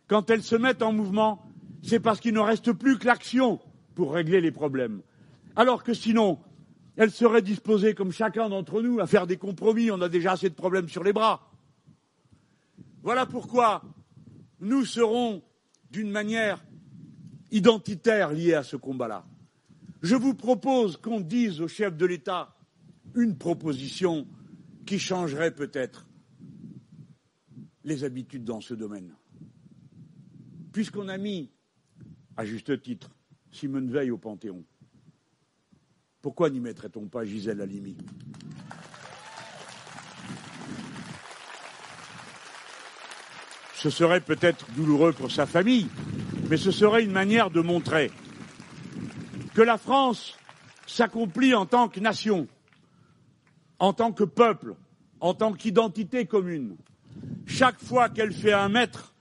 [0.08, 1.46] Quand elles se mettent en mouvement,
[1.84, 3.60] c'est parce qu'il ne reste plus que l'action
[3.96, 5.02] pour régler les problèmes.
[5.56, 6.40] Alors que sinon,
[6.96, 9.92] elles seraient disposées, comme chacun d'entre nous, à faire des compromis.
[9.92, 11.52] On a déjà assez de problèmes sur les bras.
[13.04, 13.84] Voilà pourquoi
[14.60, 15.42] nous serons
[15.92, 16.64] d'une manière
[17.52, 19.26] identitaire liée à ce combat-là.
[20.02, 22.56] Je vous propose qu'on dise au chef de l'État
[23.16, 24.28] une proposition
[24.88, 26.08] qui changerait peut-être
[27.84, 29.14] les habitudes dans ce domaine.
[30.72, 31.52] Puisqu'on a mis,
[32.38, 33.12] à juste titre,
[33.52, 34.64] Simone Veil au Panthéon,
[36.22, 37.98] pourquoi n'y mettrait-on pas Gisèle Halimi?
[43.76, 45.88] Ce serait peut-être douloureux pour sa famille,
[46.50, 48.10] mais ce serait une manière de montrer
[49.54, 50.38] que la France
[50.88, 52.48] s'accomplit en tant que nation,
[53.80, 54.76] en tant que peuple,
[55.20, 56.78] en tant qu'identité commune,
[57.46, 59.14] chaque fois qu'elle fait un mètre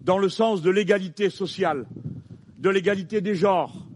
[0.00, 1.86] dans le sens de l'égalité sociale,
[2.58, 3.86] de l'égalité des genres,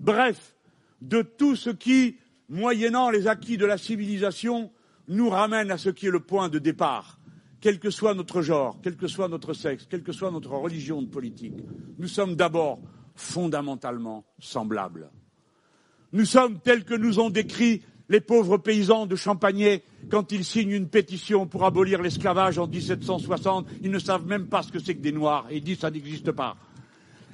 [0.00, 0.54] bref,
[1.02, 2.16] de tout ce qui,
[2.48, 4.70] moyennant les acquis de la civilisation,
[5.08, 7.20] nous ramène à ce qui est le point de départ,
[7.60, 11.04] quel que soit notre genre, quel que soit notre sexe, quelle que soit notre religion
[11.06, 11.54] politique,
[11.98, 12.80] nous sommes d'abord
[13.14, 15.10] fondamentalement semblables.
[16.12, 20.70] Nous sommes tels que nous ont décrit les pauvres paysans de Champagné quand ils signent
[20.70, 23.66] une pétition pour abolir l'esclavage en 1760.
[23.82, 26.32] Ils ne savent même pas ce que c'est que des Noirs ils disent ça n'existe
[26.32, 26.56] pas.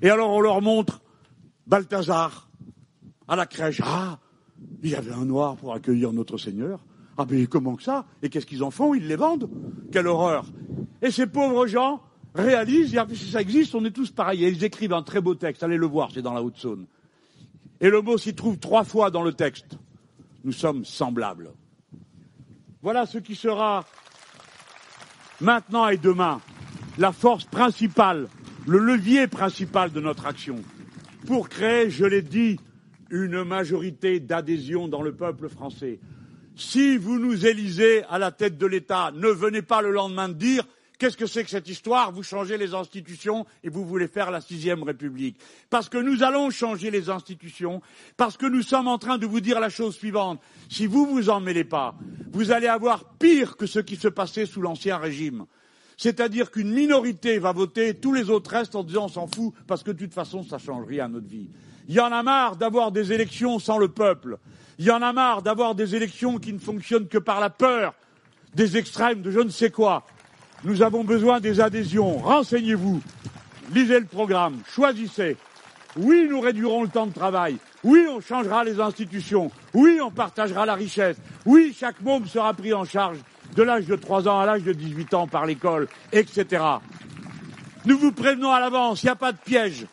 [0.00, 1.02] Et alors on leur montre
[1.66, 2.48] Balthazar
[3.28, 3.80] à la crèche.
[3.84, 4.18] Ah,
[4.82, 6.84] il y avait un Noir pour accueillir notre Seigneur.
[7.18, 8.06] Ah mais comment que ça?
[8.22, 8.94] Et qu'est-ce qu'ils en font?
[8.94, 9.50] Ils les vendent?
[9.92, 10.46] Quelle horreur
[11.02, 12.00] Et ces pauvres gens
[12.34, 14.44] réalisent, si ça existe, on est tous pareils.
[14.44, 16.86] Et ils écrivent un très beau texte, allez le voir, c'est dans la Haute-Saône.
[17.80, 19.76] Et le mot s'y trouve trois fois dans le texte.
[20.44, 21.52] Nous sommes semblables.
[22.82, 23.84] Voilà ce qui sera
[25.40, 26.40] maintenant et demain
[26.98, 28.28] la force principale,
[28.66, 30.56] le levier principal de notre action
[31.26, 32.58] pour créer, je l'ai dit,
[33.10, 36.00] une majorité d'adhésion dans le peuple français.
[36.56, 40.34] Si vous nous élisez à la tête de l'État, ne venez pas le lendemain de
[40.34, 40.66] dire
[41.02, 42.12] Qu'est-ce que c'est que cette histoire?
[42.12, 45.36] Vous changez les institutions et vous voulez faire la sixième République.
[45.68, 47.82] Parce que nous allons changer les institutions,
[48.16, 50.40] parce que nous sommes en train de vous dire la chose suivante.
[50.70, 51.96] Si vous vous en mêlez pas,
[52.30, 55.46] vous allez avoir pire que ce qui se passait sous l'ancien régime.
[55.96, 59.82] C'est-à-dire qu'une minorité va voter, tous les autres restent en disant on s'en fout, parce
[59.82, 61.48] que de toute façon, ça change rien à notre vie.
[61.88, 64.38] Il y en a marre d'avoir des élections sans le peuple.
[64.78, 67.92] Il y en a marre d'avoir des élections qui ne fonctionnent que par la peur
[68.54, 70.06] des extrêmes, de je ne sais quoi.
[70.64, 72.18] Nous avons besoin des adhésions.
[72.18, 73.00] Renseignez-vous.
[73.72, 74.60] Lisez le programme.
[74.68, 75.36] Choisissez.
[75.96, 77.56] Oui, nous réduirons le temps de travail.
[77.84, 79.50] Oui, on changera les institutions.
[79.74, 81.16] Oui, on partagera la richesse.
[81.44, 83.18] Oui, chaque môme sera pris en charge
[83.56, 86.64] de l'âge de 3 ans à l'âge de 18 ans par l'école, etc.
[87.84, 89.86] Nous vous prévenons à l'avance, il n'y a pas de piège.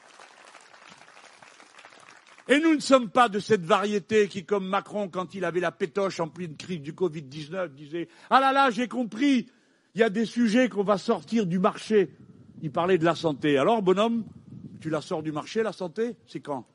[2.47, 5.71] Et nous ne sommes pas de cette variété qui, comme Macron, quand il avait la
[5.71, 9.47] pétoche en pleine crise du Covid-19, disait Ah là là, j'ai compris,
[9.99, 12.09] il y a des sujets qu'on va sortir du marché.
[12.61, 13.57] Il parlait de la santé.
[13.57, 14.23] Alors, bonhomme,
[14.79, 16.65] tu la sors du marché, la santé C'est quand?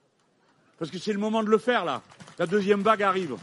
[0.78, 2.02] Parce que c'est le moment de le faire, là.
[2.38, 3.34] La deuxième vague arrive.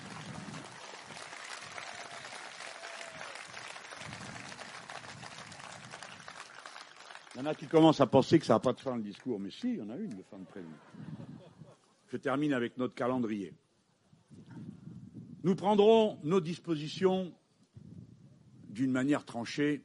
[7.34, 9.02] Il y en a qui commencent à penser que ça n'a pas de fin le
[9.02, 10.68] discours, mais si, il y en a une de fin de prévu.
[12.12, 13.52] Je termine avec notre calendrier.
[15.44, 17.34] Nous prendrons nos dispositions
[18.72, 19.84] d'une manière tranchée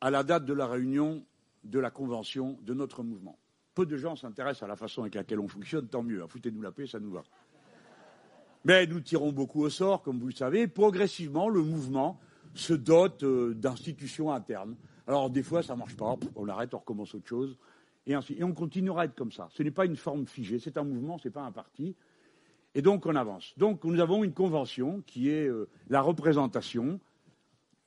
[0.00, 1.24] à la date de la réunion
[1.64, 3.38] de la convention de notre mouvement.
[3.74, 6.24] Peu de gens s'intéressent à la façon avec laquelle on fonctionne, tant mieux.
[6.26, 7.22] Foutez-nous la paix, ça nous va.
[8.64, 10.66] Mais nous tirons beaucoup au sort, comme vous le savez.
[10.68, 12.20] Progressivement, le mouvement
[12.54, 14.76] se dote euh, d'institutions internes.
[15.06, 17.56] Alors, des fois, ça ne marche pas, on arrête, on recommence autre chose.
[18.06, 19.48] Et, ainsi, et on continuera à être comme ça.
[19.52, 21.94] Ce n'est pas une forme figée, c'est un mouvement, ce n'est pas un parti.
[22.74, 23.52] Et donc on avance.
[23.56, 27.00] Donc nous avons une convention qui est euh, la représentation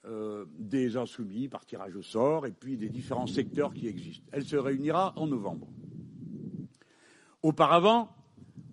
[0.06, 4.28] euh, des insoumis par tirage au sort et puis des différents secteurs qui existent.
[4.32, 5.68] Elle se réunira en novembre.
[7.42, 8.14] Auparavant,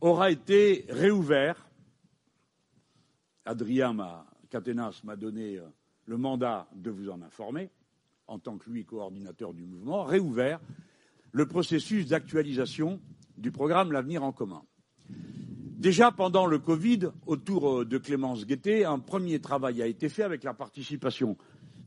[0.01, 1.69] aura été réouvert.
[3.45, 3.97] Adrien
[4.49, 5.67] Catenas m'a donné euh,
[6.07, 7.71] le mandat de vous en informer,
[8.27, 10.61] en tant que lui coordinateur du mouvement, réouvert
[11.33, 13.01] le processus d'actualisation
[13.37, 14.63] du programme L'avenir en commun.
[15.81, 20.23] Déjà pendant le Covid, autour euh, de Clémence Guettet, un premier travail a été fait
[20.23, 21.39] avec la participation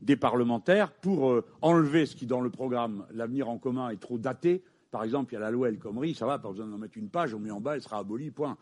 [0.02, 4.18] des parlementaires pour euh, enlever ce qui, dans le programme L'avenir en commun, est trop
[4.18, 4.64] daté.
[4.90, 6.98] Par exemple, il y a la loi El Khomri, ça va, pas besoin d'en mettre
[6.98, 8.56] une page, on met en bas, elle sera abolie, point.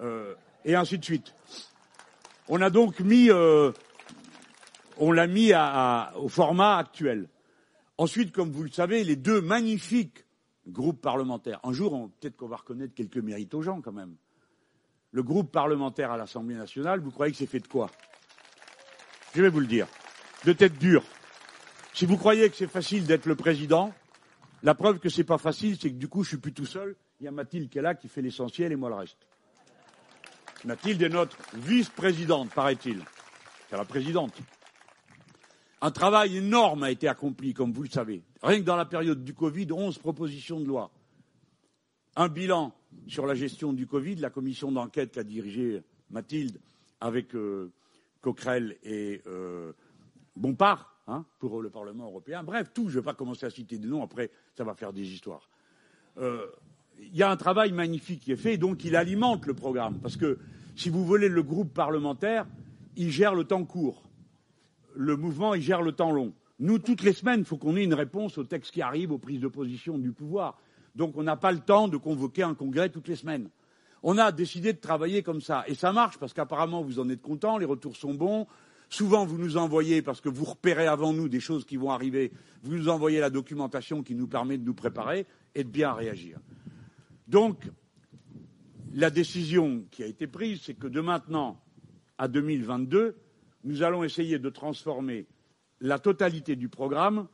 [0.00, 0.34] Euh,
[0.64, 1.36] et ainsi de suite.
[2.48, 5.52] On a donc mis, on l'a mis
[6.16, 7.28] au format actuel.
[7.96, 10.24] Ensuite, comme vous le savez, les deux magnifiques
[10.66, 14.16] groupes parlementaires, un jour, peut-être qu'on va reconnaître quelques mérites aux gens quand même.
[15.14, 17.88] Le groupe parlementaire à l'Assemblée nationale, vous croyez que c'est fait de quoi?
[19.32, 19.86] Je vais vous le dire.
[20.44, 21.04] De tête dure.
[21.92, 23.94] Si vous croyez que c'est facile d'être le président,
[24.64, 26.96] la preuve que c'est pas facile, c'est que du coup, je suis plus tout seul.
[27.20, 29.18] Il y a Mathilde qui est là, qui fait l'essentiel et moi le reste.
[30.64, 33.00] Mathilde est notre vice-présidente, paraît-il.
[33.70, 34.34] C'est la présidente.
[35.80, 38.24] Un travail énorme a été accompli, comme vous le savez.
[38.42, 40.90] Rien que dans la période du Covid, 11 propositions de loi.
[42.16, 42.74] Un bilan
[43.06, 46.60] sur la gestion du Covid, la commission d'enquête qu'a dirigée Mathilde
[47.00, 47.70] avec euh,
[48.20, 49.72] Coquerel et euh,
[50.36, 52.42] Bompard hein, pour le Parlement européen.
[52.42, 54.92] Bref, tout, je ne vais pas commencer à citer des noms, après ça va faire
[54.92, 55.48] des histoires.
[56.18, 56.46] Euh,
[57.00, 59.98] il y a un travail magnifique qui est fait, donc il alimente le programme.
[59.98, 60.38] Parce que,
[60.76, 62.46] si vous voulez, le groupe parlementaire,
[62.96, 64.04] il gère le temps court
[64.94, 66.32] le mouvement, il gère le temps long.
[66.60, 69.18] Nous, toutes les semaines, il faut qu'on ait une réponse aux textes qui arrivent, aux
[69.18, 70.58] prises de position du pouvoir.
[70.94, 73.50] Donc, on n'a pas le temps de convoquer un congrès toutes les semaines.
[74.02, 75.64] On a décidé de travailler comme ça.
[75.66, 78.46] Et ça marche parce qu'apparemment, vous en êtes contents, les retours sont bons.
[78.90, 82.30] Souvent, vous nous envoyez, parce que vous repérez avant nous des choses qui vont arriver,
[82.62, 86.38] vous nous envoyez la documentation qui nous permet de nous préparer et de bien réagir.
[87.26, 87.64] Donc,
[88.92, 91.60] la décision qui a été prise, c'est que de maintenant
[92.18, 93.16] à 2022,
[93.64, 95.26] nous allons essayer de transformer
[95.80, 97.26] la totalité du programme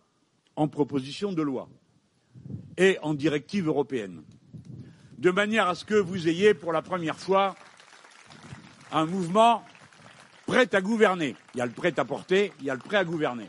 [0.56, 1.68] en proposition de loi
[2.80, 4.22] et en directive européenne,
[5.18, 7.54] de manière à ce que vous ayez pour la première fois
[8.90, 9.62] un mouvement
[10.46, 11.36] prêt à gouverner.
[11.54, 13.46] Il y a le prêt à porter, il y a le prêt à gouverner.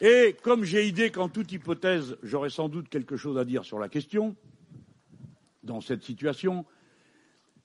[0.00, 3.78] Et comme j'ai idée qu'en toute hypothèse, j'aurai sans doute quelque chose à dire sur
[3.78, 4.34] la question,
[5.62, 6.64] dans cette situation,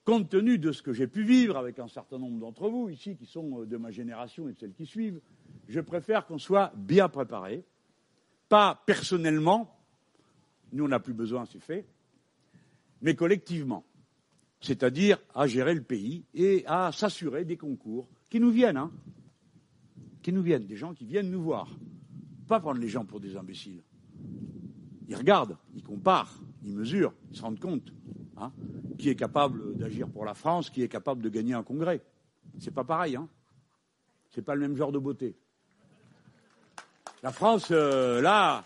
[0.03, 3.15] compte tenu de ce que j'ai pu vivre avec un certain nombre d'entre vous ici,
[3.15, 5.21] qui sont euh, de ma génération et de celles qui suivent,
[5.69, 7.63] je préfère qu'on soit bien préparé,
[8.49, 9.79] pas personnellement,
[10.73, 11.87] nous on n'a plus besoin, c'est fait,
[13.01, 13.85] mais collectivement,
[14.59, 18.91] c'est-à-dire à gérer le pays et à s'assurer des concours qui nous viennent, hein,
[20.21, 21.69] qui nous viennent, des gens qui viennent nous voir,
[22.47, 23.81] pas prendre les gens pour des imbéciles.
[25.07, 27.93] Ils regardent, ils comparent, ils mesurent, ils se rendent compte.
[28.41, 28.53] Hein,
[28.97, 32.01] qui est capable d'agir pour la France, qui est capable de gagner un congrès.
[32.57, 33.27] C'est pas pareil, hein.
[34.29, 35.35] C'est pas le même genre de beauté.
[37.21, 38.63] La France, euh, là,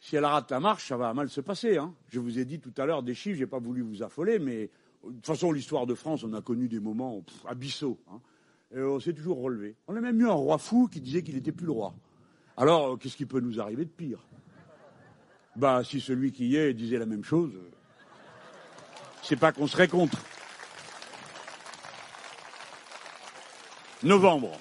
[0.00, 1.78] si elle rate la marche, ça va mal se passer.
[1.78, 1.92] Hein.
[2.10, 4.70] Je vous ai dit tout à l'heure des chiffres, j'ai pas voulu vous affoler, mais
[5.04, 7.98] de toute façon, l'histoire de France, on a connu des moments abyssaux.
[8.08, 8.20] Hein.
[8.72, 9.74] Et on s'est toujours relevé.
[9.88, 11.92] On a même eu un roi fou qui disait qu'il n'était plus le roi.
[12.56, 14.20] Alors, euh, qu'est-ce qui peut nous arriver de pire?
[15.56, 17.70] Bah, si celui qui y est disait la même chose, euh,
[19.22, 20.18] c'est pas qu'on serait contre.
[24.04, 24.52] Novembre.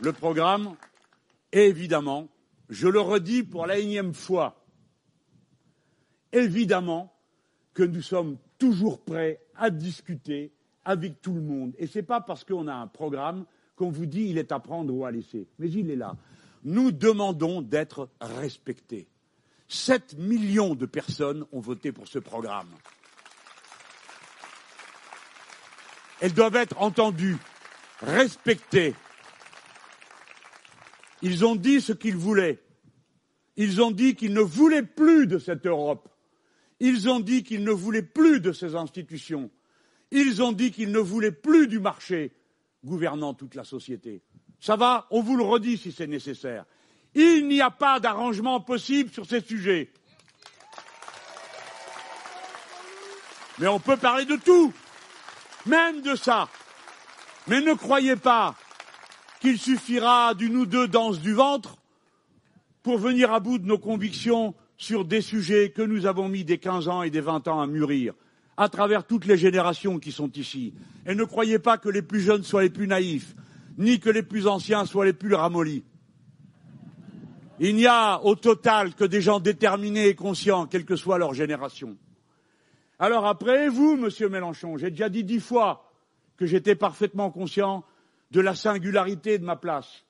[0.00, 0.76] Le programme,
[1.52, 2.28] évidemment,
[2.68, 4.64] je le redis pour la énième fois,
[6.32, 7.14] évidemment
[7.72, 10.52] que nous sommes toujours prêts à discuter
[10.84, 11.74] avec tout le monde.
[11.78, 14.60] Et ce n'est pas parce qu'on a un programme qu'on vous dit il est à
[14.60, 15.48] prendre ou à laisser.
[15.58, 16.16] Mais il est là.
[16.64, 19.08] Nous demandons d'être respectés.
[19.68, 22.68] 7 millions de personnes ont voté pour ce programme.
[26.20, 27.36] Elles doivent être entendues,
[28.00, 28.94] respectées.
[31.22, 32.62] Ils ont dit ce qu'ils voulaient.
[33.56, 36.08] Ils ont dit qu'ils ne voulaient plus de cette Europe.
[36.78, 39.50] Ils ont dit qu'ils ne voulaient plus de ces institutions.
[40.10, 42.32] Ils ont dit qu'ils ne voulaient plus du marché
[42.84, 44.22] gouvernant toute la société.
[44.60, 46.64] Ça va On vous le redit si c'est nécessaire.
[47.14, 49.90] Il n'y a pas d'arrangement possible sur ces sujets.
[53.58, 54.72] Mais on peut parler de tout,
[55.64, 56.48] même de ça.
[57.46, 58.54] Mais ne croyez pas
[59.38, 61.76] qu'il suffira d'une ou deux danses du ventre
[62.82, 66.58] pour venir à bout de nos convictions sur des sujets que nous avons mis des
[66.58, 68.14] 15 ans et des 20 ans à mûrir,
[68.56, 70.74] à travers toutes les générations qui sont ici.
[71.06, 73.34] Et ne croyez pas que les plus jeunes soient les plus naïfs,
[73.78, 75.84] ni que les plus anciens soient les plus ramollis.
[77.58, 81.32] Il n'y a au total que des gens déterminés et conscients, quelle que soit leur
[81.32, 81.96] génération.
[82.98, 85.90] Alors après, vous, monsieur Mélenchon, j'ai déjà dit dix fois
[86.36, 87.84] que j'étais parfaitement conscient
[88.30, 90.04] de la singularité de ma place.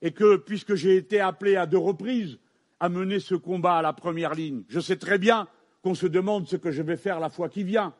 [0.00, 2.38] Et que, puisque j'ai été appelé à deux reprises
[2.80, 5.46] à mener ce combat à la première ligne, je sais très bien
[5.82, 7.94] qu'on se demande ce que je vais faire la fois qui vient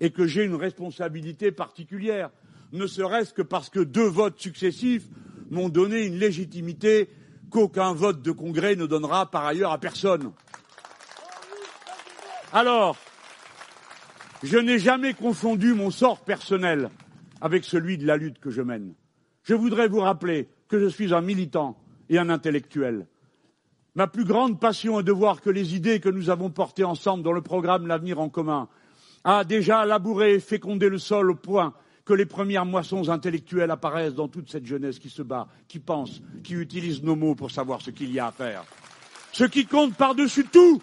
[0.00, 2.30] et que j'ai une responsabilité particulière,
[2.72, 5.04] ne serait-ce que parce que deux votes successifs
[5.50, 7.08] m'ont donné une légitimité
[7.50, 10.32] qu'aucun vote de congrès ne donnera par ailleurs à personne.
[12.52, 12.96] Alors,
[14.42, 16.90] je n'ai jamais confondu mon sort personnel
[17.40, 18.94] avec celui de la lutte que je mène.
[19.42, 21.78] Je voudrais vous rappeler que je suis un militant
[22.08, 23.06] et un intellectuel.
[23.94, 27.22] Ma plus grande passion est de voir que les idées que nous avons portées ensemble
[27.22, 28.68] dans le programme L'avenir en commun
[29.24, 31.74] a déjà labouré et fécondé le sol au point
[32.04, 36.22] que les premières moissons intellectuelles apparaissent dans toute cette jeunesse qui se bat, qui pense,
[36.42, 38.64] qui utilise nos mots pour savoir ce qu'il y a à faire.
[39.32, 40.80] Ce qui compte par-dessus tout,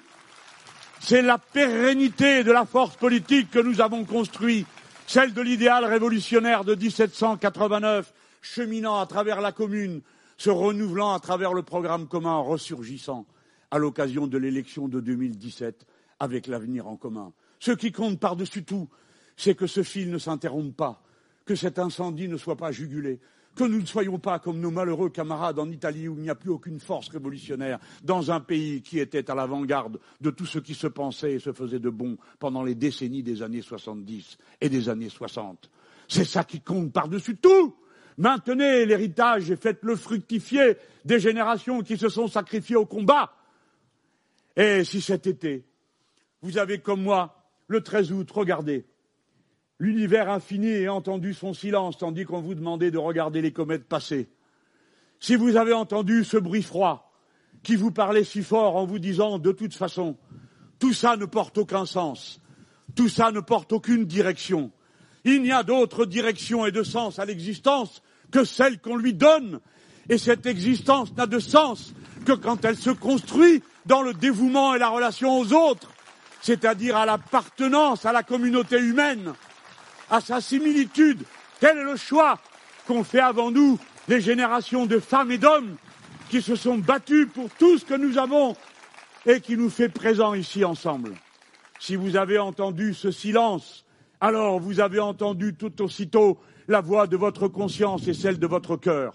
[0.99, 4.67] c'est la pérennité de la force politique que nous avons construite,
[5.07, 10.01] celle de l'idéal révolutionnaire de 1789 cheminant à travers la commune,
[10.37, 13.25] se renouvelant à travers le programme commun, ressurgissant
[13.71, 15.85] à l'occasion de l'élection de 2017
[16.19, 17.33] avec l'avenir en commun.
[17.59, 18.87] Ce qui compte par-dessus tout,
[19.37, 21.03] c'est que ce fil ne s'interrompe pas,
[21.45, 23.19] que cet incendie ne soit pas jugulé,
[23.55, 26.35] que nous ne soyons pas comme nos malheureux camarades en Italie où il n'y a
[26.35, 30.75] plus aucune force révolutionnaire, dans un pays qui était à l'avant-garde de tout ce qui
[30.75, 34.89] se pensait et se faisait de bon pendant les décennies des années 70 et des
[34.89, 35.69] années 60.
[36.07, 37.75] C'est ça qui compte par-dessus tout.
[38.17, 43.33] Maintenez l'héritage et faites-le fructifier des générations qui se sont sacrifiées au combat.
[44.55, 45.65] Et si cet été,
[46.41, 48.85] vous avez comme moi, le 13 août, regardé,
[49.79, 54.29] l'univers infini et entendu son silence tandis qu'on vous demandait de regarder les comètes passer,
[55.19, 57.11] si vous avez entendu ce bruit froid
[57.63, 60.17] qui vous parlait si fort en vous disant de toute façon,
[60.79, 62.41] tout ça ne porte aucun sens,
[62.95, 64.71] tout ça ne porte aucune direction,
[65.25, 69.59] il n'y a d'autre direction et de sens à l'existence que celle qu'on lui donne.
[70.07, 71.93] Et cette existence n'a de sens
[72.25, 75.91] que quand elle se construit dans le dévouement et la relation aux autres,
[76.41, 79.33] c'est-à-dire à, l'appartenance à la communauté humaine,
[80.09, 81.23] à sa similitude.
[81.59, 82.39] Quel est le choix
[82.87, 85.75] qu'ont fait avant nous les générations de femmes et d'hommes
[86.29, 88.55] qui se sont battus pour tout ce que nous avons
[89.25, 91.13] et qui nous fait présent ici ensemble?
[91.79, 93.85] Si vous avez entendu ce silence,
[94.21, 98.75] alors vous avez entendu tout aussitôt la voix de votre conscience et celle de votre
[98.75, 99.13] cœur.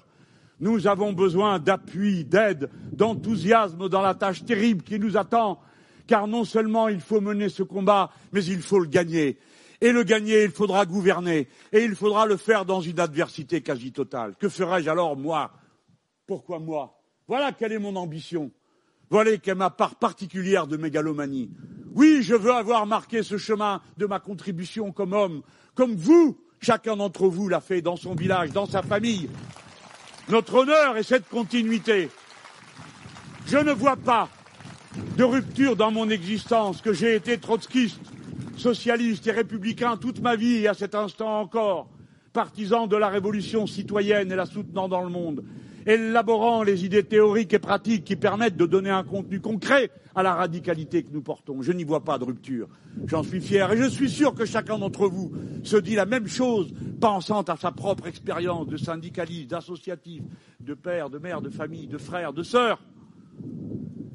[0.60, 5.58] Nous avons besoin d'appui, d'aide, d'enthousiasme dans la tâche terrible qui nous attend,
[6.06, 9.38] car non seulement il faut mener ce combat, mais il faut le gagner.
[9.80, 13.92] Et le gagner, il faudra gouverner, et il faudra le faire dans une adversité quasi
[13.92, 14.34] totale.
[14.38, 15.52] Que ferais-je alors, moi?
[16.26, 17.00] Pourquoi moi?
[17.26, 18.50] Voilà quelle est mon ambition.
[19.08, 21.50] Voilà quelle est ma part particulière de mégalomanie.
[21.94, 25.42] Oui, je veux avoir marqué ce chemin de ma contribution comme homme,
[25.74, 29.30] comme vous, chacun d'entre vous l'a fait dans son village, dans sa famille.
[30.28, 32.10] Notre honneur est cette continuité.
[33.46, 34.28] Je ne vois pas
[35.16, 38.00] de rupture dans mon existence, que j'ai été trotskiste,
[38.60, 41.88] socialiste et républicain toute ma vie et à cet instant encore,
[42.32, 45.42] partisan de la révolution citoyenne et la soutenant dans le monde,
[45.86, 50.34] élaborant les idées théoriques et pratiques qui permettent de donner un contenu concret à la
[50.34, 51.62] radicalité que nous portons.
[51.62, 52.68] Je n'y vois pas de rupture.
[53.06, 55.32] J'en suis fier et je suis sûr que chacun d'entre vous
[55.64, 60.22] se dit la même chose, pensant à sa propre expérience de syndicaliste, d'associatif,
[60.60, 62.82] de père, de mère, de famille, de frère, de sœur,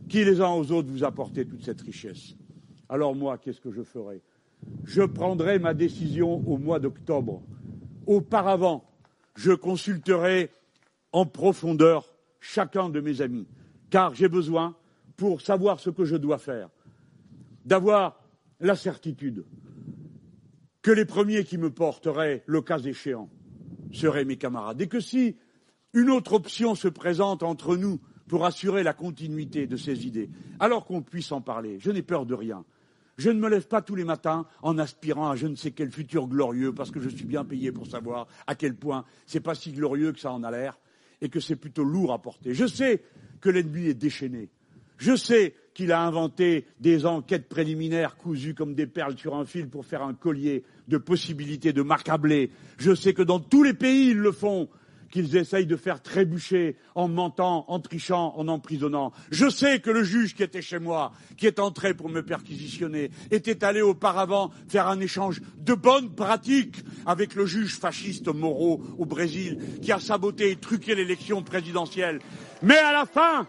[0.07, 2.35] qui les uns aux autres vous apportez toute cette richesse?
[2.87, 4.21] Alors moi, qu'est-ce que je ferai
[4.83, 7.41] Je prendrai ma décision au mois d'octobre.
[8.07, 8.85] Auparavant,
[9.35, 10.51] je consulterai
[11.11, 13.47] en profondeur chacun de mes amis,
[13.89, 14.75] car j'ai besoin,
[15.17, 16.69] pour savoir ce que je dois faire,
[17.65, 18.19] d'avoir
[18.59, 19.45] la certitude
[20.81, 23.29] que les premiers qui me porteraient, le cas échéant,
[23.91, 25.35] seraient mes camarades, et que si
[25.93, 30.29] une autre option se présente entre nous pour assurer la continuité de ces idées,
[30.59, 32.65] alors qu'on puisse en parler, je n'ai peur de rien.
[33.17, 35.91] Je ne me lève pas tous les matins en aspirant à je ne sais quel
[35.91, 39.55] futur glorieux, parce que je suis bien payé pour savoir à quel point c'est pas
[39.55, 40.77] si glorieux que ça en a l'air
[41.21, 42.53] et que c'est plutôt lourd à porter.
[42.53, 43.01] Je sais
[43.39, 44.49] que l'ennemi est déchaîné.
[44.97, 49.69] Je sais qu'il a inventé des enquêtes préliminaires cousues comme des perles sur un fil
[49.69, 52.51] pour faire un collier de possibilités de m'accabler.
[52.77, 54.69] Je sais que dans tous les pays, ils le font
[55.15, 59.13] qu'ils essayent de faire trébucher en mentant, en trichant, en emprisonnant.
[59.31, 63.11] Je sais que le juge qui était chez moi, qui est entré pour me perquisitionner,
[63.31, 69.05] était allé auparavant faire un échange de bonnes pratiques avec le juge fasciste Moro au
[69.05, 72.19] Brésil, qui a saboté et truqué l'élection présidentielle.
[72.61, 73.47] Mais à la fin,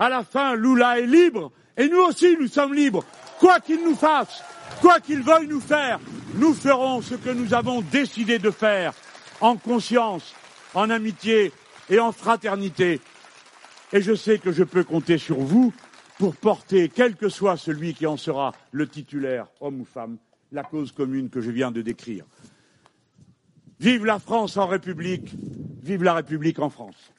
[0.00, 3.04] à la fin, Lula est libre, et nous aussi nous sommes libres.
[3.38, 4.42] Quoi qu'il nous fasse,
[4.80, 6.00] quoi qu'il veuille nous faire,
[6.34, 8.94] nous ferons ce que nous avons décidé de faire,
[9.40, 10.34] en conscience,
[10.76, 11.52] en amitié
[11.88, 13.00] et en fraternité.
[13.92, 15.72] Et je sais que je peux compter sur vous
[16.18, 20.18] pour porter, quel que soit celui qui en sera le titulaire, homme ou femme,
[20.52, 22.24] la cause commune que je viens de décrire.
[23.80, 25.34] Vive la France en République,
[25.82, 27.12] vive la République en France.